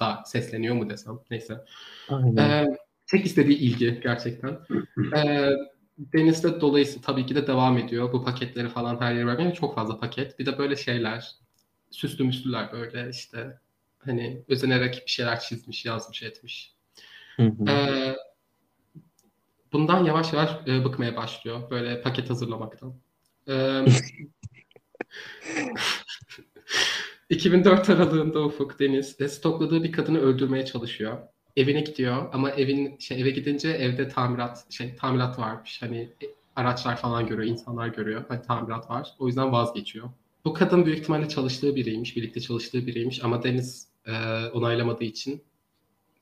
da 0.00 0.22
sesleniyor 0.26 0.74
mu 0.74 0.90
desem. 0.90 1.18
Neyse. 1.30 1.64
Aynen. 2.08 2.36
Ee, 2.38 2.76
tek 3.06 3.26
istediği 3.26 3.58
ilgi 3.58 4.00
gerçekten. 4.02 4.58
Ee, 5.16 5.50
Deniz 6.12 6.44
de 6.44 6.60
dolayısıyla 6.60 7.02
tabii 7.02 7.26
ki 7.26 7.34
de 7.34 7.46
devam 7.46 7.78
ediyor. 7.78 8.12
Bu 8.12 8.24
paketleri 8.24 8.68
falan 8.68 9.00
her 9.00 9.14
yere 9.14 9.26
vermeye 9.26 9.54
çok 9.54 9.74
fazla 9.74 9.98
paket. 9.98 10.38
Bir 10.38 10.46
de 10.46 10.58
böyle 10.58 10.76
şeyler, 10.76 11.30
süslü 11.90 12.24
müslüler 12.24 12.72
böyle 12.72 13.10
işte 13.10 13.58
hani 13.98 14.44
özenerek 14.48 15.02
bir 15.06 15.10
şeyler 15.10 15.40
çizmiş, 15.40 15.84
yazmış, 15.84 16.22
etmiş. 16.22 16.74
Hı 17.36 17.42
hı. 17.42 17.70
Ee, 17.70 18.16
bundan 19.72 20.04
yavaş 20.04 20.32
yavaş 20.32 20.50
e, 20.66 20.84
bıkmaya 20.84 21.16
başlıyor 21.16 21.70
böyle 21.70 22.02
paket 22.02 22.30
hazırlamaktan. 22.30 22.94
Ee, 23.48 23.84
...2004 27.30 27.92
aralığında 27.92 28.44
Ufuk 28.44 28.80
Deniz 28.80 29.20
e, 29.20 29.28
stokladığı 29.28 29.82
bir 29.82 29.92
kadını 29.92 30.18
öldürmeye 30.18 30.64
çalışıyor. 30.64 31.18
Evine 31.56 31.80
gidiyor 31.80 32.28
ama 32.32 32.50
evin 32.50 32.98
şey 32.98 33.20
eve 33.20 33.30
gidince 33.30 33.68
evde 33.68 34.08
tamirat 34.08 34.72
şey 34.72 34.96
tamirat 34.96 35.38
varmış. 35.38 35.82
Hani 35.82 35.98
e, 35.98 36.26
araçlar 36.56 36.96
falan 36.96 37.26
görüyor, 37.26 37.48
insanlar 37.48 37.88
görüyor. 37.88 38.24
Hani 38.28 38.42
tamirat 38.42 38.90
var. 38.90 39.14
O 39.18 39.26
yüzden 39.26 39.52
vazgeçiyor. 39.52 40.10
Bu 40.44 40.52
kadın 40.54 40.86
büyük 40.86 40.98
ihtimalle 40.98 41.28
çalıştığı 41.28 41.76
biriymiş, 41.76 42.16
birlikte 42.16 42.40
çalıştığı 42.40 42.86
biriymiş 42.86 43.24
ama 43.24 43.42
Deniz 43.42 43.88
e, 44.06 44.12
onaylamadığı 44.52 45.04
için 45.04 45.42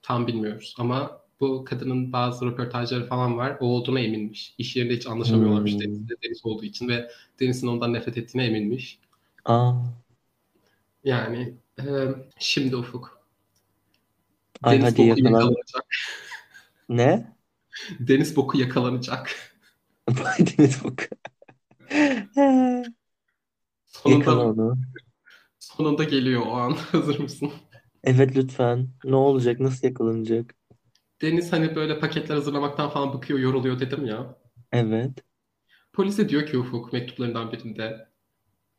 tam 0.02 0.26
bilmiyoruz. 0.26 0.74
Ama 0.78 1.20
bu 1.40 1.64
kadının 1.64 2.12
bazı 2.12 2.46
röportajları 2.46 3.06
falan 3.06 3.36
var. 3.38 3.56
O 3.60 3.66
olduğuna 3.66 4.00
eminmiş. 4.00 4.54
İş 4.58 4.76
yerinde 4.76 4.96
hiç 4.96 5.06
anlaşamıyorlarmış 5.06 5.72
Hmm. 5.72 5.80
Deniz'le 5.80 6.22
Deniz 6.24 6.46
olduğu 6.46 6.64
için 6.64 6.88
ve 6.88 7.10
Deniz'in 7.40 7.66
ondan 7.66 7.92
nefret 7.92 8.18
ettiğine 8.18 8.46
eminmiş. 8.46 8.98
Aa, 9.44 9.72
Yani 11.04 11.54
e, 11.78 11.84
şimdi 12.38 12.76
Ufuk. 12.76 13.19
Ay 14.62 14.78
Deniz 14.78 14.80
hadi 14.80 15.00
boku 15.00 15.20
yakalan. 15.20 15.48
yakalanacak. 15.48 15.84
Ne? 16.88 17.36
Deniz 18.00 18.36
boku 18.36 18.58
yakalanacak. 18.58 19.36
Deniz 20.38 20.84
Boku. 20.84 21.04
Sonunda, 23.86 24.30
Yakala 24.30 24.44
onu. 24.44 24.78
sonunda 25.58 26.04
geliyor 26.04 26.42
o 26.46 26.52
an. 26.56 26.70
Hazır 26.92 27.18
mısın? 27.18 27.52
Evet 28.04 28.36
lütfen. 28.36 28.88
Ne 29.04 29.16
olacak? 29.16 29.60
Nasıl 29.60 29.86
yakalanacak? 29.88 30.54
Deniz 31.22 31.52
hani 31.52 31.74
böyle 31.76 32.00
paketler 32.00 32.34
hazırlamaktan 32.34 32.90
falan 32.90 33.12
bıkıyor, 33.14 33.38
yoruluyor 33.38 33.80
dedim 33.80 34.06
ya. 34.06 34.36
Evet. 34.72 35.24
Polise 35.92 36.28
diyor 36.28 36.46
ki 36.46 36.58
Ufuk 36.58 36.92
mektuplarından 36.92 37.52
birinde 37.52 38.08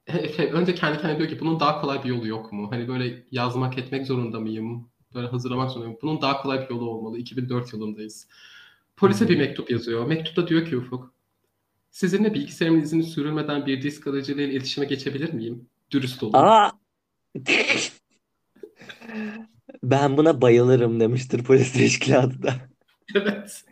Efe, 0.07 0.51
önce 0.53 0.75
kendi 0.75 0.99
kendine 1.01 1.19
diyor 1.19 1.29
ki 1.29 1.41
bunun 1.41 1.61
daha 1.61 1.81
kolay 1.81 2.05
bir 2.05 2.09
yolu 2.09 2.27
yok 2.27 2.53
mu? 2.53 2.71
Hani 2.71 2.89
böyle 2.89 3.27
yazmak 3.31 3.79
etmek 3.79 4.07
zorunda 4.07 4.41
mıyım? 4.41 4.90
Böyle 5.15 5.27
hazırlamak 5.27 5.71
zorunda 5.71 5.87
mıyım? 5.87 5.99
Bunun 6.01 6.21
daha 6.21 6.41
kolay 6.41 6.61
bir 6.61 6.69
yolu 6.69 6.89
olmalı. 6.89 7.17
2004 7.17 7.73
yılındayız. 7.73 8.27
Polise 8.97 9.29
bir 9.29 9.37
mektup 9.37 9.71
yazıyor. 9.71 10.05
Mektupta 10.05 10.47
diyor 10.47 10.65
ki 10.65 10.77
Ufuk 10.77 11.13
sizinle 11.91 12.33
bilgisayarımın 12.33 12.81
izini 12.81 13.03
sürülmeden 13.03 13.65
bir 13.65 13.81
disk 13.81 14.07
alıcılığıyla 14.07 14.53
iletişime 14.53 14.85
geçebilir 14.85 15.33
miyim? 15.33 15.69
Dürüst 15.91 16.23
olun. 16.23 16.33
Aa! 16.33 16.71
Ben 19.83 20.17
buna 20.17 20.41
bayılırım 20.41 20.99
demiştir 20.99 21.43
polis 21.43 21.73
teşkilatı 21.73 22.43
da. 22.43 22.53
Evet. 23.15 23.65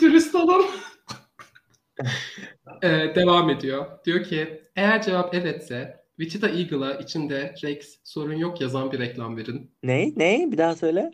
Dürüst 0.00 0.34
olun. 0.34 0.64
Ee, 2.82 3.12
devam 3.14 3.50
ediyor. 3.50 3.86
Diyor 4.04 4.24
ki 4.24 4.62
eğer 4.76 5.02
cevap 5.02 5.34
evetse 5.34 5.99
Wichita 6.20 6.48
Eagle'a 6.48 6.94
içinde 6.94 7.54
Rex 7.64 7.98
sorun 8.04 8.34
yok 8.34 8.60
yazan 8.60 8.92
bir 8.92 8.98
reklam 8.98 9.36
verin. 9.36 9.74
Ne? 9.82 10.12
Ne? 10.16 10.52
Bir 10.52 10.58
daha 10.58 10.76
söyle. 10.76 11.10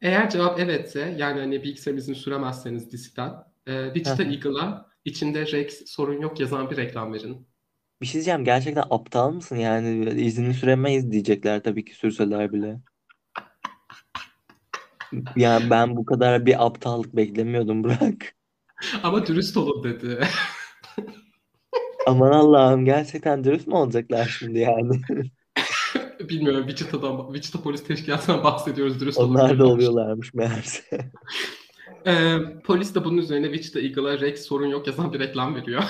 Eğer 0.00 0.30
cevap 0.30 0.60
evetse 0.60 1.14
yani 1.18 1.40
hani 1.40 1.62
bilgisayarınızı 1.62 2.14
süremezseniz 2.14 2.92
diskten 2.92 3.32
e, 3.66 3.84
Wichita. 3.94 4.22
Eagle'a 4.22 4.86
içinde 5.04 5.46
Rex 5.46 5.86
sorun 5.86 6.20
yok 6.20 6.40
yazan 6.40 6.70
bir 6.70 6.76
reklam 6.76 7.12
verin. 7.12 7.48
Bir 8.00 8.06
şey 8.06 8.12
diyeceğim. 8.12 8.44
Gerçekten 8.44 8.84
aptal 8.90 9.30
mısın? 9.30 9.56
Yani 9.56 10.10
izini 10.10 10.54
süremeyiz 10.54 11.12
diyecekler 11.12 11.62
tabii 11.62 11.84
ki 11.84 11.94
sürseler 11.94 12.52
bile. 12.52 12.80
Yani 15.36 15.70
ben 15.70 15.96
bu 15.96 16.04
kadar 16.04 16.46
bir 16.46 16.66
aptallık 16.66 17.16
beklemiyordum 17.16 17.84
Burak. 17.84 18.36
Ama 19.02 19.26
dürüst 19.26 19.56
olun 19.56 19.84
dedi. 19.84 20.20
Aman 22.06 22.32
Allah'ım 22.32 22.84
gerçekten 22.84 23.44
dürüst 23.44 23.66
mü 23.66 23.74
olacaklar 23.74 24.36
şimdi 24.38 24.58
yani? 24.58 25.00
Bilmiyorum 26.20 26.68
Wichita'dan, 26.68 27.32
Wichita 27.32 27.62
Polis 27.62 27.84
Teşkilatı'ndan 27.84 28.44
bahsediyoruz 28.44 29.00
dürüst 29.00 29.18
Onlar 29.18 29.58
da 29.58 29.66
oluyorlarmış 29.66 30.34
meğerse. 30.34 30.82
Ee, 32.06 32.38
polis 32.64 32.94
de 32.94 33.04
bunun 33.04 33.18
üzerine 33.18 33.46
Wichita 33.46 33.80
Eagle'a 33.80 34.20
Rex 34.20 34.40
sorun 34.40 34.66
yok 34.66 34.86
yazan 34.86 35.12
bir 35.12 35.18
reklam 35.18 35.54
veriyor. 35.54 35.82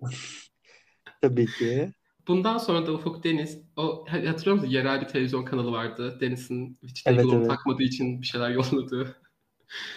Tabii 1.22 1.46
ki. 1.46 1.92
Bundan 2.28 2.58
sonra 2.58 2.86
da 2.86 2.92
Ufuk 2.92 3.24
Deniz, 3.24 3.62
o 3.76 4.04
hatırlıyor 4.08 4.56
musun? 4.56 4.70
Yerel 4.70 5.00
bir 5.00 5.08
televizyon 5.08 5.44
kanalı 5.44 5.72
vardı. 5.72 6.18
Deniz'in 6.20 6.78
Wichita 6.80 7.10
Evet, 7.10 7.20
Eagle'ı 7.20 7.38
evet. 7.38 7.48
takmadığı 7.48 7.82
için 7.82 8.22
bir 8.22 8.26
şeyler 8.26 8.50
yolladığı. 8.50 9.16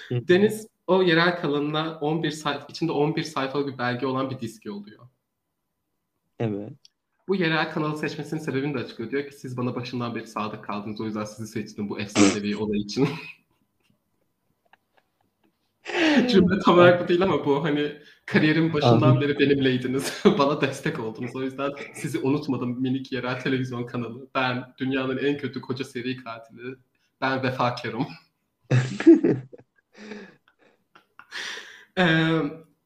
Hı. 0.09 0.27
Deniz 0.27 0.67
o 0.87 1.03
yerel 1.03 1.41
kanalına 1.41 1.97
11 1.99 2.31
sayfa, 2.31 2.65
içinde 2.69 2.91
11 2.91 3.23
sayfalık 3.23 3.67
bir 3.67 3.77
belge 3.77 4.05
olan 4.05 4.29
bir 4.29 4.39
disk 4.39 4.65
yolluyor. 4.65 5.07
Evet. 6.41 6.71
Bu 7.27 7.35
yerel 7.35 7.71
kanalı 7.71 7.97
seçmesinin 7.97 8.39
sebebini 8.41 8.73
de 8.73 8.79
açıklıyor. 8.79 9.11
Diyor 9.11 9.29
ki 9.29 9.35
siz 9.35 9.57
bana 9.57 9.75
başından 9.75 10.15
beri 10.15 10.27
sadık 10.27 10.63
kaldınız. 10.63 11.01
O 11.01 11.05
yüzden 11.05 11.23
sizi 11.23 11.47
seçtim 11.47 11.89
bu 11.89 11.99
efsanevi 11.99 12.57
olay 12.57 12.79
için. 12.79 13.09
Cümle 16.29 16.59
tam 16.59 16.75
olarak 16.75 17.03
bu 17.03 17.07
değil 17.07 17.21
ama 17.21 17.45
bu 17.45 17.63
hani 17.63 17.97
kariyerin 18.25 18.73
başından 18.73 19.21
beri 19.21 19.39
benimleydiniz. 19.39 20.23
Bana 20.37 20.61
destek 20.61 20.99
oldunuz. 20.99 21.35
O 21.35 21.41
yüzden 21.41 21.71
sizi 21.93 22.19
unutmadım 22.19 22.81
minik 22.81 23.11
yerel 23.11 23.39
televizyon 23.39 23.85
kanalı. 23.85 24.29
Ben 24.35 24.73
dünyanın 24.77 25.17
en 25.17 25.37
kötü 25.37 25.61
koca 25.61 25.85
seri 25.85 26.17
katili. 26.17 26.75
Ben 27.21 27.43
vefakarım. 27.43 28.07
Ee, 31.97 32.41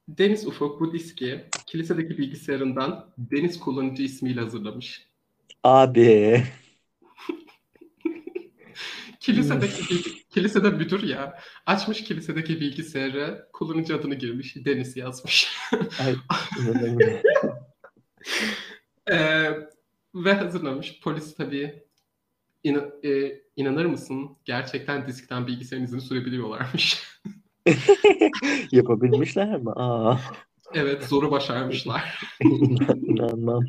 Deniz 0.10 0.48
Ufuk 0.48 0.82
bu 0.82 0.94
diski 0.94 1.46
kilisedeki 1.66 2.18
bilgisayarından 2.18 3.10
Deniz 3.18 3.60
kullanıcı 3.60 4.04
ismiyle 4.04 4.42
hazırlamış. 4.42 5.08
Abi. 5.64 6.44
Kilisedeki 9.20 9.84
bilgi- 9.84 10.24
kilisede 10.30 10.70
müdür 10.70 11.04
ya. 11.04 11.40
Açmış 11.66 12.04
kilisedeki 12.04 12.62
bilgisayarı, 12.62 13.48
kullanıcı 13.54 13.96
adını 13.96 14.16
girmiş, 14.16 14.56
Deniz 14.56 14.98
yazmış. 14.98 15.52
Ay. 16.00 16.16
Ee, 19.12 19.52
ve 20.16 20.34
hazırlamış. 20.34 21.00
Polis 21.04 21.36
tabii 21.36 21.84
inan- 22.64 22.92
e, 23.04 23.42
inanır 23.56 23.86
mısın? 23.86 24.38
Gerçekten 24.46 25.08
diskten 25.08 25.48
bilgisayarın 25.48 25.86
izini 25.86 26.02
sürebiliyorlarmış. 26.02 27.04
Yapabilmişler 28.72 29.58
mi? 29.58 29.72
Aa, 29.76 30.18
evet 30.74 31.04
zoru 31.04 31.32
başarmışlar. 31.32 32.20
inan- 32.42 33.06
inanmam. 33.06 33.66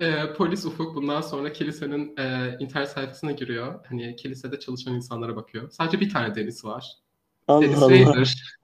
Ee, 0.00 0.32
polis 0.36 0.66
Ufuk 0.66 0.96
bundan 0.96 1.20
sonra 1.20 1.52
kilisenin 1.52 2.16
e, 2.16 2.56
internet 2.60 2.88
sayfasına 2.88 3.32
giriyor. 3.32 3.84
Hani 3.88 4.16
kilisede 4.16 4.58
çalışan 4.60 4.94
insanlara 4.94 5.36
bakıyor. 5.36 5.70
Sadece 5.70 6.00
bir 6.00 6.10
tane 6.10 6.34
Deniz 6.34 6.64
var. 6.64 6.86
Deniz 7.48 7.82
Allah 7.82 7.84
Allah. 7.84 8.14
Raider. 8.14 8.56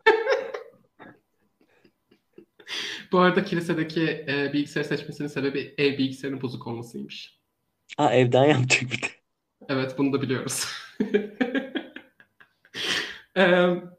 Bu 3.12 3.18
arada 3.18 3.45
kilisedeki 3.45 4.03
e, 4.28 4.51
bilgisayar 4.53 4.83
seçmesinin 4.83 5.28
sebebi 5.28 5.74
ev 5.78 5.99
bilgisayarının 5.99 6.43
bozuk 6.43 6.66
olmasıymış. 6.66 7.39
Aa, 7.99 8.14
evden 8.14 8.45
yapacak 8.45 8.83
bir 8.83 9.03
de. 9.03 9.07
Evet, 9.68 9.95
bunu 9.99 10.12
da 10.12 10.22
biliyoruz. 10.22 10.66
Eee, 13.37 13.83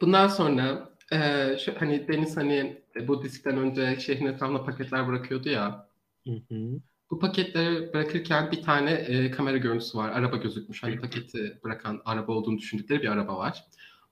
bundan 0.00 0.28
sonra 0.28 0.88
eee, 1.12 1.58
şu, 1.64 1.72
hani 1.80 2.08
Deniz 2.08 2.36
hani 2.36 2.82
e, 2.96 3.08
bu 3.08 3.22
diskten 3.22 3.56
önce 3.58 4.00
şehrin 4.00 4.26
etrafına 4.26 4.64
paketler 4.64 5.08
bırakıyordu 5.08 5.48
ya. 5.48 5.88
Hı 6.26 6.32
hı. 6.32 6.80
Bu 7.10 7.18
paketleri 7.18 7.92
bırakırken 7.92 8.50
bir 8.52 8.62
tane 8.62 8.90
e, 8.92 9.30
kamera 9.30 9.56
görüntüsü 9.56 9.98
var. 9.98 10.10
Araba 10.10 10.36
gözükmüş. 10.36 10.82
Hani 10.82 11.00
paketi 11.00 11.58
bırakan 11.64 12.02
araba 12.04 12.32
olduğunu 12.32 12.58
düşündükleri 12.58 13.02
bir 13.02 13.08
araba 13.08 13.38
var. 13.38 13.64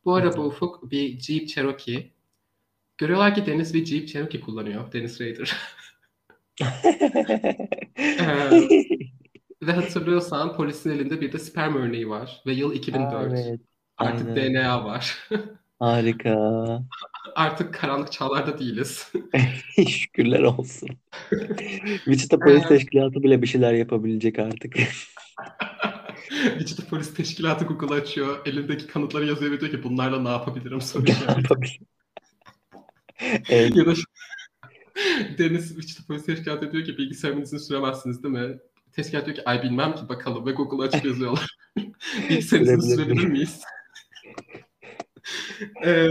Bu 0.05 0.15
araba 0.15 0.41
ufuk 0.43 0.91
bir 0.91 1.21
Jeep 1.21 1.49
Cherokee. 1.49 2.11
Görüyorlar 2.99 3.35
ki 3.35 3.47
Deniz 3.47 3.75
bir 3.75 3.85
Jeep 3.85 4.09
Cherokee 4.09 4.41
kullanıyor. 4.41 4.93
Deniz 4.93 5.21
Raider. 5.21 5.57
Eee, 7.99 8.69
ve 9.63 9.73
hatırlıyorsan 9.73 10.57
polisin 10.57 10.91
elinde 10.91 11.21
bir 11.21 11.33
de 11.33 11.39
sperm 11.39 11.77
örneği 11.77 12.09
var. 12.09 12.43
Ve 12.47 12.53
yıl 12.53 12.75
2004. 12.75 13.33
Aa, 13.33 13.39
evet. 13.39 13.61
Artık 13.97 14.29
Aynen. 14.29 14.55
DNA 14.55 14.85
var. 14.85 15.29
Harika. 15.85 16.83
Artık 17.35 17.75
karanlık 17.75 18.13
çağlarda 18.13 18.59
değiliz. 18.59 19.13
Şükürler 19.89 20.41
olsun. 20.43 20.89
Wichita 22.05 22.39
Polis 22.39 22.65
Ee, 22.65 22.69
Teşkilatı 22.69 23.23
bile 23.23 23.43
bir 23.43 23.47
şeyler 23.47 23.73
yapabilecek 23.75 24.39
artık. 24.39 24.77
Wichita 26.59 26.85
Polis 26.91 27.15
Teşkilatı 27.15 27.65
Google 27.65 27.95
açıyor. 27.95 28.47
Elindeki 28.47 28.87
kanıtları 28.87 29.27
yazıyor 29.27 29.53
ve 29.53 29.61
diyor 29.61 29.73
ki 29.73 29.83
bunlarla 29.83 30.23
ne 30.23 30.29
yapabilirim 30.29 30.81
soru 30.81 31.05
Ne 31.05 31.11
işareti. 31.11 31.41
yapabilir? 31.43 31.81
Evet. 33.49 33.77
ya 33.77 33.87
da 33.87 33.93
Deniz 35.39 35.69
Wichita 35.69 36.03
Polis 36.07 36.27
Teşkilatı 36.27 36.73
diyor 36.73 36.85
ki 36.85 36.99
bilgisayarımın 36.99 37.43
izini 37.45 37.61
süremezsiniz 37.61 38.23
değil 38.23 38.35
mi? 38.35 38.59
Teşkilat 38.93 39.27
diyor 39.27 39.37
ki 39.37 39.43
ay 39.47 39.63
bilmem 39.63 39.95
ki 39.95 40.09
bakalım 40.09 40.47
ve 40.47 40.53
Google 40.53 40.87
açıp 40.87 41.05
yazıyorlar. 41.05 41.57
bilgisayarın 42.31 42.79
izini 42.79 42.95
Sürebilir 42.95 43.27
miyiz? 43.27 43.61
Ee, 45.85 46.09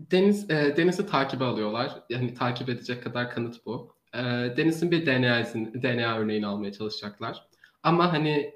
Deniz 0.00 0.50
e, 0.50 0.76
Deniz'i 0.76 1.06
takibe 1.06 1.44
alıyorlar. 1.44 2.02
Yani 2.10 2.34
takip 2.34 2.68
edecek 2.68 3.02
kadar 3.02 3.30
kanıt 3.30 3.66
bu. 3.66 3.94
E, 4.14 4.18
Deniz'in 4.56 4.90
bir 4.90 5.06
DNA 5.06 5.40
izin, 5.40 5.82
DNA 5.82 6.18
örneğini 6.18 6.46
almaya 6.46 6.72
çalışacaklar. 6.72 7.48
Ama 7.82 8.12
hani 8.12 8.54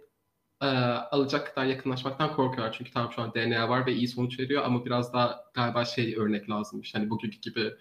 e, 0.63 0.67
alacak 0.67 1.55
kadar 1.55 1.67
yakınlaşmaktan 1.67 2.33
korkuyorlar. 2.37 2.73
Çünkü 2.79 2.93
tamam 2.93 3.13
şu 3.13 3.23
an 3.23 3.35
DNA 3.35 3.69
var 3.69 3.87
ve 3.87 3.93
iyi 3.93 4.09
sonuç 4.09 4.41
veriyor 4.41 4.63
ama 4.65 4.85
biraz 4.85 5.13
daha 5.13 5.45
galiba 5.55 5.85
şey 5.85 6.17
örnek 6.17 6.51
lazımmış. 6.51 6.95
Hani 6.95 7.11
bugünkü 7.11 7.41
gibi 7.41 7.75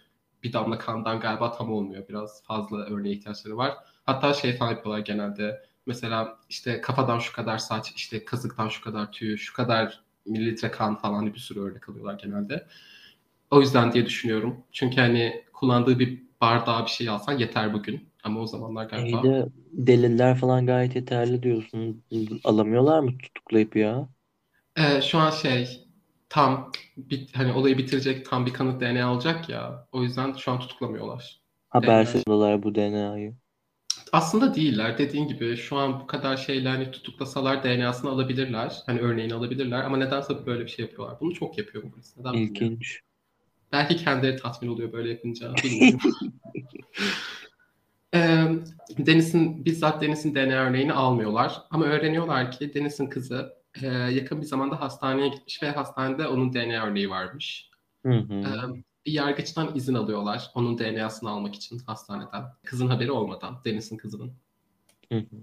bir 0.44 0.54
damla 0.54 0.78
kandan 0.78 1.20
galiba 1.20 1.52
tam 1.52 1.72
olmuyor. 1.74 2.08
Biraz 2.10 2.44
fazla 2.44 2.78
örneğe 2.78 3.16
ihtiyaçları 3.16 3.58
var. 3.58 3.78
Hatta 4.06 4.34
şey 4.34 4.58
falan 4.58 4.72
yapıyorlar 4.72 5.00
genelde. 5.06 5.66
Mesela 5.86 6.40
işte 6.50 6.82
kafadan 6.82 7.20
şu 7.20 7.34
kadar 7.34 7.58
saç, 7.58 7.92
işte 7.96 8.26
kazıktan 8.26 8.70
şu 8.70 8.84
kadar 8.84 9.12
tüy, 9.12 9.38
şu 9.38 9.54
kadar 9.54 10.03
mililitre 10.26 10.72
kan 10.72 10.96
falan 10.98 11.34
bir 11.34 11.40
sürü 11.40 11.60
örnek 11.62 11.90
alıyorlar 11.90 12.14
genelde. 12.20 12.68
O 13.52 13.62
yüzden 13.62 13.92
diye 13.94 14.06
düşünüyorum. 14.06 14.64
Çünkü 14.72 15.02
hani 15.02 15.46
kullandığı 15.54 16.00
bir 16.00 16.24
bardağı 16.42 16.86
bir 16.86 16.90
şey 16.92 17.10
alsan 17.10 17.38
yeter 17.40 17.74
bugün. 17.74 18.10
Ama 18.24 18.40
o 18.42 18.48
zamanlar 18.48 18.86
galiba. 18.86 19.08
İyi 19.08 19.24
de 19.24 19.46
deliller 19.72 20.38
falan 20.38 20.66
gayet 20.66 20.96
yeterli 20.96 21.44
diyorsun. 21.44 22.04
Alamıyorlar 22.44 23.00
mı 23.00 23.18
tutuklayıp 23.18 23.76
ya? 23.76 24.10
Ee, 24.78 25.02
şu 25.02 25.18
an 25.20 25.30
şey 25.32 25.88
tam 26.30 26.72
bit, 26.98 27.36
hani 27.38 27.54
olayı 27.54 27.78
bitirecek 27.78 28.26
tam 28.26 28.46
bir 28.46 28.54
kanıt 28.54 28.82
DNA 28.82 29.06
alacak 29.08 29.50
ya. 29.50 29.88
O 29.92 30.04
yüzden 30.04 30.34
şu 30.34 30.52
an 30.52 30.60
tutuklamıyorlar. 30.60 31.42
Habersiz 31.70 32.24
alıyorlar 32.28 32.64
bu 32.64 32.76
DNA'yı. 32.76 33.38
Aslında 34.12 34.56
değiller. 34.56 34.98
Dediğin 34.98 35.28
gibi 35.28 35.58
şu 35.58 35.78
an 35.78 36.00
bu 36.00 36.08
kadar 36.08 36.38
şeyler 36.38 36.72
hani 36.72 36.92
tutuklasalar 36.92 37.64
DNA'sını 37.64 38.10
alabilirler. 38.10 38.76
Hani 38.86 39.00
örneğini 39.00 39.34
alabilirler 39.34 39.84
ama 39.84 39.98
nedense 39.98 40.46
böyle 40.46 40.64
bir 40.64 40.70
şey 40.70 40.86
yapıyorlar. 40.86 41.20
Bunu 41.20 41.34
çok 41.34 41.58
yapıyor 41.58 41.92
polis. 41.92 42.18
Neden 42.18 42.34
bilmiyorum. 42.34 42.56
İlginç. 42.56 43.00
Belki 43.72 43.98
kendileri 43.98 44.38
tatmin 44.38 44.70
oluyor 44.70 44.94
böyle 44.94 45.10
yapınca. 45.10 45.54
Bilmiyorum. 45.64 46.00
Ee, 48.16 48.46
Deniz'in 48.98 49.66
bizzat 49.66 50.02
Deniz'in 50.02 50.36
DNA 50.36 50.64
örneğini 50.64 50.94
almıyorlar 50.94 51.62
ama 51.70 51.86
öğreniyorlar 51.86 52.52
ki 52.52 52.74
Deniz'in 52.74 53.08
kızı 53.08 53.54
e, 53.82 53.88
yakın 53.88 54.42
bir 54.42 54.46
zamanda 54.46 54.82
hastaneye 54.82 55.28
gitmiş 55.28 55.64
ve 55.64 55.72
hastanede 55.72 56.28
onun 56.28 56.54
DNA 56.54 56.86
örneği 56.86 57.10
varmış. 57.10 57.70
Hı 58.06 58.14
hı. 58.14 58.84
Bir 59.06 59.12
yargıçtan 59.12 59.76
izin 59.76 59.94
alıyorlar 59.94 60.52
onun 60.56 60.78
DNA'sını 60.78 61.30
almak 61.30 61.56
için 61.56 61.80
hastaneden. 61.80 62.44
Kızın 62.64 62.88
haberi 62.88 63.12
olmadan, 63.12 63.62
Deniz'in 63.66 63.98
kızının. 63.98 64.34
Hı 65.12 65.18
hı. 65.18 65.36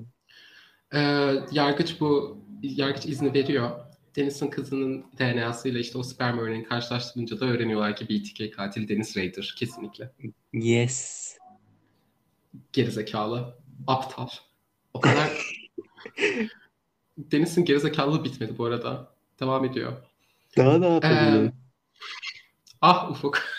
Ee, 0.94 1.34
yargıç 1.52 2.00
bu 2.00 2.38
yargıç 2.62 3.06
izni 3.06 3.34
veriyor. 3.34 3.70
Deniz'in 4.16 4.50
kızının 4.50 5.04
DNA'sıyla 5.18 5.80
işte 5.80 5.98
o 5.98 6.02
sperm 6.02 6.38
örneğini 6.38 6.64
karşılaştırınca 6.64 7.40
da 7.40 7.46
öğreniyorlar 7.46 7.96
ki 7.96 8.08
BTK 8.08 8.56
katil 8.56 8.88
Deniz 8.88 9.16
Ray'dir 9.16 9.54
kesinlikle. 9.58 10.12
Yes. 10.52 11.36
Gerizekalı, 12.72 13.54
aptal. 13.86 14.28
O 14.94 15.00
kadar 15.00 15.30
Deniz'in 17.18 17.64
gerizekalılığı 17.64 18.24
bitmedi 18.24 18.58
bu 18.58 18.64
arada. 18.64 19.14
Devam 19.40 19.64
ediyor. 19.64 19.92
Daha 20.56 20.78
ne 20.78 20.88
yapabilir? 20.88 21.46
Ee, 21.46 21.52
ah 22.80 23.10
Ufuk. 23.10 23.42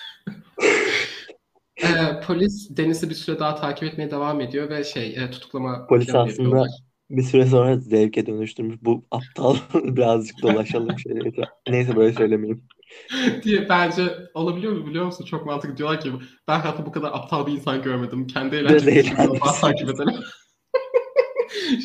Ee, 1.84 2.22
polis 2.28 2.78
Deniz'i 2.78 3.10
bir 3.10 3.16
süre 3.16 3.40
daha 3.40 3.56
takip 3.56 3.84
etmeye 3.84 4.12
devam 4.12 4.42
ediyor 4.42 4.70
ve 4.70 4.84
şey 4.84 5.16
e, 5.16 5.32
tutuklama 5.32 5.88
Polis 5.88 6.10
aslında 6.10 6.30
yapıyorlar. 6.30 6.70
bir 7.10 7.24
süre 7.24 7.46
sonra 7.46 7.78
zevke 7.78 8.26
dönüştürmüş. 8.26 8.78
Bu 8.82 9.06
aptal 9.12 9.56
birazcık 9.74 10.42
dolaşalım 10.42 11.00
şöyle. 11.00 11.32
Neyse 11.70 11.96
böyle 11.96 12.14
söylemeyeyim. 12.14 12.64
diye 13.44 13.70
bence 13.70 14.04
olabiliyor 14.34 14.74
mu 14.74 14.88
biliyor 14.88 15.06
musun? 15.06 15.26
Çok 15.26 15.46
mantıklı 15.46 15.78
diyorlar 15.78 16.02
ki 16.02 16.12
ben 16.48 16.60
hayatımda 16.60 16.88
bu 16.88 16.92
kadar 16.92 17.12
aptal 17.14 17.48
bir 17.48 17.52
insan 17.52 17.82
görmedim. 17.82 18.28
Kendi 18.28 18.56
eğlencesi 18.56 19.16
takip 19.62 19.90
edelim. 19.90 20.16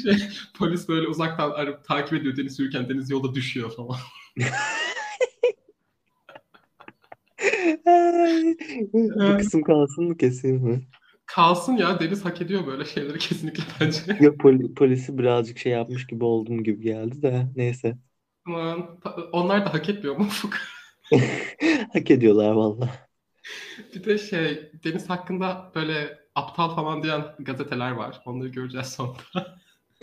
şey, 0.03 0.29
polis 0.59 0.89
böyle 0.89 1.09
uzaktan 1.09 1.51
arıp 1.51 1.85
takip 1.85 2.13
ediyor 2.13 2.37
Deniz 2.37 2.59
yürürken 2.59 2.89
Deniz 2.89 3.11
yolda 3.11 3.35
düşüyor 3.35 3.71
falan. 3.77 3.97
Bu 8.95 9.37
kısım 9.37 9.63
kalsın 9.63 10.05
mı 10.05 10.17
keseyim 10.17 10.57
mi? 10.57 10.83
Kalsın 11.27 11.77
ya 11.77 12.01
Deniz 12.01 12.25
hak 12.25 12.43
ediyor 12.43 12.67
böyle 12.67 12.85
şeyleri 12.85 13.19
kesinlikle 13.19 13.63
bence. 13.81 14.01
Ya 14.23 14.31
poli- 14.31 14.75
polisi 14.75 15.19
birazcık 15.19 15.59
şey 15.59 15.73
yapmış 15.73 16.07
gibi 16.07 16.25
oldum 16.25 16.65
gibi 16.65 16.83
geldi 16.83 17.23
de 17.23 17.47
neyse. 17.57 17.97
Aman, 18.47 19.01
onlar 19.33 19.67
da 19.67 19.75
hak 19.75 19.89
etmiyor 19.89 20.17
mu 20.17 20.25
Ufuk? 20.25 20.55
Hak 21.93 22.11
ediyorlar 22.11 22.53
valla. 22.53 22.91
Bir 23.95 24.05
de 24.05 24.19
şey 24.19 24.73
Deniz 24.85 25.11
hakkında 25.11 25.73
böyle 25.75 26.19
aptal 26.35 26.75
falan 26.75 27.03
diyen 27.03 27.25
gazeteler 27.39 27.91
var. 27.91 28.23
Onları 28.27 28.49
göreceğiz 28.49 28.87
sonra. 28.87 29.17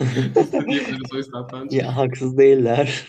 Biz 0.00 0.52
de 0.52 0.68
diyebiliriz 0.68 1.12
o 1.14 1.16
yüzden 1.16 1.44
bence. 1.52 1.76
Ya 1.76 1.96
haksız 1.96 2.38
değiller. 2.38 3.06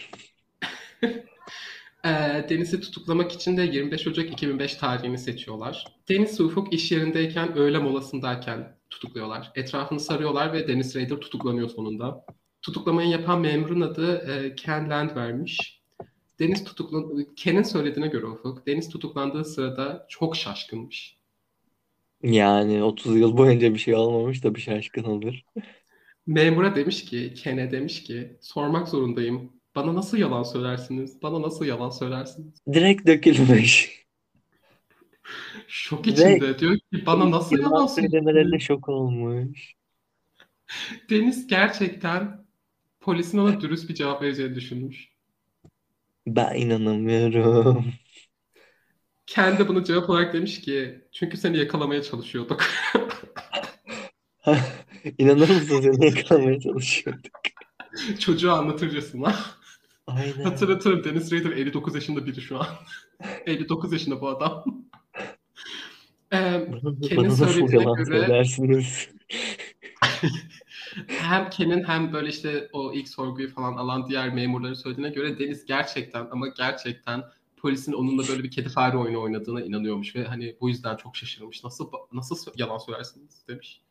Ee, 2.06 2.46
Deniz'i 2.50 2.82
tutuklamak 2.82 3.32
için 3.32 3.58
de 3.58 3.62
25 3.62 4.08
Ocak 4.08 4.32
2005 4.32 4.76
tarihini 4.76 5.18
seçiyorlar. 5.18 5.86
Deniz 6.10 6.42
Ufuk 6.42 6.74
iş 6.74 6.92
yerindeyken 6.92 7.58
öğle 7.58 7.78
molasındayken 7.78 8.78
tutukluyorlar. 8.90 9.52
Etrafını 9.56 10.00
sarıyorlar 10.00 10.54
ve 10.54 10.68
Deniz 10.68 10.96
Raider 10.96 11.16
tutuklanıyor 11.16 11.70
sonunda. 11.70 12.26
Tutuklamayı 12.62 13.10
yapan 13.10 13.42
memurun 13.42 13.82
adı 13.82 14.18
e, 14.18 14.56
Ken 14.56 14.90
Land 14.90 15.16
vermiş. 15.16 15.82
Deniz 16.40 16.64
tutuklan 16.64 17.26
Ken'in 17.36 17.64
söylediğine 17.64 18.08
göre 18.08 18.26
Ufuk, 18.26 18.68
Deniz 18.68 18.90
tutuklandığı 18.90 19.46
sırada 19.46 20.06
çok 20.10 20.36
şaşkınmış. 20.36 21.18
Yani 22.24 22.84
30 22.84 23.18
yıl 23.18 23.38
boyunca 23.38 23.74
bir 23.74 23.80
şey 23.80 23.96
olmamış 23.96 24.44
da 24.44 24.56
bir 24.56 24.62
şaşkın 24.62 25.04
olur. 25.04 25.42
Memura 26.28 26.76
demiş 26.76 27.06
ki, 27.06 27.34
Ken'e 27.34 27.72
demiş 27.72 28.04
ki, 28.04 28.38
sormak 28.42 28.88
zorundayım. 28.88 29.52
Bana 29.76 29.96
nasıl 29.96 30.18
yalan 30.18 30.44
söylersiniz? 30.44 31.22
Bana 31.24 31.42
nasıl 31.42 31.66
yalan 31.66 31.90
söylersiniz? 31.90 32.54
Direkt 32.74 33.08
dökülmüş. 33.08 34.06
Şok 35.68 36.08
Ve 36.08 36.12
içinde 36.12 36.60
diyor 36.60 36.76
ki 36.78 37.06
bana 37.06 37.32
nasıl 37.32 37.58
yalan 37.60 37.88
söylemelerine 37.88 38.60
şok 38.60 38.90
olmuş. 38.90 39.74
Deniz 41.10 41.48
gerçekten 41.48 42.46
polisin 43.00 43.38
ona 43.38 43.62
dürüst 43.62 43.90
bir 43.90 43.96
cevap 43.96 44.22
vereceğini 44.22 44.56
düşünmüş. 44.56 45.10
Ben 46.28 46.56
inanamıyorum. 46.56 47.86
Kendi 49.26 49.68
bunu 49.68 49.84
cevap 49.84 50.10
olarak 50.10 50.34
demiş 50.34 50.62
ki 50.62 51.02
çünkü 51.12 51.38
seni 51.38 51.58
yakalamaya 51.58 52.04
çalışıyorduk. 52.04 52.64
İnanır 55.18 55.50
mısın 55.50 55.82
seni 55.82 56.06
yakalamaya 56.06 56.60
çalışıyorduk. 56.60 57.32
Çocuğa 58.20 58.58
anlatırcasına. 58.58 59.36
Aynen. 60.08 60.44
Hatırlatırım 60.44 61.04
Deniz 61.04 61.32
Raider 61.32 61.52
59 61.52 61.96
yaşında 61.96 62.26
biri 62.26 62.42
şu 62.42 62.60
an. 62.60 62.68
59 63.46 63.94
yaşında 63.94 64.22
bu 64.22 64.28
adam. 64.28 64.66
Ee, 66.34 66.68
Ken'in 67.04 67.30
söylediğine 67.30 67.84
göre 67.84 68.06
söylersiniz? 68.06 69.10
hem 71.08 71.50
Ken'in 71.50 71.84
hem 71.84 72.14
böyle 72.14 72.30
işte 72.30 72.70
o 72.74 72.94
ilk 72.94 73.10
sorguyu 73.10 73.50
falan 73.50 73.74
alan 73.74 74.08
diğer 74.08 74.34
memurların 74.34 74.74
söylediğine 74.74 75.10
göre 75.10 75.40
Deniz 75.40 75.66
gerçekten 75.66 76.28
ama 76.32 76.48
gerçekten 76.48 77.24
polisin 77.58 77.94
onunla 77.94 78.28
böyle 78.28 78.44
bir 78.44 78.52
kedi 78.52 78.70
fare 78.70 78.98
oyunu 78.98 79.22
oynadığına 79.22 79.62
inanıyormuş 79.62 80.16
ve 80.16 80.24
hani 80.24 80.56
bu 80.62 80.70
yüzden 80.70 80.96
çok 80.96 81.16
şaşırmış. 81.16 81.64
Nasıl 81.64 81.92
nasıl 82.14 82.52
yalan 82.56 82.78
söylersiniz 82.78 83.48
demiş. 83.48 83.82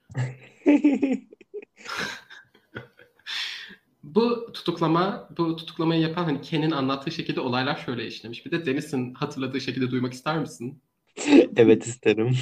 Bu 4.14 4.52
tutuklama, 4.52 5.28
bu 5.38 5.56
tutuklamayı 5.56 6.00
yapan 6.00 6.24
hani 6.24 6.40
Ken'in 6.40 6.70
anlattığı 6.70 7.10
şekilde 7.10 7.40
olaylar 7.40 7.76
şöyle 7.76 8.06
işlemiş. 8.06 8.46
Bir 8.46 8.50
de 8.50 8.66
Deniz'in 8.66 9.14
hatırladığı 9.14 9.60
şekilde 9.60 9.90
duymak 9.90 10.12
ister 10.12 10.38
misin? 10.38 10.82
Evet 11.56 11.86
isterim. 11.86 12.36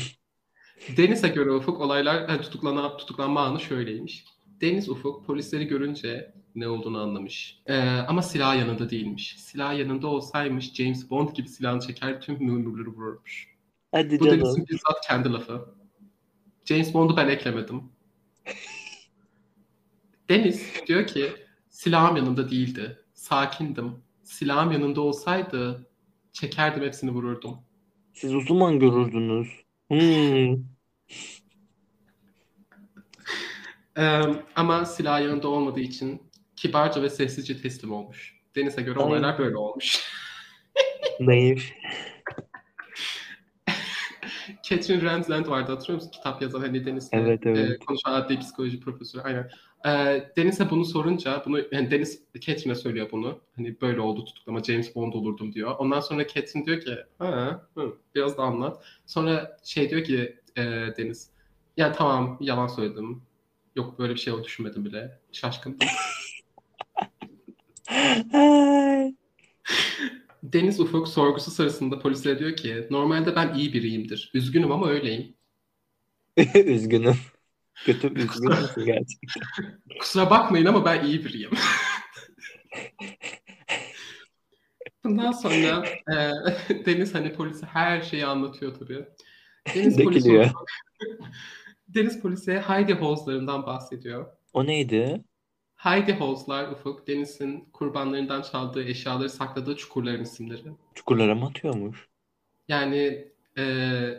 Deniz'e 0.97 1.29
göre 1.29 1.51
Ufuk 1.53 1.81
olaylar 1.81 2.29
yani 2.29 2.41
tutuklana, 2.41 2.97
tutuklanma 2.97 3.41
anı 3.41 3.61
şöyleymiş. 3.61 4.25
Deniz 4.61 4.89
Ufuk 4.89 5.27
polisleri 5.27 5.67
görünce 5.67 6.35
ne 6.55 6.69
olduğunu 6.69 7.01
anlamış. 7.01 7.59
Ee, 7.67 7.79
ama 7.83 8.23
silah 8.23 8.59
yanında 8.59 8.91
değilmiş. 8.91 9.37
Silah 9.39 9.79
yanında 9.79 10.07
olsaymış 10.07 10.75
James 10.75 11.11
Bond 11.11 11.29
gibi 11.29 11.49
silahını 11.49 11.81
çeker 11.81 12.21
tüm 12.21 12.47
memurları 12.47 12.89
vururmuş. 12.89 13.49
Hadi 13.93 14.21
Bu 14.21 14.25
canım. 14.25 14.41
Deniz'in 14.41 14.67
bizzat 14.69 15.07
kendi 15.09 15.33
lafı. 15.33 15.75
James 16.65 16.95
Bond'u 16.95 17.17
ben 17.17 17.29
eklemedim. 17.29 17.83
Deniz 20.29 20.67
diyor 20.87 21.07
ki 21.07 21.33
silahım 21.83 22.17
yanında 22.17 22.51
değildi. 22.51 22.99
Sakindim. 23.15 23.93
Silahım 24.23 24.73
yanında 24.73 25.01
olsaydı 25.01 25.87
çekerdim 26.33 26.83
hepsini 26.83 27.11
vururdum. 27.11 27.59
Siz 28.13 28.35
o 28.35 28.41
zaman 28.41 28.79
görürdünüz. 28.79 29.49
Hmm. 29.89 30.65
Ee, 33.97 34.21
ama 34.57 34.85
silah 34.85 35.21
yanında 35.21 35.49
olmadığı 35.49 35.81
için 35.81 36.23
kibarca 36.57 37.03
ve 37.03 37.11
sessizce 37.11 37.63
teslim 37.63 37.93
olmuş. 37.93 38.41
Deniz'e 38.57 38.83
göre 38.83 38.99
Ay. 38.99 39.05
olaylar 39.05 39.39
böyle 39.39 39.57
olmuş. 39.57 40.01
Naif. 41.21 41.73
Catherine 44.63 45.03
Ransland 45.03 45.47
vardı 45.47 45.73
hatırlıyor 45.73 45.95
musun? 45.95 46.11
Kitap 46.11 46.43
yazan 46.43 46.61
hani 46.61 46.85
Deniz'le 46.85 47.09
Evet, 47.13 47.47
evet. 47.47 47.71
e, 47.71 47.77
konuşan 47.77 48.13
adli 48.13 48.39
psikoloji 48.39 48.81
profesörü. 48.81 49.23
Aynen. 49.23 49.51
E, 49.87 50.23
Deniz'e 50.37 50.71
bunu 50.71 50.85
sorunca, 50.85 51.43
bunu 51.47 51.61
yani 51.73 51.91
Deniz 51.91 52.23
Catherine'e 52.41 52.75
söylüyor 52.75 53.09
bunu. 53.13 53.41
Hani 53.57 53.81
böyle 53.81 54.01
oldu 54.01 54.25
tutuklama, 54.25 54.63
James 54.63 54.95
Bond 54.95 55.13
olurdum 55.13 55.53
diyor. 55.53 55.75
Ondan 55.79 56.01
sonra 56.01 56.27
Catherine 56.27 56.67
diyor 56.67 56.81
ki, 56.81 56.97
ha, 57.19 57.63
hı, 57.75 57.97
biraz 58.15 58.39
da 58.39 58.43
anlat. 58.43 58.85
Sonra 59.07 59.57
şey 59.65 59.91
diyor 59.91 60.05
ki 60.05 60.37
e, 60.57 60.63
Deniz, 60.97 61.31
ya 61.77 61.93
tamam 61.93 62.39
yalan 62.41 62.67
söyledim. 62.67 63.23
Yok 63.77 63.99
böyle 63.99 64.15
bir 64.15 64.19
şey 64.19 64.45
düşünmedim 64.45 64.85
bile. 64.85 65.19
Şaşkındım. 65.33 65.89
Deniz 70.43 70.81
Ufuk 70.81 71.09
sorgusu 71.09 71.51
sırasında 71.51 71.99
polislere 71.99 72.39
diyor 72.39 72.57
ki 72.57 72.87
normalde 72.91 73.37
ben 73.37 73.55
iyi 73.55 73.73
biriyimdir. 73.73 74.31
Üzgünüm 74.35 74.73
ama 74.73 74.89
öyleyim. 74.89 75.35
Üzgünüm. 76.55 77.17
Kötü 77.75 78.15
üzgün 78.15 78.49
müsün 78.49 78.85
gerçekten? 78.85 79.43
Kusura 80.01 80.31
bakmayın 80.31 80.67
ama 80.67 80.85
ben 80.85 81.05
iyi 81.05 81.25
biriyim. 81.25 81.51
Bundan 85.05 85.33
sonra 85.33 85.87
e, 86.13 86.15
Deniz 86.87 87.15
hani 87.15 87.33
polise 87.33 87.67
her 87.67 88.03
şeyi 88.03 88.27
anlatıyor 88.27 88.75
tabii. 88.75 89.05
Deniz 89.75 89.99
Dökülüyor. 89.99 90.51
Deniz 91.89 92.21
polise 92.21 92.61
Heidi 92.61 92.95
Hozlarından 92.95 93.67
bahsediyor. 93.67 94.27
O 94.53 94.67
neydi? 94.67 95.25
Heidi 95.83 96.13
Hozlar 96.13 96.69
Ufuk, 96.69 97.09
Deniz'in 97.09 97.69
kurbanlarından 97.73 98.43
çaldığı 98.43 98.85
eşyaları 98.85 99.31
sakladığı 99.31 99.77
çukurların 99.77 100.23
isimleri. 100.23 100.63
Çukurlara 100.95 101.35
mı 101.35 101.47
atıyormuş? 101.47 102.09
Yani 102.69 103.29
e, 103.59 103.65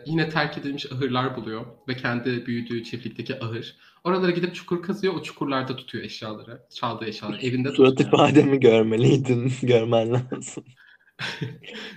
yine 0.06 0.28
terk 0.28 0.58
edilmiş 0.58 0.92
ahırlar 0.92 1.36
buluyor 1.36 1.66
ve 1.88 1.96
kendi 1.96 2.46
büyüdüğü 2.46 2.84
çiftlikteki 2.84 3.44
ahır. 3.44 3.76
Oralara 4.04 4.30
gidip 4.30 4.54
çukur 4.54 4.82
kazıyor, 4.82 5.14
o 5.14 5.22
çukurlarda 5.22 5.76
tutuyor 5.76 6.04
eşyaları, 6.04 6.62
çaldığı 6.74 7.06
eşyaları, 7.06 7.40
evinde 7.40 7.72
Surat 7.72 8.00
ifademi 8.00 8.60
görmeliydin. 8.60 9.52
Görmen 9.62 10.12
lazım. 10.12 10.64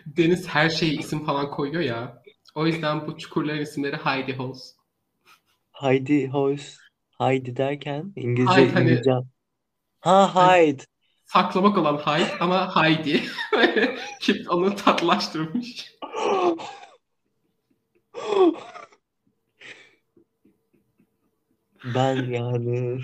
Deniz 0.06 0.48
her 0.48 0.70
şeye 0.70 0.94
isim 0.94 1.26
falan 1.26 1.52
koyuyor 1.52 1.82
ya. 1.82 2.24
O 2.56 2.68
yüzden 2.68 3.08
bu 3.08 3.18
çukurların 3.18 3.62
isimleri 3.62 3.96
Heidi 3.96 4.36
Holes. 4.36 4.76
Heidi 5.72 6.28
Hoys. 6.28 6.78
Heidi 7.18 7.58
derken 7.58 8.14
İngilizce 8.16 8.62
Hyde 8.62 8.72
hani- 8.72 8.84
İngilizce. 8.84 9.12
Ha 10.08 10.36
Hyde. 10.36 10.84
Saklamak 11.26 11.78
olan 11.78 11.98
Hyde 11.98 12.40
ama 12.40 12.76
Heidi. 12.76 13.24
Kim 14.20 14.46
onu 14.50 14.76
tatlılaştırmış. 14.76 15.94
Ben 21.96 22.16
yani 22.16 23.00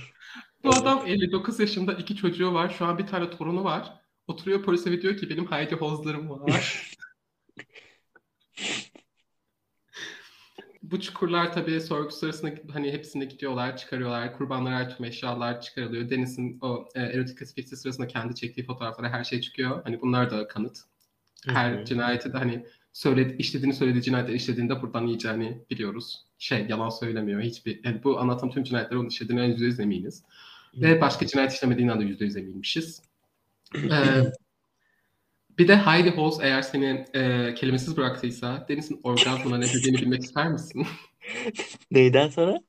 Bu 0.64 0.70
adam 0.70 1.08
59 1.08 1.60
yaşında 1.60 1.94
iki 1.94 2.16
çocuğu 2.16 2.54
var. 2.54 2.76
Şu 2.78 2.86
an 2.86 2.98
bir 2.98 3.08
tane 3.08 3.30
torunu 3.30 3.64
var. 3.64 3.94
Oturuyor 4.28 4.64
polise 4.64 4.92
ve 4.92 5.02
diyor 5.02 5.18
ki 5.18 5.30
benim 5.30 5.52
Heidi 5.52 5.76
Hozlarım 5.76 6.30
var. 6.30 6.92
Bu 10.94 11.02
çukurlar 11.02 11.54
tabii 11.54 11.82
sorgu 11.82 12.12
sırasında 12.12 12.52
hani 12.74 12.92
hepsine 12.92 13.26
gidiyorlar, 13.26 13.78
çıkarıyorlar. 13.78 14.38
Kurbanlara 14.38 14.76
ait 14.76 14.98
tüm 14.98 15.06
eşyalar 15.06 15.62
çıkarılıyor. 15.62 16.10
Deniz'in 16.10 16.58
o 16.62 16.86
e, 16.96 17.02
erotik 17.02 17.38
klasifikası 17.38 17.78
sırasında 17.78 18.08
kendi 18.08 18.36
çektiği 18.36 18.66
fotoğraflara 18.66 19.10
her 19.10 19.24
şey 19.24 19.42
çıkıyor. 19.42 19.84
Hani 19.84 20.02
bunlar 20.02 20.32
da 20.32 20.48
kanıt. 20.48 20.78
Her 21.48 21.72
hı. 21.72 21.86
cinayeti 21.86 22.34
de 22.34 22.38
hani 22.38 22.66
söyledi, 22.94 23.36
işlediğini 23.40 23.74
söylediği 23.74 24.04
cinayetleri 24.04 24.36
işlediğinde 24.36 24.82
buradan 24.82 25.06
yiyeceğini 25.06 25.62
biliyoruz. 25.72 26.26
Şey 26.40 26.66
yalan 26.70 26.90
söylemiyor. 26.90 27.42
Hiçbir 27.42 27.80
yani 27.84 28.04
bu 28.04 28.20
anlatan 28.20 28.50
tüm 28.50 28.64
cinayetleri 28.64 29.00
onun 29.00 29.10
işlediğine 29.10 29.46
yüzde 29.46 29.66
yüz 29.66 29.80
eminiz. 29.80 30.24
Ve 30.76 31.02
başka 31.02 31.28
cinayet 31.28 31.52
işlemediğinden 31.52 32.00
de 32.00 32.04
yüzde 32.04 32.26
yüz 32.26 32.38
eminmişiz. 32.38 33.02
Ee, 33.76 34.34
bir 35.58 35.68
de 35.68 35.78
Heidi 35.78 36.12
Holz 36.12 36.40
eğer 36.42 36.62
seni 36.62 37.06
e, 37.14 37.54
kelimesiz 37.56 37.98
bıraktıysa 37.98 38.66
Deniz'in 38.70 39.00
orgazmına 39.04 39.58
ne 39.58 39.66
dediğini 39.66 39.98
bilmek 39.98 40.24
ister 40.24 40.52
misin? 40.52 40.88
neyden 41.92 42.30
sonra? 42.30 42.60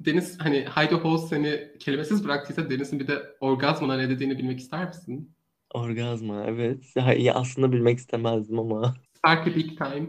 Deniz 0.00 0.40
hani 0.40 0.66
Heidi 0.74 0.94
Holz 0.94 1.28
seni 1.28 1.68
kelimesiz 1.80 2.24
bıraktıysa 2.24 2.70
Deniz'in 2.70 3.00
bir 3.00 3.06
de 3.06 3.22
orgazmına 3.40 3.96
ne 3.96 4.10
dediğini 4.10 4.38
bilmek 4.38 4.60
ister 4.60 4.88
misin? 4.88 5.34
Orgazma 5.74 6.44
evet. 6.44 6.96
Ya, 6.96 7.12
ya 7.12 7.34
aslında 7.34 7.72
bilmek 7.72 7.98
istemezdim 7.98 8.58
ama. 8.58 8.94
Sparky 9.14 9.56
Big 9.56 9.78
Time. 9.78 10.08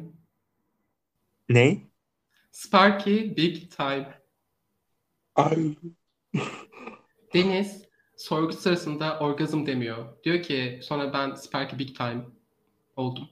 Ne? 1.50 1.78
Sparky 2.52 3.36
Big 3.38 3.72
Time. 3.72 4.22
Ay. 5.36 5.76
Deniz 7.34 7.84
sorgu 8.24 8.54
sırasında 8.54 9.20
orgazm 9.20 9.66
demiyor. 9.66 9.98
Diyor 10.24 10.42
ki 10.42 10.80
sonra 10.84 11.14
ben 11.14 11.36
Sparky 11.36 11.80
Big 11.80 11.96
Time 11.98 12.22
oldum. 12.96 13.30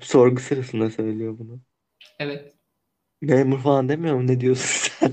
Sorgu 0.00 0.40
sırasında 0.40 0.90
söylüyor 0.90 1.38
bunu. 1.38 1.60
Evet. 2.18 2.54
Memur 3.22 3.58
falan 3.58 3.88
demiyor 3.88 4.16
mu? 4.16 4.26
Ne 4.26 4.40
diyorsun 4.40 4.90
sen? 5.00 5.12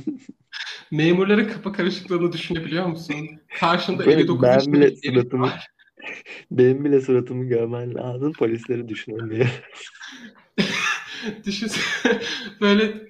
Memurların 0.92 1.48
kafa 1.48 1.72
karışıklığını 1.72 2.32
düşünebiliyor 2.32 2.86
musun? 2.86 3.16
Karşında 3.60 4.06
Böyle 4.06 4.12
59 4.22 4.44
ben 4.44 4.54
yaşında 4.54 4.76
bile 4.76 4.88
bir 4.92 4.96
suratımı- 4.96 5.42
var. 5.44 5.68
Benim 6.52 6.86
bile 6.86 7.02
suratımı 7.02 7.46
görmen 7.46 7.96
lazım. 7.96 8.34
Polisleri 8.34 8.88
düşünemiyor. 8.90 9.48
Düşünsene 11.46 12.22
böyle 12.62 13.09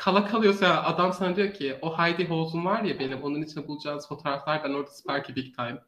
kala 0.00 0.26
kalıyorsa 0.26 0.82
adam 0.84 1.12
sana 1.12 1.36
diyor 1.36 1.52
ki 1.54 1.78
o 1.82 1.98
Heidi 1.98 2.28
Holz'un 2.28 2.64
var 2.64 2.82
ya 2.82 2.98
benim 2.98 3.22
onun 3.22 3.42
için 3.42 3.68
bulacağınız 3.68 4.08
fotoğraflar 4.08 4.64
ben 4.64 4.70
orada 4.70 4.90
Sparky 4.90 5.36
Big 5.36 5.56
Time. 5.56 5.78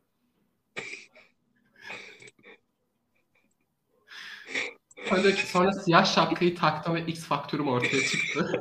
Sonra, 5.08 5.22
diyor 5.22 5.34
ki, 5.34 5.46
sonra 5.46 5.72
siyah 5.72 6.04
şapkayı 6.04 6.56
taktım 6.56 6.94
ve 6.94 7.06
X 7.06 7.24
faktörüm 7.24 7.68
ortaya 7.68 8.02
çıktı. 8.02 8.58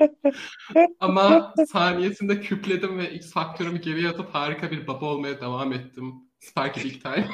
Ama 1.00 1.54
saniyesinde 1.72 2.40
küpledim 2.40 2.98
ve 2.98 3.12
X 3.12 3.32
faktörümü 3.32 3.80
geriye 3.80 4.08
atıp 4.08 4.34
harika 4.34 4.70
bir 4.70 4.86
baba 4.86 5.06
olmaya 5.06 5.40
devam 5.40 5.72
ettim. 5.72 6.14
Sparky 6.40 6.84
Big 6.84 7.02
Time. 7.02 7.28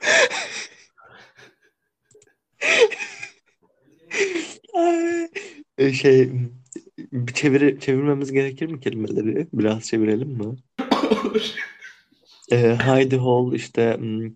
E, 5.78 5.92
Şey 5.92 6.30
bir 6.98 7.32
çevir, 7.32 7.80
çevirmemiz 7.80 8.32
gerekir 8.32 8.66
mi 8.66 8.80
kelimeleri? 8.80 9.48
Biraz 9.52 9.82
çevirelim 9.86 10.28
mi? 10.28 10.56
E, 12.52 12.56
hide 12.76 13.16
hole 13.16 13.56
işte 13.56 13.96
hmm, 13.98 14.30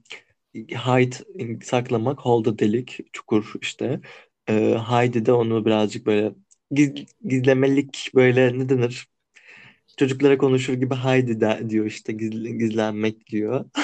hide 0.54 1.16
saklamak, 1.64 2.18
hole 2.20 2.44
da 2.44 2.58
delik, 2.58 3.00
çukur 3.12 3.52
işte. 3.60 4.00
E, 4.48 4.54
hide 4.74 5.26
de 5.26 5.32
onu 5.32 5.66
birazcık 5.66 6.06
böyle 6.06 6.32
giz- 6.70 7.06
gizlemelik 7.24 8.10
böyle 8.14 8.58
ne 8.58 8.68
denir? 8.68 9.08
Çocuklara 9.96 10.38
konuşur 10.38 10.74
gibi 10.74 10.94
hide 10.94 11.40
de, 11.40 11.70
diyor 11.70 11.86
işte 11.86 12.12
gizli, 12.12 12.58
gizlenmek 12.58 13.26
diyor. 13.26 13.64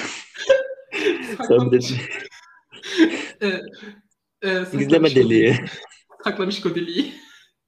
Bir 1.51 1.71
de 1.73 1.81
e, 4.43 4.49
e, 4.49 4.55
saklamış 4.55 4.85
gizleme 4.85 5.15
deliği. 5.15 5.57
Saklamış 6.25 6.67
o 6.67 6.75
deliği. 6.75 7.13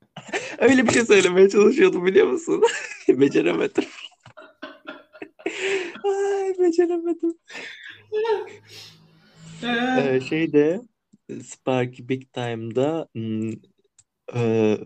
Öyle 0.58 0.86
bir 0.86 0.92
şey 0.92 1.04
söylemeye 1.04 1.48
çalışıyordum 1.48 2.06
biliyor 2.06 2.26
musun? 2.26 2.62
Beceremedim. 3.08 3.84
Ay 6.04 6.54
beceremedim. 6.58 7.34
Ee, 9.62 10.14
Ee, 10.14 10.20
şeyde 10.28 10.80
Sparky 11.44 12.08
Big 12.08 12.32
Time'da 12.32 13.08
hmm, 13.14 13.50
e, 14.34 14.78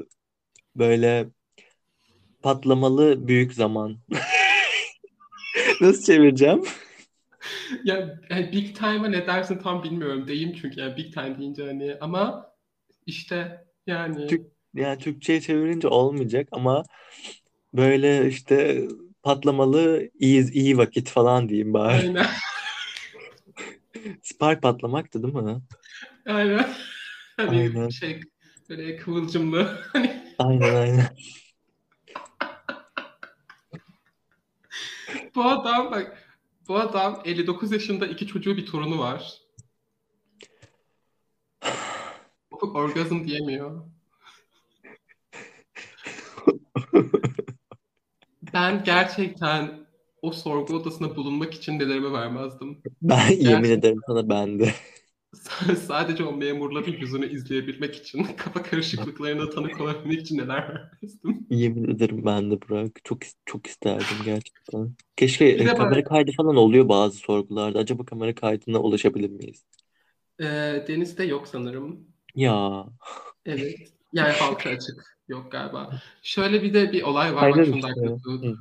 böyle 0.76 1.28
patlamalı 2.43 3.28
büyük 3.28 3.55
zaman. 3.55 3.99
Nasıl 5.80 6.03
çevireceğim? 6.03 6.64
Ya 7.85 8.19
yani 8.31 8.53
Big 8.53 8.77
Time'a 8.77 9.09
ne 9.09 9.27
dersin 9.27 9.59
tam 9.59 9.83
bilmiyorum. 9.85 10.29
Deyim 10.29 10.53
çünkü 10.63 10.81
yani 10.81 10.97
Big 10.97 11.15
Time 11.15 11.39
deyince 11.39 11.65
hani 11.67 11.97
ama 12.01 12.53
işte 13.07 13.65
yani 13.87 14.21
Türk- 14.27 14.53
Yani 14.75 14.99
Türkçe'ye 14.99 15.41
çevirince 15.41 15.89
olmayacak 15.89 16.49
ama 16.53 16.83
böyle 17.75 18.29
işte 18.29 18.83
patlamalı 19.23 20.11
iyi 20.21 20.53
iyi 20.53 20.79
vakit 20.79 21.11
falan 21.11 21.49
diyeyim 21.49 21.75
bari. 21.75 22.03
aynen 22.03 22.27
Spark 24.23 24.63
patlamaktı 24.63 25.23
değil 25.23 25.35
mi? 25.35 25.61
aynen 26.27 26.67
hani 27.37 27.73
Aynen. 27.73 27.89
şey 27.91 28.21
böyle 28.69 28.97
kıvılcımlı 28.97 29.65
hani 29.93 30.37
Aynen 30.39 30.75
aynen. 30.75 31.09
bu 35.35 35.45
adam 35.45 35.91
bak 35.91 36.28
Bu 36.69 36.79
adam 36.79 37.23
59 37.25 37.73
yaşında 37.73 38.07
iki 38.07 38.27
çocuğu 38.27 38.57
bir 38.57 38.66
torunu 38.66 38.99
var. 38.99 39.39
Orgazm 42.61 43.25
diyemiyor. 43.25 43.83
Ben 48.55 48.85
gerçekten 48.85 49.87
o 50.23 50.33
sorgu 50.33 50.75
odasında 50.77 51.16
bulunmak 51.16 51.55
için 51.55 51.79
nelerime 51.79 52.12
vermezdim. 52.12 52.83
Ben 53.03 53.31
yemin 53.31 53.71
ederim 53.71 54.01
sana 54.07 54.29
ben 54.29 54.59
de. 54.59 54.75
Sadece 55.86 56.24
o 56.24 56.36
memurların 56.36 56.93
yüzünü 56.93 57.28
izleyebilmek 57.32 57.97
için, 57.97 58.24
kafa 58.36 58.62
karışıklıklarına 58.62 59.51
tanık 59.51 59.80
olabilmek 59.80 60.20
için 60.20 60.39
neler 60.39 60.68
vermezdim. 60.68 61.47
Yemin 61.51 61.95
ederim 61.95 62.22
ben 62.26 62.51
de 62.51 62.62
Burak. 62.62 63.05
Çok 63.05 63.18
çok 63.47 63.66
isterdim 63.66 64.16
gerçekten. 64.24 64.93
Keşke 65.16 65.47
Bir 65.47 65.59
de 65.59 65.64
kamera 65.64 65.91
böyle- 65.91 66.05
kaydı 66.05 66.32
falan 66.36 66.57
oluyor 66.57 66.89
bazı 66.89 67.16
sorgularda. 67.18 67.78
Acaba 67.78 68.05
kamera 68.05 68.34
kaydına 68.34 68.78
ulaşabilir 68.78 69.30
miyiz? 69.30 69.64
Ee, 70.41 70.45
denizde 70.89 71.24
yok 71.24 71.49
sanırım. 71.49 72.01
Ya. 72.34 72.86
Evet. 73.47 73.76
Yani 74.12 74.32
halka 74.32 74.70
açık. 74.70 75.18
Yok 75.28 75.53
galiba. 75.53 75.91
Şöyle 76.22 76.62
bir 76.62 76.74
de 76.74 76.93
bir 76.93 77.03
olay 77.03 77.34
var. 77.34 77.51
Bak 77.51 77.57
Aynen 77.59 77.64
şunu 77.64 77.82
da 77.82 77.89
işte. 77.89 78.01
haklısın. 78.01 78.43
Hı. 78.43 78.57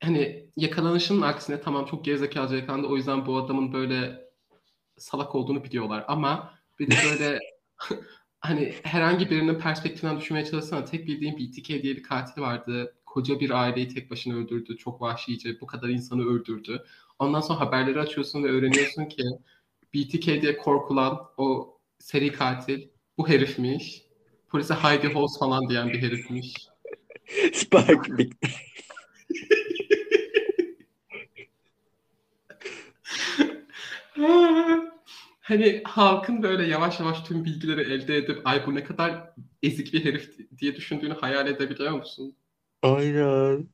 Hani 0.00 0.46
yakalanışının 0.56 1.20
aksine 1.22 1.60
tamam 1.60 1.84
çok 1.86 2.04
gerizekalıca 2.04 2.56
yakalandı. 2.56 2.86
O 2.86 2.96
yüzden 2.96 3.26
bu 3.26 3.36
adamın 3.36 3.72
böyle 3.72 4.29
salak 5.00 5.34
olduğunu 5.34 5.64
biliyorlar. 5.64 6.04
Ama 6.08 6.54
bir 6.78 6.90
de 6.90 6.94
böyle 7.10 7.38
hani 8.40 8.74
herhangi 8.82 9.30
birinin 9.30 9.58
perspektifinden 9.58 10.20
düşünmeye 10.20 10.46
çalışsana. 10.46 10.84
Tek 10.84 11.06
bildiğim 11.06 11.36
BTK 11.36 11.68
diye 11.68 11.96
bir 11.96 12.02
katil 12.02 12.42
vardı. 12.42 12.94
Koca 13.06 13.40
bir 13.40 13.50
aileyi 13.50 13.88
tek 13.88 14.10
başına 14.10 14.34
öldürdü. 14.34 14.76
Çok 14.76 15.00
vahşice. 15.00 15.60
Bu 15.60 15.66
kadar 15.66 15.88
insanı 15.88 16.24
öldürdü. 16.24 16.84
Ondan 17.18 17.40
sonra 17.40 17.60
haberleri 17.60 18.00
açıyorsun 18.00 18.44
ve 18.44 18.48
öğreniyorsun 18.48 19.04
ki 19.04 19.22
BTK 19.94 20.26
diye 20.42 20.56
korkulan 20.56 21.20
o 21.36 21.78
seri 21.98 22.32
katil 22.32 22.88
bu 23.18 23.28
herifmiş. 23.28 24.02
Polise 24.48 24.74
Heidi 24.74 25.14
Holz 25.14 25.38
falan 25.38 25.68
diyen 25.68 25.88
bir 25.88 26.02
herifmiş. 26.02 26.54
Spark. 27.52 28.08
hani 35.50 35.82
halkın 35.84 36.42
böyle 36.42 36.66
yavaş 36.66 37.00
yavaş 37.00 37.22
tüm 37.22 37.44
bilgileri 37.44 37.80
elde 37.92 38.16
edip 38.16 38.40
ay 38.44 38.66
bu 38.66 38.74
ne 38.74 38.84
kadar 38.84 39.30
ezik 39.62 39.92
bir 39.92 40.04
herif 40.04 40.38
diye 40.58 40.76
düşündüğünü 40.76 41.14
hayal 41.14 41.46
edebiliyor 41.46 41.92
musun? 41.92 42.36
Aynen. 42.82 43.68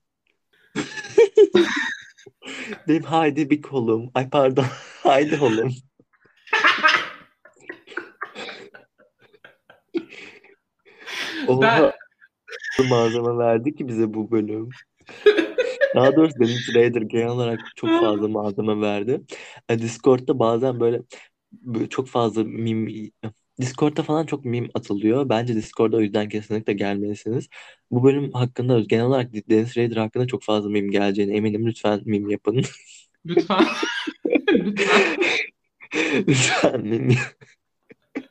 Benim 2.88 3.02
haydi 3.02 3.50
bir 3.50 3.62
kolum. 3.62 4.10
Ay 4.14 4.30
pardon. 4.30 4.64
Haydi 5.02 5.38
kolum. 5.38 5.70
Oha. 11.48 11.92
malzeme 12.90 13.38
verdi 13.38 13.74
ki 13.74 13.88
bize 13.88 14.14
bu 14.14 14.30
bölüm. 14.30 14.68
Daha 15.94 16.16
doğrusu 16.16 16.38
Dennis 16.40 16.74
Rader 16.74 17.02
genel 17.02 17.28
olarak 17.28 17.60
çok 17.76 17.90
fazla 17.90 18.28
malzeme 18.28 18.80
verdi. 18.80 19.20
E, 19.68 19.78
Discord'da 19.78 20.38
bazen 20.38 20.80
böyle 20.80 21.02
çok 21.90 22.08
fazla 22.08 22.44
meme 22.44 23.10
Discord'da 23.60 24.02
falan 24.02 24.26
çok 24.26 24.44
meme 24.44 24.68
atılıyor. 24.74 25.28
Bence 25.28 25.54
Discord'da 25.54 25.96
o 25.96 26.00
yüzden 26.00 26.28
kesinlikle 26.28 26.72
gelmelisiniz. 26.72 27.48
Bu 27.90 28.04
bölüm 28.04 28.32
hakkında 28.32 28.80
genel 28.80 29.04
olarak 29.04 29.32
Dennis 29.32 29.78
Rader 29.78 29.96
hakkında 29.96 30.26
çok 30.26 30.42
fazla 30.42 30.70
meme 30.70 30.88
geleceğine 30.88 31.36
eminim. 31.36 31.66
Lütfen 31.66 32.02
meme 32.04 32.32
yapın. 32.32 32.62
Lütfen. 33.26 33.66
Lütfen. 34.52 35.16
Lütfen 36.28 36.86
meme. 36.86 37.14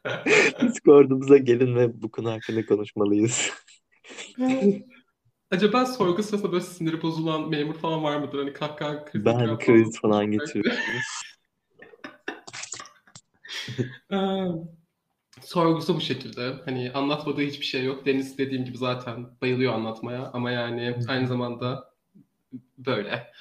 Discord'umuza 0.61 1.37
gelin 1.37 1.75
ve 1.75 2.01
bu 2.01 2.11
konu 2.11 2.31
hakkında 2.31 2.65
konuşmalıyız. 2.65 3.51
Acaba 5.51 5.85
sorgu 5.85 6.23
sırasında 6.23 6.51
böyle 6.51 6.63
siniri 6.63 7.01
bozulan 7.01 7.49
memur 7.49 7.73
falan 7.73 8.03
var 8.03 8.17
mıdır? 8.17 8.39
Hani 8.39 8.53
kahkaha 8.53 9.05
krizi 9.05 9.25
Ben 9.25 9.37
falan 9.37 9.59
kriz 9.59 10.01
falan 10.01 10.31
getiriyorum. 10.31 10.77
Sorgusu 15.41 15.95
bu 15.95 16.01
şekilde. 16.01 16.53
Hani 16.65 16.91
anlatmadığı 16.91 17.41
hiçbir 17.41 17.65
şey 17.65 17.83
yok. 17.85 18.05
Deniz 18.05 18.37
dediğim 18.37 18.65
gibi 18.65 18.77
zaten 18.77 19.27
bayılıyor 19.41 19.73
anlatmaya 19.73 20.31
ama 20.33 20.51
yani 20.51 20.95
aynı 21.07 21.27
zamanda 21.27 21.93
böyle. 22.77 23.31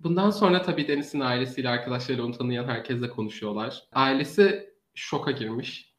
Bundan 0.00 0.30
sonra 0.30 0.62
tabii 0.62 0.88
Deniz'in 0.88 1.20
ailesiyle 1.20 1.68
arkadaşlarıyla 1.68 2.24
onu 2.24 2.38
tanıyan 2.38 2.64
herkesle 2.64 3.08
konuşuyorlar. 3.10 3.84
Ailesi 3.92 4.74
şoka 4.94 5.30
girmiş. 5.30 5.94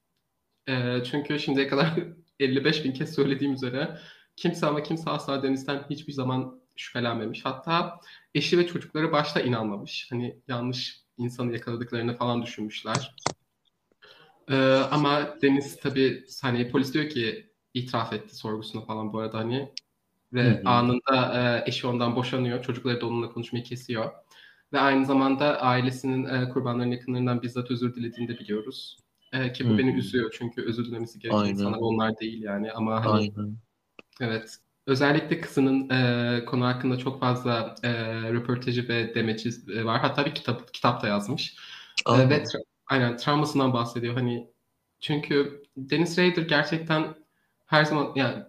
Ee, 0.69 1.03
çünkü 1.11 1.39
şimdiye 1.39 1.67
kadar 1.67 1.93
55 2.39 2.83
bin 2.85 2.91
kez 2.93 3.15
söylediğim 3.15 3.53
üzere 3.53 3.99
kimse 4.35 4.65
ama 4.65 4.83
kimse 4.83 5.09
asla 5.09 5.43
Deniz'den 5.43 5.85
hiçbir 5.89 6.13
zaman 6.13 6.61
şüphelenmemiş. 6.75 7.45
Hatta 7.45 7.99
eşi 8.35 8.57
ve 8.57 8.67
çocukları 8.67 9.11
başta 9.11 9.41
inanmamış. 9.41 10.07
Hani 10.09 10.39
yanlış 10.47 11.01
insanı 11.17 11.53
yakaladıklarını 11.53 12.17
falan 12.17 12.43
düşünmüşler. 12.43 13.15
Ee, 14.49 14.55
ama 14.91 15.35
Deniz 15.41 15.77
tabii 15.77 16.23
hani 16.41 16.71
polis 16.71 16.93
diyor 16.93 17.09
ki 17.09 17.49
itiraf 17.73 18.13
etti 18.13 18.35
sorgusuna 18.35 18.81
falan 18.81 19.13
bu 19.13 19.19
arada 19.19 19.37
hani 19.37 19.69
ve 20.33 20.43
Hı 20.43 20.61
hı. 20.61 20.69
anında 20.69 21.33
e, 21.33 21.69
eşi 21.69 21.87
ondan 21.87 22.15
boşanıyor. 22.15 22.61
Çocukları 22.61 23.01
da 23.01 23.05
onunla 23.07 23.29
konuşmayı 23.29 23.63
kesiyor. 23.63 24.11
Ve 24.73 24.79
aynı 24.79 25.05
zamanda 25.05 25.61
ailesinin 25.61 26.25
e, 26.25 26.49
kurbanların 26.49 26.91
yakınlarından 26.91 27.41
bizzat 27.41 27.71
özür 27.71 27.95
dilediğini 27.95 28.27
de 28.27 28.39
biliyoruz. 28.39 28.97
E, 29.33 29.53
ki 29.53 29.69
bu 29.69 29.73
Hı 29.73 29.77
beni 29.77 29.91
üzüyor 29.91 30.35
çünkü 30.37 30.61
özür 30.61 30.85
dilemesi 30.85 31.19
gereken 31.19 31.37
Aynen. 31.37 31.53
insanlar 31.53 31.77
onlar 31.79 32.19
değil 32.19 32.41
yani 32.41 32.71
ama 32.71 33.05
hani 33.05 33.11
Aynen. 33.11 33.57
Evet. 34.21 34.57
Özellikle 34.87 35.41
kızının 35.41 35.89
e, 35.89 36.45
konu 36.45 36.65
hakkında 36.65 36.97
çok 36.97 37.19
fazla 37.19 37.75
e, 37.83 37.91
röportajı 38.31 38.87
ve 38.87 39.15
demeci 39.15 39.49
e, 39.73 39.85
var. 39.85 40.01
Hatta 40.01 40.25
bir 40.25 40.35
kitap 40.35 40.73
kitap 40.73 41.03
da 41.03 41.07
yazmış. 41.07 41.55
E, 42.07 42.11
Aa. 42.11 42.29
ve 42.29 42.43
tra- 42.43 42.63
aynen 42.89 43.17
travmasından 43.17 43.73
bahsediyor. 43.73 44.13
Hani 44.13 44.51
çünkü 44.99 45.63
Dennis 45.77 46.19
Rader 46.19 46.41
gerçekten 46.41 47.15
her 47.65 47.85
zaman 47.85 48.11
yani 48.15 48.43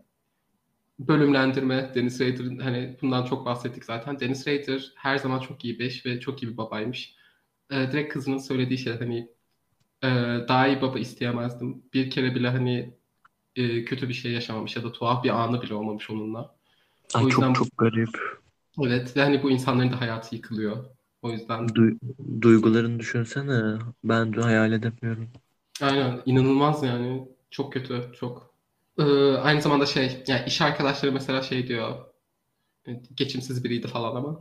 bölümlendirme 0.99 1.93
Dennis 1.95 2.20
Rader'ın 2.20 2.59
hani 2.59 2.99
bundan 3.03 3.24
çok 3.24 3.47
bahsettik 3.47 3.84
zaten. 3.84 4.20
Dennis 4.20 4.47
Rader 4.49 4.93
her 4.97 5.18
zaman 5.18 5.41
çok 5.41 5.64
iyi 5.64 5.78
bir 5.78 5.84
eş 5.86 6.07
ve 6.07 6.20
çok 6.20 6.43
iyi 6.43 6.53
bir 6.53 6.57
babaymış. 6.57 7.14
E, 7.70 7.76
direkt 7.93 8.12
kızının 8.12 8.38
söylediği 8.38 8.78
şey 8.78 8.99
hani 8.99 9.18
e, 10.05 10.09
daha 10.49 10.68
iyi 10.68 10.82
baba 10.82 10.99
isteyemezdim. 10.99 11.84
Bir 11.95 12.11
kere 12.11 12.34
bile 12.34 12.49
hani 12.51 12.95
e, 13.57 13.84
kötü 13.84 14.09
bir 14.09 14.14
şey 14.14 14.32
yaşamamış 14.32 14.76
ya 14.76 14.84
da 14.84 14.93
tuhaf 14.93 15.24
bir 15.24 15.30
anı 15.30 15.62
bile 15.62 15.74
olmamış 15.74 16.11
onunla. 16.11 16.57
Ay 17.14 17.24
O 17.24 17.28
yüzden 17.28 17.53
çok 17.55 17.55
çok 17.55 17.78
garip. 17.78 18.18
evet 18.82 19.16
ve 19.16 19.22
hani 19.22 19.43
bu 19.43 19.51
insanların 19.51 19.93
da 19.93 20.01
hayatı 20.01 20.36
yıkılıyor. 20.36 20.84
O 21.23 21.31
yüzden 21.31 21.75
Du- 21.75 21.99
duygularını 22.41 22.99
düşünsene. 22.99 23.79
Ben 24.05 24.33
de 24.37 24.41
hayal 24.41 24.73
edemiyorum. 24.73 25.33
aynen 25.83 26.23
inanılmaz 26.27 26.83
yani 26.83 27.29
çok 27.51 27.73
kötü 27.73 28.11
çok. 28.14 28.55
Ee, 28.99 29.03
aynı 29.37 29.62
zamanda 29.62 29.87
şey 29.87 30.25
yani 30.27 30.43
iş 30.47 30.61
arkadaşları 30.62 31.12
mesela 31.12 31.43
şey 31.43 31.68
diyor 31.68 31.97
e, 32.89 32.93
geçimsiz 33.16 33.64
biriydi 33.64 33.89
falan 33.89 34.16
ama 34.16 34.41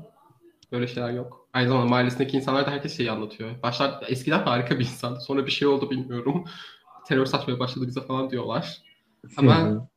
böyle 0.73 0.87
şeyler 0.87 1.11
yok. 1.11 1.49
Aynı 1.53 1.69
zamanda 1.69 1.89
mahallesindeki 1.89 2.37
insanlar 2.37 2.67
da 2.67 2.71
herkes 2.71 2.97
şeyi 2.97 3.11
anlatıyor. 3.11 3.63
Başlar 3.63 4.05
eskiden 4.09 4.39
harika 4.43 4.79
bir 4.79 4.85
insandı 4.85 5.21
sonra 5.21 5.45
bir 5.45 5.51
şey 5.51 5.69
oldu 5.69 5.91
bilmiyorum. 5.91 6.45
Terör 7.07 7.25
saçmaya 7.27 7.59
başladı 7.59 7.87
bize 7.87 8.01
falan 8.01 8.31
diyorlar. 8.31 8.81
Ama 9.37 9.53
Hı 9.57 9.69
hı. 9.73 9.87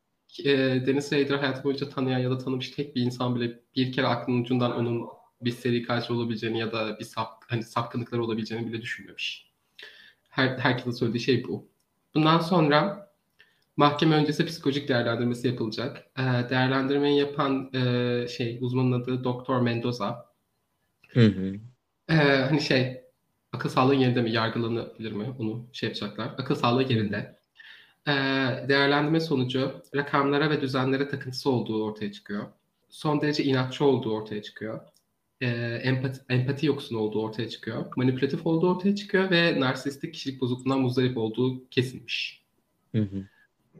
e, 0.45 0.49
Dennis 0.87 1.13
Rader 1.13 1.39
hayatı 1.39 1.63
boyunca 1.63 1.89
tanıyan 1.89 2.19
ya 2.19 2.31
da 2.31 2.37
tanımış 2.37 2.71
tek 2.71 2.95
bir 2.95 3.01
insan 3.01 3.35
bile 3.35 3.59
bir 3.75 3.91
kere 3.91 4.07
aklının 4.07 4.41
ucundan 4.41 4.77
onun 4.77 5.07
bir 5.45 5.51
seri 5.51 5.83
katil 5.83 6.13
olabileceğini 6.13 6.59
ya 6.59 6.71
da 6.71 6.99
bir 6.99 7.05
sap, 7.05 7.43
hani 7.47 7.63
sapkınlıkları 7.63 8.23
olabileceğini 8.23 8.67
bile 8.67 8.81
düşünmemiş. 8.81 9.51
Her, 10.29 10.57
herkesin 10.57 10.91
söylediği 10.91 11.23
şey 11.23 11.43
bu. 11.43 11.67
Bundan 12.15 12.39
sonra 12.39 13.09
mahkeme 13.77 14.15
öncesi 14.15 14.45
psikolojik 14.45 14.87
değerlendirmesi 14.87 15.47
yapılacak. 15.47 15.97
E, 16.17 16.49
değerlendirmeyi 16.49 17.19
yapan 17.19 17.73
e, 17.73 18.27
şey 18.27 18.57
uzmanın 18.61 18.91
adı 18.91 19.23
Doktor 19.23 19.61
Mendoza. 19.61 20.33
Hı 21.09 21.25
hı. 21.25 21.55
E, 22.09 22.15
hani 22.49 22.61
şey 22.61 23.01
akıl 23.51 23.69
sağlığı 23.69 23.95
yerinde 23.95 24.21
mi 24.21 24.31
yargılanabilir 24.31 25.11
mi 25.11 25.35
onu 25.39 25.67
şey 25.73 25.89
yapacaklar. 25.89 26.27
Akıl 26.27 26.55
sağlığı 26.55 26.83
yerinde. 26.83 27.39
E, 28.07 28.11
değerlendirme 28.69 29.19
sonucu 29.19 29.81
rakamlara 29.95 30.49
ve 30.49 30.61
düzenlere 30.61 31.07
takıntısı 31.07 31.49
olduğu 31.49 31.83
ortaya 31.83 32.11
çıkıyor. 32.11 32.45
Son 32.89 33.21
derece 33.21 33.43
inatçı 33.43 33.85
olduğu 33.85 34.13
ortaya 34.13 34.41
çıkıyor. 34.41 34.79
E, 35.41 35.47
empati, 35.83 36.19
empati 36.29 36.65
yoksunu 36.65 36.99
olduğu 36.99 37.21
ortaya 37.21 37.49
çıkıyor. 37.49 37.85
Manipülatif 37.95 38.45
olduğu 38.47 38.69
ortaya 38.69 38.95
çıkıyor 38.95 39.31
ve 39.31 39.59
narsistik 39.59 40.13
kişilik 40.13 40.41
bozukluğundan 40.41 40.81
muzdarip 40.81 41.17
olduğu 41.17 41.69
kesinmiş. 41.69 42.43
Hı 42.95 43.01
hı. 43.01 43.23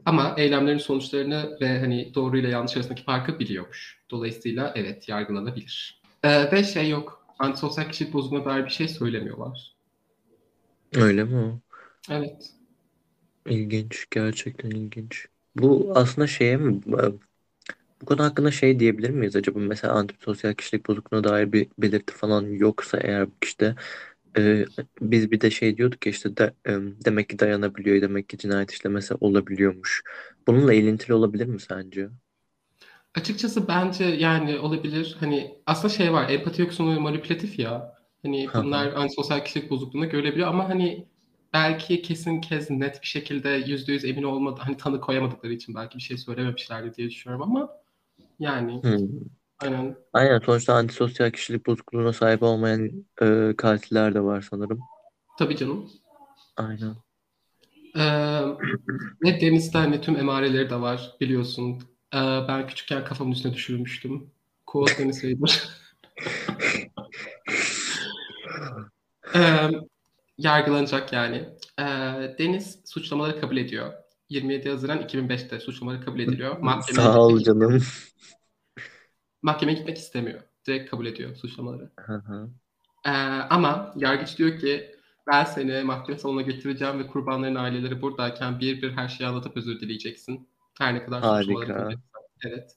Ama 0.04 0.34
eylemlerin 0.38 0.78
sonuçlarını 0.78 1.58
ve 1.60 1.78
hani 1.78 2.14
doğru 2.14 2.38
ile 2.38 2.48
yanlış 2.48 2.76
arasındaki 2.76 3.04
farkı 3.04 3.38
biliyormuş. 3.38 4.00
Dolayısıyla 4.10 4.72
evet 4.76 5.08
yargılanabilir. 5.08 6.02
E, 6.22 6.52
ve 6.52 6.64
şey 6.64 6.88
yok. 6.88 7.26
antisosyal 7.38 7.88
kişilik 7.88 8.12
bozukluğuna 8.12 8.44
dair 8.44 8.64
bir 8.64 8.70
şey 8.70 8.88
söylemiyorlar. 8.88 9.74
Öyle 10.94 11.24
mi 11.24 11.36
o? 11.36 11.60
Evet. 12.10 12.50
İlginç. 13.48 14.06
Gerçekten 14.10 14.70
ilginç. 14.70 15.26
Bu 15.56 15.92
aslında 15.94 16.26
şeye 16.26 16.56
mi? 16.56 16.80
Bu 18.02 18.06
konu 18.06 18.22
hakkında 18.24 18.50
şey 18.50 18.80
diyebilir 18.80 19.10
miyiz 19.10 19.36
acaba? 19.36 19.58
Mesela 19.58 19.94
antisosyal 19.94 20.54
kişilik 20.54 20.86
bozukluğuna 20.88 21.24
dair 21.24 21.52
bir 21.52 21.68
belirti 21.78 22.14
falan 22.14 22.46
yoksa 22.46 22.98
eğer 22.98 23.28
işte 23.42 23.74
e, 24.38 24.64
biz 25.00 25.30
bir 25.30 25.40
de 25.40 25.50
şey 25.50 25.76
diyorduk 25.76 26.06
ya 26.06 26.10
işte 26.12 26.36
de, 26.36 26.54
e, 26.66 26.72
demek 27.04 27.28
ki 27.28 27.38
dayanabiliyor, 27.38 28.02
demek 28.02 28.28
ki 28.28 28.38
cinayet 28.38 28.70
işlemesi 28.72 29.14
olabiliyormuş. 29.14 30.02
Bununla 30.46 30.74
ilintili 30.74 31.14
olabilir 31.14 31.46
mi 31.46 31.60
sence? 31.60 32.08
Açıkçası 33.14 33.68
bence 33.68 34.04
yani 34.04 34.58
olabilir. 34.58 35.16
Hani 35.20 35.58
aslında 35.66 35.94
şey 35.94 36.12
var. 36.12 36.30
Empati 36.30 36.62
yoksunu 36.62 37.00
manipülatif 37.00 37.58
ya. 37.58 37.94
Hani 38.22 38.54
bunlar 38.56 38.92
antisosyal 38.92 39.44
kişilik 39.44 39.70
bozukluğuna 39.70 40.04
görülebiliyor 40.04 40.48
ama 40.48 40.68
hani 40.68 41.08
belki 41.52 42.02
kesin 42.02 42.40
kez 42.40 42.70
net 42.70 43.02
bir 43.02 43.06
şekilde 43.06 43.48
yüzde 43.48 43.92
yüz 43.92 44.04
emin 44.04 44.22
olmadı. 44.22 44.60
Hani 44.64 44.76
tanı 44.76 45.00
koyamadıkları 45.00 45.52
için 45.52 45.74
belki 45.74 45.96
bir 45.98 46.02
şey 46.02 46.18
söylememişlerdi 46.18 46.94
diye 46.94 47.10
düşünüyorum 47.10 47.42
ama 47.50 47.83
yani 48.38 48.82
Hmm. 48.82 49.08
aynen. 49.60 49.96
Aynen 50.12 50.38
sonuçta 50.38 50.74
antisosyal 50.74 51.30
kişilik 51.30 51.66
bozukluğuna 51.66 52.12
sahip 52.12 52.42
olmayan 52.42 52.90
e, 53.22 53.54
katiller 53.56 54.14
de 54.14 54.20
var 54.20 54.46
sanırım. 54.50 54.80
Tabii 55.38 55.56
canım. 55.56 55.90
Aynen. 56.56 56.96
Ee, 57.96 58.42
ve 59.24 59.40
Deniz'de 59.40 59.78
hani 59.78 60.00
tüm 60.00 60.16
emareleri 60.16 60.70
de 60.70 60.80
var 60.80 61.16
biliyorsun. 61.20 61.82
Ee, 62.14 62.18
ben 62.48 62.66
küçükken 62.66 63.04
kafamın 63.04 63.32
üstüne 63.32 63.54
düşürmüştüm. 63.54 64.30
Quote 64.66 64.98
Deniz 64.98 65.24
Raider. 65.24 65.68
Ee, 69.34 69.70
yargılanacak 70.38 71.12
yani. 71.12 71.48
Ee, 71.78 71.84
Deniz 72.38 72.80
suçlamaları 72.84 73.40
kabul 73.40 73.56
ediyor. 73.56 73.92
27 74.28 74.70
Haziran 74.70 74.98
2005'te 74.98 75.60
suçlamaları 75.60 76.04
kabul 76.04 76.20
ediliyor. 76.20 76.58
Mahkemeye 76.60 77.02
Sağ 77.02 77.18
ol 77.18 77.38
gitmek, 77.38 77.46
canım. 77.46 77.82
mahkemeye 79.42 79.78
gitmek 79.78 79.98
istemiyor. 79.98 80.40
Direkt 80.66 80.90
kabul 80.90 81.06
ediyor 81.06 81.36
suçlamaları. 81.36 81.90
Hı 82.00 82.14
hı. 82.14 82.50
Ee, 83.06 83.10
ama 83.50 83.92
yargıç 83.96 84.38
diyor 84.38 84.58
ki 84.58 84.94
ben 85.26 85.44
seni 85.44 85.82
mahkeme 85.84 86.18
salonuna 86.18 86.42
getireceğim 86.42 86.98
ve 86.98 87.06
kurbanların 87.06 87.54
aileleri 87.54 88.02
buradayken 88.02 88.60
bir 88.60 88.82
bir 88.82 88.92
her 88.92 89.08
şeyi 89.08 89.28
anlatıp 89.28 89.56
özür 89.56 89.80
dileyeceksin. 89.80 90.48
Her 90.78 90.94
ne 90.94 91.04
kadar 91.04 91.16
suçlamaları 91.16 91.72
Harika. 91.72 92.00
Evet. 92.44 92.76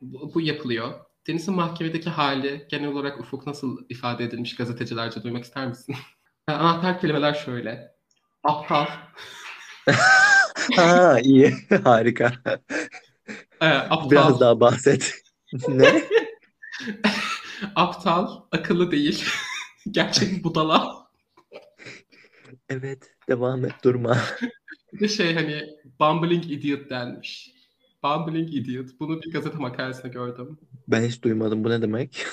Bu, 0.00 0.34
bu 0.34 0.40
yapılıyor. 0.40 0.94
Deniz'in 1.26 1.54
mahkemedeki 1.54 2.10
hali 2.10 2.66
genel 2.70 2.88
olarak 2.88 3.20
Ufuk 3.20 3.46
nasıl 3.46 3.78
ifade 3.88 4.24
edilmiş 4.24 4.56
gazetecilerce 4.56 5.22
duymak 5.22 5.44
ister 5.44 5.68
misin? 5.68 5.96
Anahtar 6.46 7.00
kelimeler 7.00 7.34
şöyle. 7.34 7.94
Aptal, 8.44 8.86
Ha 10.76 11.20
iyi. 11.20 11.54
Harika. 11.84 12.32
e, 13.60 13.66
aptal, 13.66 14.10
Biraz 14.10 14.40
daha 14.40 14.60
bahset. 14.60 15.14
Ne? 15.68 16.02
aptal, 17.74 18.42
akıllı 18.52 18.90
değil, 18.90 19.24
gerçek 19.90 20.44
budala. 20.44 21.06
Evet. 22.68 23.10
Devam 23.28 23.64
et. 23.64 23.72
Durma. 23.84 24.18
Bir 24.92 25.00
de 25.00 25.08
şey 25.08 25.34
hani 25.34 25.76
bumbling 26.00 26.52
idiot 26.52 26.90
denmiş. 26.90 27.52
Bumbling 28.02 28.54
idiot. 28.54 28.88
Bunu 29.00 29.22
bir 29.22 29.32
gazete 29.32 29.58
makalesinde 29.58 30.08
gördüm. 30.08 30.58
Ben 30.88 31.02
hiç 31.02 31.22
duymadım. 31.22 31.64
Bu 31.64 31.70
ne 31.70 31.82
demek? 31.82 32.26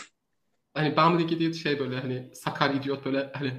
Hani 0.73 0.97
bumbling 0.97 1.31
idiot 1.31 1.55
şey 1.55 1.79
böyle 1.79 1.99
hani 1.99 2.29
sakar 2.33 2.73
idiot 2.73 3.05
böyle 3.05 3.31
hani 3.33 3.53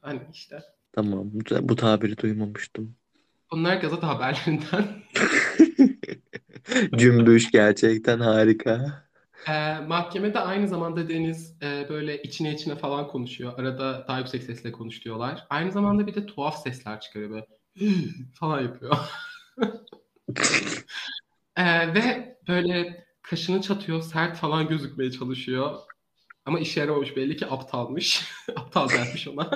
hani 0.00 0.20
işte. 0.32 0.62
Tamam. 0.92 1.30
Bu 1.60 1.76
tabiri 1.76 2.18
duymamıştım. 2.18 2.96
Bunlar 3.52 3.76
gazete 3.76 4.06
haberlerinden. 4.06 4.84
Cümbüş 6.96 7.50
gerçekten 7.50 8.20
harika. 8.20 9.04
Ee, 9.48 9.78
mahkemede 9.78 10.40
aynı 10.40 10.68
zamanda 10.68 11.08
Deniz 11.08 11.62
e, 11.62 11.86
böyle 11.88 12.22
içine 12.22 12.54
içine 12.54 12.76
falan 12.76 13.08
konuşuyor. 13.08 13.58
Arada 13.58 14.04
daha 14.08 14.18
yüksek 14.18 14.42
sesle 14.42 14.72
konuş 14.72 15.04
diyorlar. 15.04 15.46
Aynı 15.50 15.72
zamanda 15.72 16.06
bir 16.06 16.14
de 16.14 16.26
tuhaf 16.26 16.62
sesler 16.62 17.00
çıkarıyor 17.00 17.30
böyle 17.30 17.46
falan 18.34 18.60
yapıyor. 18.60 18.96
Ee, 21.56 21.94
ve 21.94 22.36
böyle 22.48 23.04
kaşını 23.22 23.62
çatıyor, 23.62 24.02
sert 24.02 24.36
falan 24.36 24.68
gözükmeye 24.68 25.10
çalışıyor. 25.10 25.78
Ama 26.44 26.60
işe 26.60 26.80
yaramamış 26.80 27.16
belli 27.16 27.36
ki 27.36 27.46
aptalmış. 27.46 28.24
Aptal 28.56 28.88
dermiş 28.88 29.28
ona. 29.28 29.50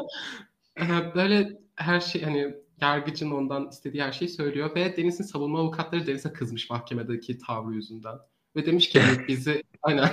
Ee, 0.81 1.15
böyle 1.15 1.59
her 1.77 2.01
şey 2.01 2.23
hani 2.23 2.55
yargıcın 2.85 3.31
ondan 3.31 3.69
istediği 3.69 4.03
her 4.03 4.13
şeyi 4.13 4.29
söylüyor 4.29 4.75
ve 4.75 4.97
Deniz'in 4.97 5.25
savunma 5.25 5.61
avukatları 5.61 6.07
Deniz'e 6.07 6.33
kızmış 6.33 6.71
mahkemedeki 6.71 7.39
tavrı 7.39 7.75
yüzünden. 7.75 8.19
Ve 8.57 8.67
demiş 8.67 8.89
ki 8.89 9.01
hani 9.01 9.29
bizi 9.29 9.63
aynen 9.83 10.11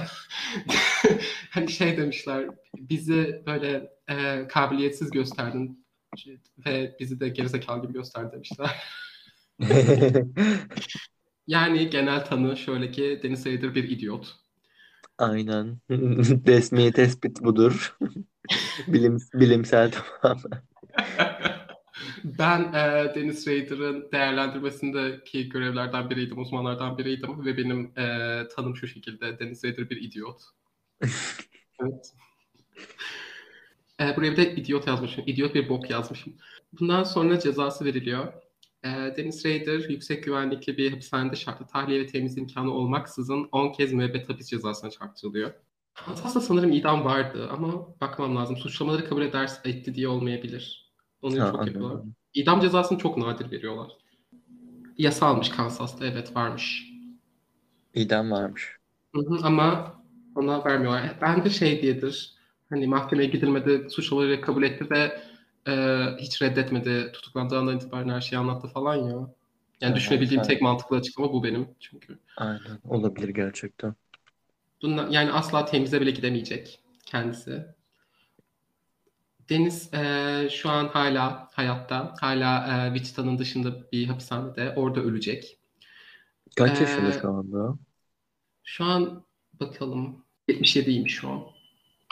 hani 1.50 1.72
şey 1.72 1.98
demişler 1.98 2.50
bizi 2.78 3.44
böyle 3.46 3.90
e, 4.10 4.48
kabiliyetsiz 4.48 5.12
gösterdin 5.12 5.86
ve 6.66 6.96
bizi 7.00 7.20
de 7.20 7.30
gerizekalı 7.30 7.82
gibi 7.82 7.94
göster 7.94 8.32
demişler. 8.32 8.84
Yani 11.48 11.90
genel 11.90 12.26
tanı 12.26 12.58
şöyle 12.58 12.92
ki 12.92 13.20
Deniz 13.24 13.44
Sayıdır 13.44 13.76
bir 13.76 13.90
idiot. 13.90 14.36
Aynen. 15.18 15.78
Resmi 16.48 16.92
tespit 16.92 17.42
budur. 17.42 17.98
Bilim, 18.88 19.18
bilimsel 19.34 19.92
tamam. 19.92 20.42
Ben 22.24 22.74
e, 22.74 23.16
Deniz 23.16 23.48
Raider'ın 23.48 24.12
değerlendirmesindeki 24.12 25.50
görevlerden 25.50 26.10
biriydim, 26.10 26.40
uzmanlardan 26.40 26.98
biriydim 26.98 27.46
ve 27.46 27.58
benim 27.58 27.92
e, 27.98 28.48
tanım 28.48 28.76
şu 28.76 28.88
şekilde 28.88 29.40
Deniz 29.40 29.64
Raider 29.64 29.90
bir 29.90 30.02
idiot. 30.02 30.42
evet. 31.82 32.14
E, 34.02 34.16
buraya 34.18 34.32
bir 34.32 34.38
de 34.38 34.56
idiot 34.56 34.88
yazmışım. 34.88 35.24
İdiot 35.28 35.56
bir 35.56 35.70
bok 35.70 35.90
yazmışım. 35.90 36.34
Bundan 36.80 37.04
sonra 37.04 37.40
cezası 37.40 37.86
veriliyor. 37.86 38.34
E, 38.84 38.90
Deniz 38.90 39.46
Raider 39.46 39.90
yüksek 39.90 40.24
güvenlikli 40.24 40.78
bir 40.78 40.92
hapishanede 40.92 41.36
şartlı 41.36 41.68
tahliye 41.68 42.02
ve 42.02 42.08
temiz 42.08 42.38
imkanı 42.38 42.72
olmaksızın 42.72 43.50
10 43.52 43.72
kez 43.72 43.94
müebbet 43.94 44.30
hapis 44.30 44.50
cezasına 44.50 44.90
çarptırılıyor. 44.90 45.54
Aslında 46.08 46.46
sanırım 46.46 46.72
idam 46.72 47.06
vardı 47.06 47.50
ama 47.52 48.00
bakmam 48.02 48.36
lazım. 48.36 48.58
Suçlamaları 48.58 49.10
kabul 49.10 49.22
ederse 49.22 49.70
etti 49.70 49.96
diye 49.96 50.08
olmayabilir. 50.08 50.91
Onu 51.22 51.40
Ha, 51.40 51.52
çok 51.52 51.68
yapıyorlar. 51.68 51.92
anladım. 51.92 52.16
İdam 52.34 52.60
cezasını 52.62 52.98
çok 52.98 53.18
nadir 53.18 53.52
veriyorlar. 53.52 53.92
Yasalmış 54.98 55.50
Kansas'ta 55.50 56.06
evet 56.06 56.36
varmış. 56.36 56.92
İdam 57.94 58.32
varmış. 58.32 58.78
Hı 59.16 59.22
hı, 59.22 59.38
ama 59.44 59.96
ona 60.36 60.66
vermiyorlar. 60.66 61.18
Bence 61.22 61.50
şey 61.50 61.82
diyedir. 61.82 62.34
Hani 62.70 62.88
mahkemeye 62.88 63.30
gidilmedi, 63.30 63.90
suçlamaları 63.90 64.42
kabul 64.42 64.64
etti 64.64 64.88
ve 64.92 65.22
e, 65.68 66.06
hiç 66.18 66.42
reddetmedi. 66.42 67.12
Tutuklandığından 67.14 67.76
itibaren 67.76 68.10
her 68.10 68.22
şeyi 68.22 68.40
anlattı 68.40 68.68
falan 68.68 68.96
ya. 68.96 69.12
Yani 69.12 69.34
Evet, 69.82 69.96
düşünebildiğim 69.96 70.40
evet. 70.42 70.50
tek 70.50 70.62
mantıklı 70.62 70.98
açıklama 70.98 71.34
bu 71.34 71.44
benim 71.44 71.68
çünkü. 71.80 72.20
Aynen. 72.38 72.80
Olabilir 72.84 73.30
gerçekten. 73.30 73.96
Bundan, 74.82 75.10
yani 75.12 75.32
asla 75.32 75.66
temize 75.66 76.02
bile 76.02 76.12
gidemeyecek 76.12 76.80
kendisi. 77.06 77.66
Deniz 79.52 79.94
e, 79.94 80.50
şu 80.52 80.70
an 80.70 80.88
hala 80.88 81.50
hayatta. 81.54 82.14
Hala 82.22 82.68
e, 82.88 82.94
Wichita'nın 82.98 83.38
dışında 83.38 83.92
bir 83.92 84.08
hapishanede. 84.08 84.74
Orada 84.76 85.00
ölecek. 85.00 85.58
Kaç 86.56 86.80
Ee, 86.80 86.84
yaşında 86.84 87.12
şu 87.12 87.30
anda? 87.30 87.78
Şu 88.64 88.86
an 88.86 89.26
bakalım 89.60 90.26
77'ymiş 90.50 91.10
şu 91.10 91.30
an. 91.30 91.44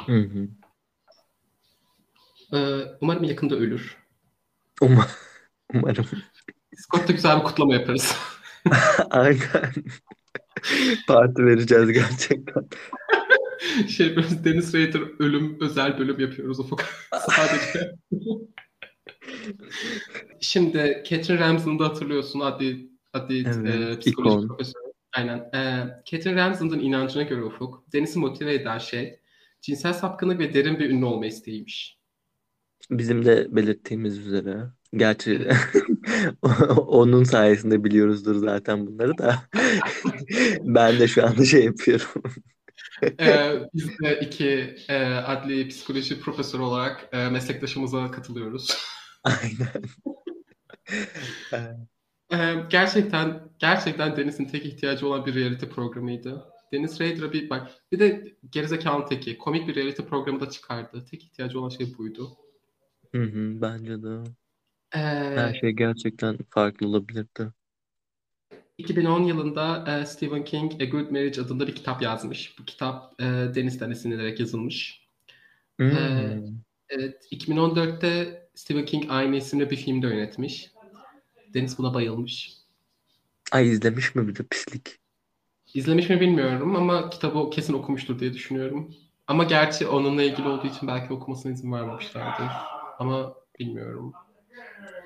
Hı 0.06 0.22
hı. 0.22 0.48
E, 2.58 2.58
umarım 3.02 3.24
yakında 3.24 3.56
ölür. 3.56 3.98
Um- 4.82 5.08
Umarım. 5.74 6.06
Discord'da 6.72 7.14
güzel 7.14 7.40
bir 7.40 7.44
kutlama 7.44 7.74
yaparız. 7.74 8.16
Aynen. 9.10 9.74
Parti 11.08 11.46
vereceğiz 11.46 11.92
gerçekten. 11.92 12.68
şey 13.89 14.16
böyle 14.16 14.43
Deniz 14.43 14.74
Raider 14.74 15.01
ölüm 15.20 15.57
özel 15.62 15.99
bölüm 15.99 16.20
yapıyoruz 16.20 16.60
ufuk. 16.60 16.82
Sadece. 17.12 17.95
Şimdi 20.41 21.03
Catherine 21.10 21.39
Ramsden'ı 21.39 21.80
da 21.80 21.86
hatırlıyorsun. 21.86 22.39
Adli, 22.39 22.89
adli 23.14 23.43
Evet, 23.45 23.95
e, 23.95 23.99
psikoloji 23.99 24.47
profesörü. 24.47 24.89
Aynen. 25.14 25.38
E, 25.38 25.88
Catherine 26.05 26.41
Ramsden'ın 26.41 26.80
inancına 26.80 27.24
göre 27.24 27.43
ufuk. 27.43 27.93
Deniz'i 27.93 28.20
motive 28.20 28.53
eden 28.53 28.78
şey 28.78 29.20
cinsel 29.62 29.93
sapkınlık 29.93 30.39
ve 30.39 30.53
derin 30.53 30.80
bir 30.80 30.89
ünlü 30.89 31.05
olma 31.05 31.26
isteğiymiş. 31.26 31.99
Bizim 32.91 33.26
de 33.26 33.55
belirttiğimiz 33.55 34.18
üzere. 34.18 34.57
Gerçi 34.93 35.47
onun 36.88 37.24
sayesinde 37.24 37.84
biliyoruzdur 37.84 38.36
zaten 38.36 38.88
bunları 38.88 39.18
da. 39.18 39.36
Ben 40.62 40.99
de 40.99 41.07
şu 41.07 41.26
anda 41.26 41.45
şey 41.45 41.66
yapıyorum. 41.66 42.24
Ee, 43.20 43.60
biz 43.74 44.00
de 44.00 44.20
iki 44.20 44.76
e, 44.89 45.06
adli 45.06 45.68
psikoloji 45.68 46.20
profesörü 46.20 46.62
olarak 46.62 47.10
e, 47.12 47.30
meslektaşımıza 47.30 48.12
katılıyoruz. 48.12 48.78
Aynen. 49.24 49.84
Ee, 52.34 52.56
gerçekten 52.70 53.50
gerçekten 53.60 54.18
Deniz'in 54.18 54.45
tek 54.45 54.66
ihtiyacı 54.66 55.08
olan 55.08 55.26
bir 55.26 55.36
reality 55.36 55.66
programıydı. 55.66 56.45
Deniz 56.74 57.02
Rader'a 57.02 57.34
bir 57.34 57.50
bak 57.50 57.72
bir 57.91 58.00
de 58.00 58.38
gerizekalı 58.50 59.06
teki 59.06 59.38
komik 59.38 59.68
bir 59.68 59.76
reality 59.76 60.02
programı 60.02 60.39
da 60.39 60.50
çıkardı. 60.50 61.06
Tek 61.12 61.24
ihtiyacı 61.24 61.60
olan 61.60 61.70
şey 61.70 61.97
buydu. 61.97 62.38
Hı 63.16 63.24
hı, 63.24 63.62
bence 63.62 64.04
de. 64.04 64.24
Ee, 64.95 65.00
Her 65.36 65.54
şey 65.54 65.72
gerçekten 65.72 66.38
farklı 66.50 66.88
olabilirdi. 66.88 67.52
2010 68.80 69.24
yılında 69.24 69.86
e, 69.88 70.06
Stephen 70.06 70.44
King 70.44 70.82
A 70.82 70.86
Good 70.86 71.12
Marriage 71.12 71.42
adında 71.42 71.68
bir 71.68 71.76
kitap 71.76 72.02
yazmış. 72.02 72.60
Bu 72.60 72.66
kitap 72.66 73.22
e, 73.22 73.26
Deniz'den 73.26 73.92
esinlenerek 73.92 74.40
yazılmış. 74.40 75.02
Hmm. 75.78 75.88
Ee, 75.92 76.40
evet, 76.90 77.28
2014'te 77.32 78.42
Stephen 78.56 78.86
King 78.86 79.06
aynı 79.10 79.36
isimle 79.36 79.70
bir 79.70 79.76
filmde 79.76 80.08
yönetmiş. 80.08 80.72
Deniz 81.54 81.78
buna 81.78 81.94
bayılmış. 81.94 82.54
Ay 83.52 83.70
izlemiş 83.70 84.16
mi 84.16 84.28
bir 84.28 84.36
de 84.36 84.44
pislik? 84.44 85.00
İzlemiş 85.74 86.10
mi 86.10 86.22
bilmiyorum 86.22 86.76
ama 86.76 87.10
kitabı 87.10 87.50
kesin 87.50 87.74
okumuştur 87.74 88.20
diye 88.20 88.34
düşünüyorum. 88.34 88.96
Ama 89.28 89.44
gerçi 89.44 89.88
onunla 89.88 90.24
ilgili 90.24 90.48
olduğu 90.48 90.68
için 90.68 90.88
belki 90.88 91.14
okumasına 91.14 91.52
izin 91.52 91.72
vermemişlerdir. 91.72 92.48
Ama 93.00 93.34
bilmiyorum. 93.60 94.14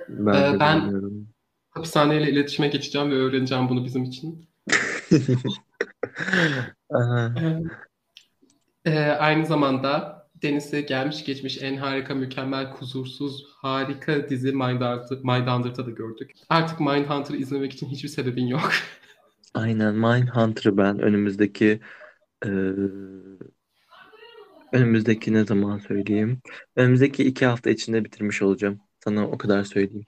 Ben 0.09 0.53
Ee, 0.55 0.59
ben- 0.59 0.81
bilmiyorum. 0.81 1.27
Hapishaneyle 1.73 2.31
iletişime 2.31 2.67
geçeceğim 2.67 3.11
ve 3.11 3.15
öğreneceğim 3.15 3.69
bunu 3.69 3.85
bizim 3.85 4.03
için. 4.03 4.49
Ee, 8.85 8.99
aynı 8.99 9.45
zamanda 9.45 10.23
Deniz'e 10.41 10.81
gelmiş 10.81 11.25
geçmiş 11.25 11.61
en 11.61 11.75
harika, 11.77 12.15
mükemmel, 12.15 12.71
kusursuz, 12.71 13.45
harika 13.61 14.29
dizi 14.29 14.51
Mindhunter, 14.51 15.17
Mindhunter'da 15.23 15.85
da 15.85 15.91
gördük. 15.91 16.31
Artık 16.49 16.79
Mindhunter'ı 16.79 17.37
izlemek 17.37 17.73
için 17.73 17.87
hiçbir 17.89 18.09
sebebin 18.09 18.47
yok. 18.47 18.71
Aynen 19.53 19.95
Mindhunter'ı 19.95 20.77
ben 20.77 20.99
önümüzdeki 20.99 21.79
eee, 22.45 22.73
önümüzdeki 24.73 25.33
ne 25.33 25.45
zaman 25.45 25.77
söyleyeyim? 25.79 26.41
Önümüzdeki 26.75 27.23
iki 27.23 27.45
hafta 27.45 27.69
içinde 27.69 28.05
bitirmiş 28.05 28.41
olacağım. 28.41 28.79
Sana 29.03 29.27
o 29.27 29.37
kadar 29.37 29.63
söyleyeyim. 29.63 30.05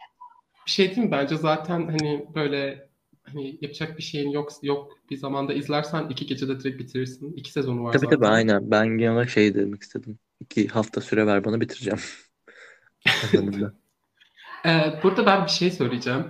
Bir 0.65 0.71
şey 0.71 0.87
değil 0.95 1.07
mi? 1.07 1.11
Bence 1.11 1.37
zaten 1.37 1.87
hani 1.87 2.25
böyle 2.35 2.89
hani 3.23 3.57
yapacak 3.61 3.97
bir 3.97 4.03
şeyin 4.03 4.29
yok 4.29 4.51
yok 4.63 4.97
bir 5.09 5.17
zamanda 5.17 5.53
izlersen 5.53 6.09
iki 6.09 6.25
gecede 6.25 6.59
direkt 6.59 6.79
bitirirsin. 6.79 7.33
İki 7.33 7.51
sezonu 7.51 7.83
var 7.83 7.93
Tabii 7.93 8.05
zaten. 8.05 8.17
tabii 8.17 8.27
aynen. 8.27 8.71
Ben 8.71 8.87
genel 8.87 9.13
olarak 9.13 9.29
şey 9.29 9.55
demek 9.55 9.83
istedim. 9.83 10.19
İki 10.39 10.67
hafta 10.67 11.01
süre 11.01 11.27
ver 11.27 11.45
bana 11.45 11.61
bitireceğim. 11.61 11.99
Ee, 14.65 14.99
burada 15.03 15.25
ben 15.25 15.45
bir 15.45 15.51
şey 15.51 15.71
söyleyeceğim. 15.71 16.23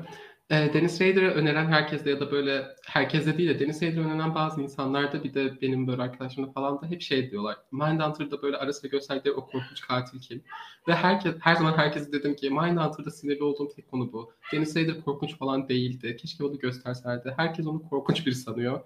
Ee, 0.49 0.73
Dennis 0.73 1.01
Rader'ı 1.01 1.31
öneren 1.31 1.65
herkeste 1.65 2.09
ya 2.09 2.19
da 2.19 2.31
böyle 2.31 2.75
herkeste 2.85 3.37
değil 3.37 3.49
de 3.49 3.59
Dennis 3.59 3.83
Rader'ı 3.83 4.05
öneren 4.05 4.35
bazı 4.35 4.61
insanlar 4.61 5.13
da 5.13 5.23
bir 5.23 5.33
de 5.33 5.61
benim 5.61 5.87
böyle 5.87 6.01
arkadaşlarımda 6.01 6.51
falan 6.51 6.81
da 6.81 6.87
hep 6.87 7.01
şey 7.01 7.31
diyorlar. 7.31 7.57
Mindhunter'da 7.71 8.41
böyle 8.41 8.57
ara 8.57 8.73
sıra 8.73 8.87
gösterdikleri 8.87 9.33
o 9.33 9.45
korkunç 9.45 9.81
katil 9.81 10.19
kim? 10.19 10.43
Ve 10.87 10.95
herkes, 10.95 11.35
her 11.39 11.55
zaman 11.55 11.77
herkese 11.77 12.11
dedim 12.11 12.35
ki 12.35 12.49
Mindhunter'da 12.49 13.11
sinirli 13.11 13.43
olduğum 13.43 13.69
tek 13.75 13.91
konu 13.91 14.13
bu. 14.13 14.31
Dennis 14.53 14.77
Rader 14.77 15.01
korkunç 15.01 15.37
falan 15.37 15.69
değildi. 15.69 16.17
Keşke 16.17 16.43
onu 16.43 16.59
gösterselerdi. 16.59 17.33
Herkes 17.37 17.67
onu 17.67 17.89
korkunç 17.89 18.25
biri 18.25 18.35
sanıyor. 18.35 18.81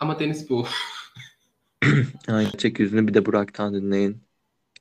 Ama 0.00 0.18
Deniz 0.18 0.50
bu. 0.50 0.66
Aynen. 2.28 2.50
Çek 2.50 2.80
yüzünü 2.80 3.08
bir 3.08 3.14
de 3.14 3.26
Burak'tan 3.26 3.74
dinleyin. 3.74 4.22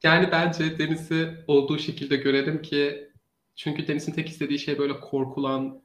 Yani 0.03 0.29
bence 0.31 0.79
Deniz'i 0.79 1.43
olduğu 1.47 1.77
şekilde 1.77 2.15
görelim 2.15 2.61
ki 2.61 3.11
çünkü 3.55 3.87
Deniz'in 3.87 4.11
tek 4.11 4.29
istediği 4.29 4.59
şey 4.59 4.79
böyle 4.79 4.99
korkulan 4.99 5.81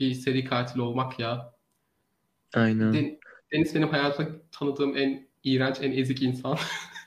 bir 0.00 0.14
seri 0.14 0.44
katil 0.44 0.80
olmak 0.80 1.18
ya. 1.18 1.54
Aynen. 2.54 2.92
Den- 2.92 3.18
Deniz 3.52 3.74
benim 3.74 3.88
hayatımda 3.88 4.30
tanıdığım 4.52 4.96
en 4.96 5.28
iğrenç, 5.44 5.76
en 5.80 5.92
ezik 5.92 6.22
insan. 6.22 6.58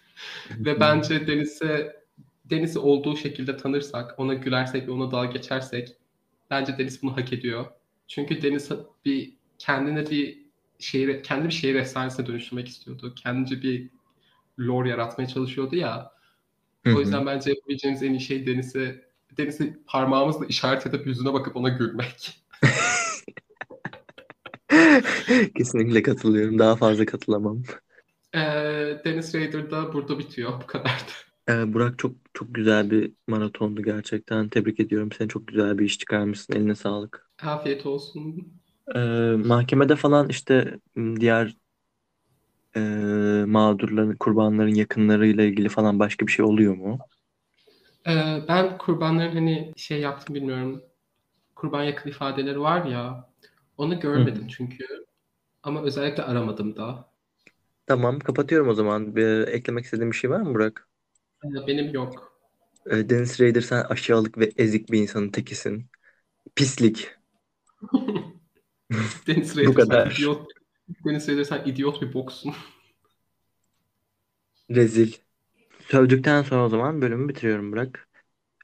Ve 0.59 0.79
bence 0.79 1.27
Deniz'e 1.27 1.99
Deniz'i 2.45 2.79
olduğu 2.79 3.17
şekilde 3.17 3.57
tanırsak, 3.57 4.19
ona 4.19 4.33
gülersek 4.33 4.87
ve 4.87 4.91
ona 4.91 5.11
dalga 5.11 5.31
geçersek 5.31 5.89
bence 6.49 6.77
Deniz 6.77 7.03
bunu 7.03 7.17
hak 7.17 7.33
ediyor. 7.33 7.65
Çünkü 8.07 8.41
Deniz 8.41 8.71
bir 9.05 9.33
kendine 9.57 10.09
bir 10.09 10.45
şehir, 10.79 11.23
kendi 11.23 11.47
bir 11.47 11.53
şehir 11.53 11.75
efsanesine 11.75 12.25
dönüştürmek 12.25 12.67
istiyordu. 12.67 13.15
Kendince 13.15 13.61
bir 13.61 13.89
lore 14.59 14.89
yaratmaya 14.89 15.27
çalışıyordu 15.27 15.75
ya. 15.75 16.11
Hı 16.85 16.95
O 16.95 16.99
yüzden 16.99 17.25
bence 17.25 17.49
yapabileceğimiz 17.49 18.03
en 18.03 18.13
iyi 18.13 18.19
şey 18.19 18.47
Deniz'e 18.47 19.09
Deniz'i 19.37 19.79
parmağımızla 19.87 20.45
işaret 20.45 20.87
edip 20.87 21.07
yüzüne 21.07 21.33
bakıp 21.33 21.55
ona 21.55 21.69
gülmek. 21.69 22.41
Kesinlikle 25.55 26.01
katılıyorum. 26.03 26.59
Daha 26.59 26.75
fazla 26.75 27.05
katılamam. 27.05 27.63
Ee, 28.35 29.01
Deniz 29.05 29.35
Rader 29.35 29.71
da 29.71 29.93
burada 29.93 30.19
bitiyor. 30.19 30.61
Bu 30.61 30.67
kadardı. 30.67 31.11
Ee, 31.49 31.73
Burak 31.73 31.99
çok 31.99 32.15
çok 32.33 32.55
güzel 32.55 32.91
bir 32.91 33.13
maratondu 33.27 33.83
gerçekten. 33.83 34.49
Tebrik 34.49 34.79
ediyorum. 34.79 35.11
Sen 35.11 35.27
çok 35.27 35.47
güzel 35.47 35.77
bir 35.77 35.85
iş 35.85 35.97
çıkarmışsın. 35.99 36.53
Eline 36.53 36.75
sağlık. 36.75 37.29
Afiyet 37.43 37.85
olsun. 37.85 38.53
Ee, 38.95 38.99
mahkemede 39.37 39.95
falan 39.95 40.29
işte 40.29 40.79
diğer 41.19 41.55
e, 42.75 42.79
mağdurların, 43.47 44.15
kurbanların 44.15 44.75
yakınlarıyla 44.75 45.43
ilgili 45.43 45.69
falan 45.69 45.99
başka 45.99 46.27
bir 46.27 46.31
şey 46.31 46.45
oluyor 46.45 46.75
mu? 46.75 46.99
Ee, 48.07 48.41
ben 48.47 48.77
kurbanların 48.77 49.35
hani 49.35 49.73
şey 49.77 50.01
yaptım 50.01 50.35
bilmiyorum. 50.35 50.83
Kurban 51.55 51.83
yakın 51.83 52.09
ifadeleri 52.09 52.61
var 52.61 52.85
ya. 52.85 53.28
Onu 53.79 53.99
görmedim 53.99 54.47
çünkü. 54.47 54.85
Ama 55.63 55.83
özellikle 55.83 56.23
aramadım 56.23 56.77
da. 56.77 57.11
Tamam, 57.85 58.19
kapatıyorum 58.19 58.67
o 58.69 58.73
zaman. 58.73 59.15
Bir, 59.15 59.47
eklemek 59.47 59.85
istediğin 59.85 60.11
bir 60.11 60.15
şey 60.15 60.29
var 60.29 60.41
mı 60.41 60.53
Burak? 60.55 60.87
Ee, 61.43 61.67
benim 61.67 61.93
yok. 61.93 62.39
Ee, 62.91 63.09
Dennis 63.09 63.39
Rader 63.41 63.61
sen 63.61 63.83
aşağılık 63.83 64.37
ve 64.37 64.51
ezik 64.57 64.91
bir 64.91 64.99
insanın 65.01 65.29
tekisin. 65.29 65.89
Pislik. 66.55 67.11
Deniz 69.27 69.57
Bu 69.61 69.73
Rader 69.73 69.79
sen 69.79 69.99
kadar. 69.99 70.09
idiot. 70.11 70.51
Deniz 71.05 71.29
Rader 71.29 71.43
sen 71.43 71.63
idiot 71.65 72.01
bir 72.01 72.13
boksun. 72.13 72.53
Rezil. 74.71 75.13
Sövdükten 75.79 76.43
sonra 76.43 76.65
o 76.65 76.69
zaman 76.69 77.01
bölümü 77.01 77.29
bitiriyorum 77.29 77.71
Burak. 77.71 78.09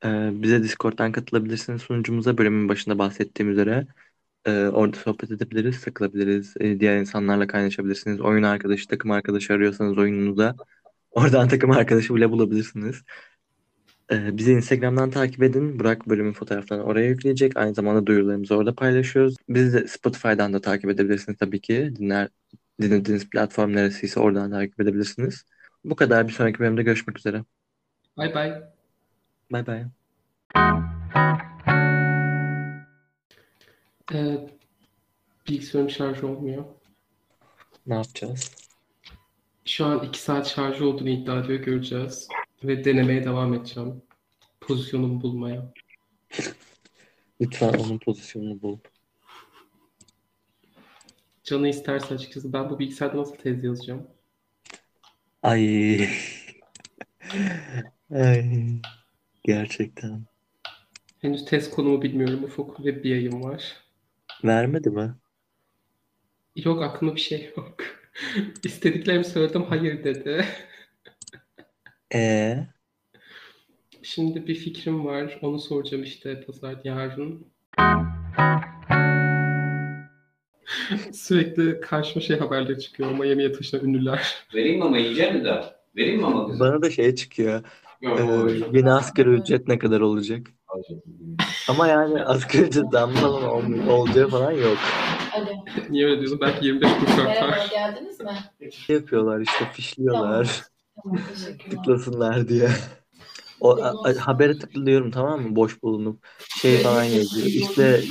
Ee, 0.06 0.30
bize 0.34 0.64
Discord'dan 0.64 1.14
katılabilirsiniz 1.14 1.82
sunucumuza. 1.82 2.38
Bölümün 2.40 2.70
başında 2.70 3.00
bahsettiğim 3.00 3.52
üzere. 3.52 3.88
Ee, 4.46 4.68
orada 4.68 4.98
sohbet 4.98 5.32
edebiliriz, 5.32 5.82
takılabiliriz. 5.82 6.54
Ee, 6.60 6.80
diğer 6.80 6.98
insanlarla 6.98 7.48
kaynaşabilirsiniz. 7.48 8.22
Oyun 8.22 8.44
arkadaşı, 8.44 8.88
takım 8.88 9.12
arkadaşı 9.12 9.54
arıyorsanız 9.54 9.98
oyununuza 9.98 10.56
oradan 11.12 11.48
takım 11.50 11.72
arkadaşı 11.72 12.16
bile 12.16 12.32
bulabilirsiniz. 12.32 13.02
Ee, 14.12 14.38
bizi 14.38 14.52
Instagram'dan 14.52 15.10
takip 15.10 15.44
edin. 15.44 15.80
Burak 15.80 16.10
bölümün 16.10 16.34
fotoğraflarını 16.34 16.84
oraya 16.84 17.08
yükleyecek. 17.08 17.58
Aynı 17.58 17.74
zamanda 17.74 18.06
duyurularımızı 18.06 18.56
orada 18.56 18.76
paylaşıyoruz. 18.76 19.36
Bizi 19.50 19.74
de 19.74 19.88
Spotify'dan 19.88 20.54
da 20.54 20.62
takip 20.62 20.90
edebilirsiniz 20.90 21.38
tabii 21.38 21.62
ki. 21.62 21.94
Dinler, 21.96 22.30
dinlediğiniz 22.82 23.30
platform 23.30 23.74
neresiyse 23.74 24.20
oradan 24.20 24.52
takip 24.52 24.80
edebilirsiniz. 24.80 25.46
Bu 25.84 25.96
kadar. 25.96 26.28
Bir 26.28 26.34
sonraki 26.34 26.60
bölümde 26.60 26.84
görüşmek 26.84 27.20
üzere. 27.20 27.44
Bay 28.18 28.34
bay. 28.36 28.64
Bay 29.52 29.68
bay. 29.68 29.86
Ee, 34.14 34.48
bilgisayarım 35.48 35.90
şarjı 35.90 36.28
olmuyor. 36.28 36.66
Ne 37.88 37.94
yapacağız? 37.94 38.52
Şu 39.66 39.86
an 39.86 40.04
2 40.04 40.20
saat 40.20 40.48
şarjı 40.48 40.88
olduğunu 40.88 41.10
iddia 41.10 41.40
ediyor. 41.40 41.60
Göreceğiz. 41.60 42.28
Ve 42.64 42.86
denemeye 42.86 43.24
devam 43.24 43.54
edeceğim. 43.54 44.02
Pozisyonumu 44.62 45.22
bulmaya. 45.22 45.74
Lütfen 47.42 47.74
onun 47.74 47.98
pozisyonunu 48.00 48.62
bul. 48.62 48.78
Canı 51.44 51.68
isterse 51.68 52.14
açıkçası 52.14 52.54
ben 52.54 52.70
bu 52.70 52.80
bilgisayarda 52.80 53.18
nasıl 53.18 53.36
tez 53.36 53.64
yazacağım? 53.64 54.08
Ay. 55.44 56.00
Ay. 58.14 58.82
Gerçekten. 59.44 60.22
Henüz 61.22 61.46
test 61.46 61.72
konumu 61.72 62.02
bilmiyorum. 62.02 62.44
Ufuk 62.44 62.86
ve 62.86 63.04
bir 63.04 63.10
yayın 63.10 63.44
var. 63.44 63.85
Vermedi 64.44 64.90
mi? 64.90 65.16
Yok 66.56 66.84
aklımda 66.84 67.16
bir 67.16 67.22
şey 67.22 67.54
yok. 67.58 67.76
İstediklerimi 68.64 69.26
söyledim 69.26 69.64
hayır 69.64 70.04
dedi. 70.04 70.46
E 72.14 72.58
Şimdi 74.04 74.48
bir 74.48 74.56
fikrim 74.56 75.06
var. 75.06 75.40
Onu 75.42 75.60
soracağım 75.60 76.04
işte 76.04 76.42
pazar 76.46 76.76
yarın. 76.84 77.48
Sürekli 81.14 81.80
karşıma 81.82 82.22
şey 82.22 82.40
haberleri 82.40 82.80
çıkıyor. 82.80 83.12
Miami'ye 83.12 83.52
taşınan 83.52 83.86
ünlüler. 83.86 84.48
Vereyim 84.56 84.80
mama 84.80 84.98
yiyecek 84.98 85.34
mi 85.36 85.46
daha? 85.46 85.76
Vereyim 85.96 86.22
mama 86.22 86.48
kızım? 86.48 86.60
Bana 86.60 86.82
da 86.82 86.90
şey 86.90 87.16
çıkıyor. 87.16 87.64
Yok, 88.02 88.20
Ee, 88.20 88.78
yeni 88.78 88.92
asgari 88.92 89.30
ücret 89.30 89.68
ne 89.68 89.80
kadar 89.80 90.02
olacak? 90.02 90.48
Ama 91.70 91.88
yani 91.88 92.24
asgari 92.24 92.64
ücret 92.64 92.92
zammı 92.92 93.16
falan 93.16 93.44
ol- 93.44 93.88
olacağı 93.88 94.30
falan 94.30 94.52
yok. 94.52 94.78
Alo. 95.34 95.46
Niye 95.90 96.06
öyle 96.06 96.18
diyorsun? 96.20 96.40
Belki 96.42 96.66
25 96.66 96.94
kuruş 97.00 97.18
Merhaba, 97.18 97.30
artar. 97.46 97.70
geldiniz 97.72 98.20
mi? 98.20 98.72
Şey 98.72 98.96
yapıyorlar 98.96 99.40
işte 99.40 99.66
fişliyorlar. 99.74 100.62
Tamam, 101.04 101.20
teşekkürler. 101.34 101.70
tıklasınlar 101.70 102.48
diye. 102.48 102.70
O 103.62 103.72
a- 103.78 104.10
a- 104.10 104.16
habere 104.28 104.60
tıklıyorum 104.60 105.12
tamam 105.12 105.42
mı? 105.42 105.56
Boş 105.56 105.84
bulunup 105.84 106.28
şey 106.62 106.78
falan 106.78 107.04
yazıyor. 107.04 107.48
İşte 107.48 108.02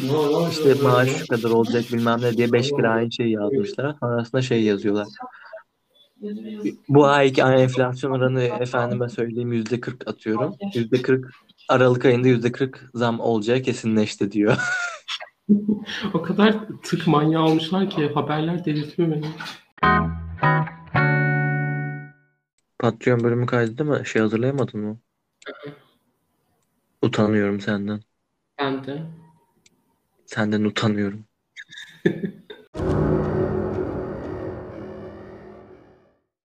işte 0.50 0.74
maaş 0.74 1.10
şu 1.10 1.26
kadar 1.26 1.50
olacak 1.50 1.84
bilmem 1.92 2.20
ne 2.22 2.36
diye 2.36 2.52
5 2.52 2.70
kere 2.70 2.88
aynı 2.88 3.12
şeyi 3.12 3.32
yazmışlar. 3.32 3.96
Sonrasında 4.00 4.42
şey 4.42 4.62
yazıyorlar. 4.62 5.06
Bu 6.88 7.06
ayki 7.06 7.40
enflasyon 7.40 8.10
oranı 8.10 8.42
efendime 8.42 9.08
söyleyeyim 9.08 9.52
yüzde 9.52 9.80
40 9.80 10.08
atıyorum. 10.08 10.54
Yüzde 10.74 11.02
40 11.02 11.30
Aralık 11.68 12.04
ayında 12.04 12.28
yüzde 12.28 12.52
40 12.52 12.90
zam 12.94 13.20
olacağı 13.20 13.62
kesinleşti 13.62 14.32
diyor. 14.32 14.56
O 16.14 16.22
kadar 16.22 16.68
tık 16.82 17.06
manyağı 17.06 17.42
olmuşlar 17.42 17.90
ki 17.90 18.10
haberler 18.14 18.64
delirtiyor 18.64 19.10
beni. 19.10 19.26
Patreon 22.78 23.24
bölümü 23.24 23.46
kaydı 23.46 23.84
mı? 23.84 24.06
Şey 24.06 24.22
hazırlayamadın 24.22 24.80
mı? 24.80 24.98
Utanıyorum 27.02 27.60
senden. 27.60 28.00
Ben 28.58 28.84
de. 28.84 29.02
Senden 30.26 30.64
utanıyorum. 30.64 31.24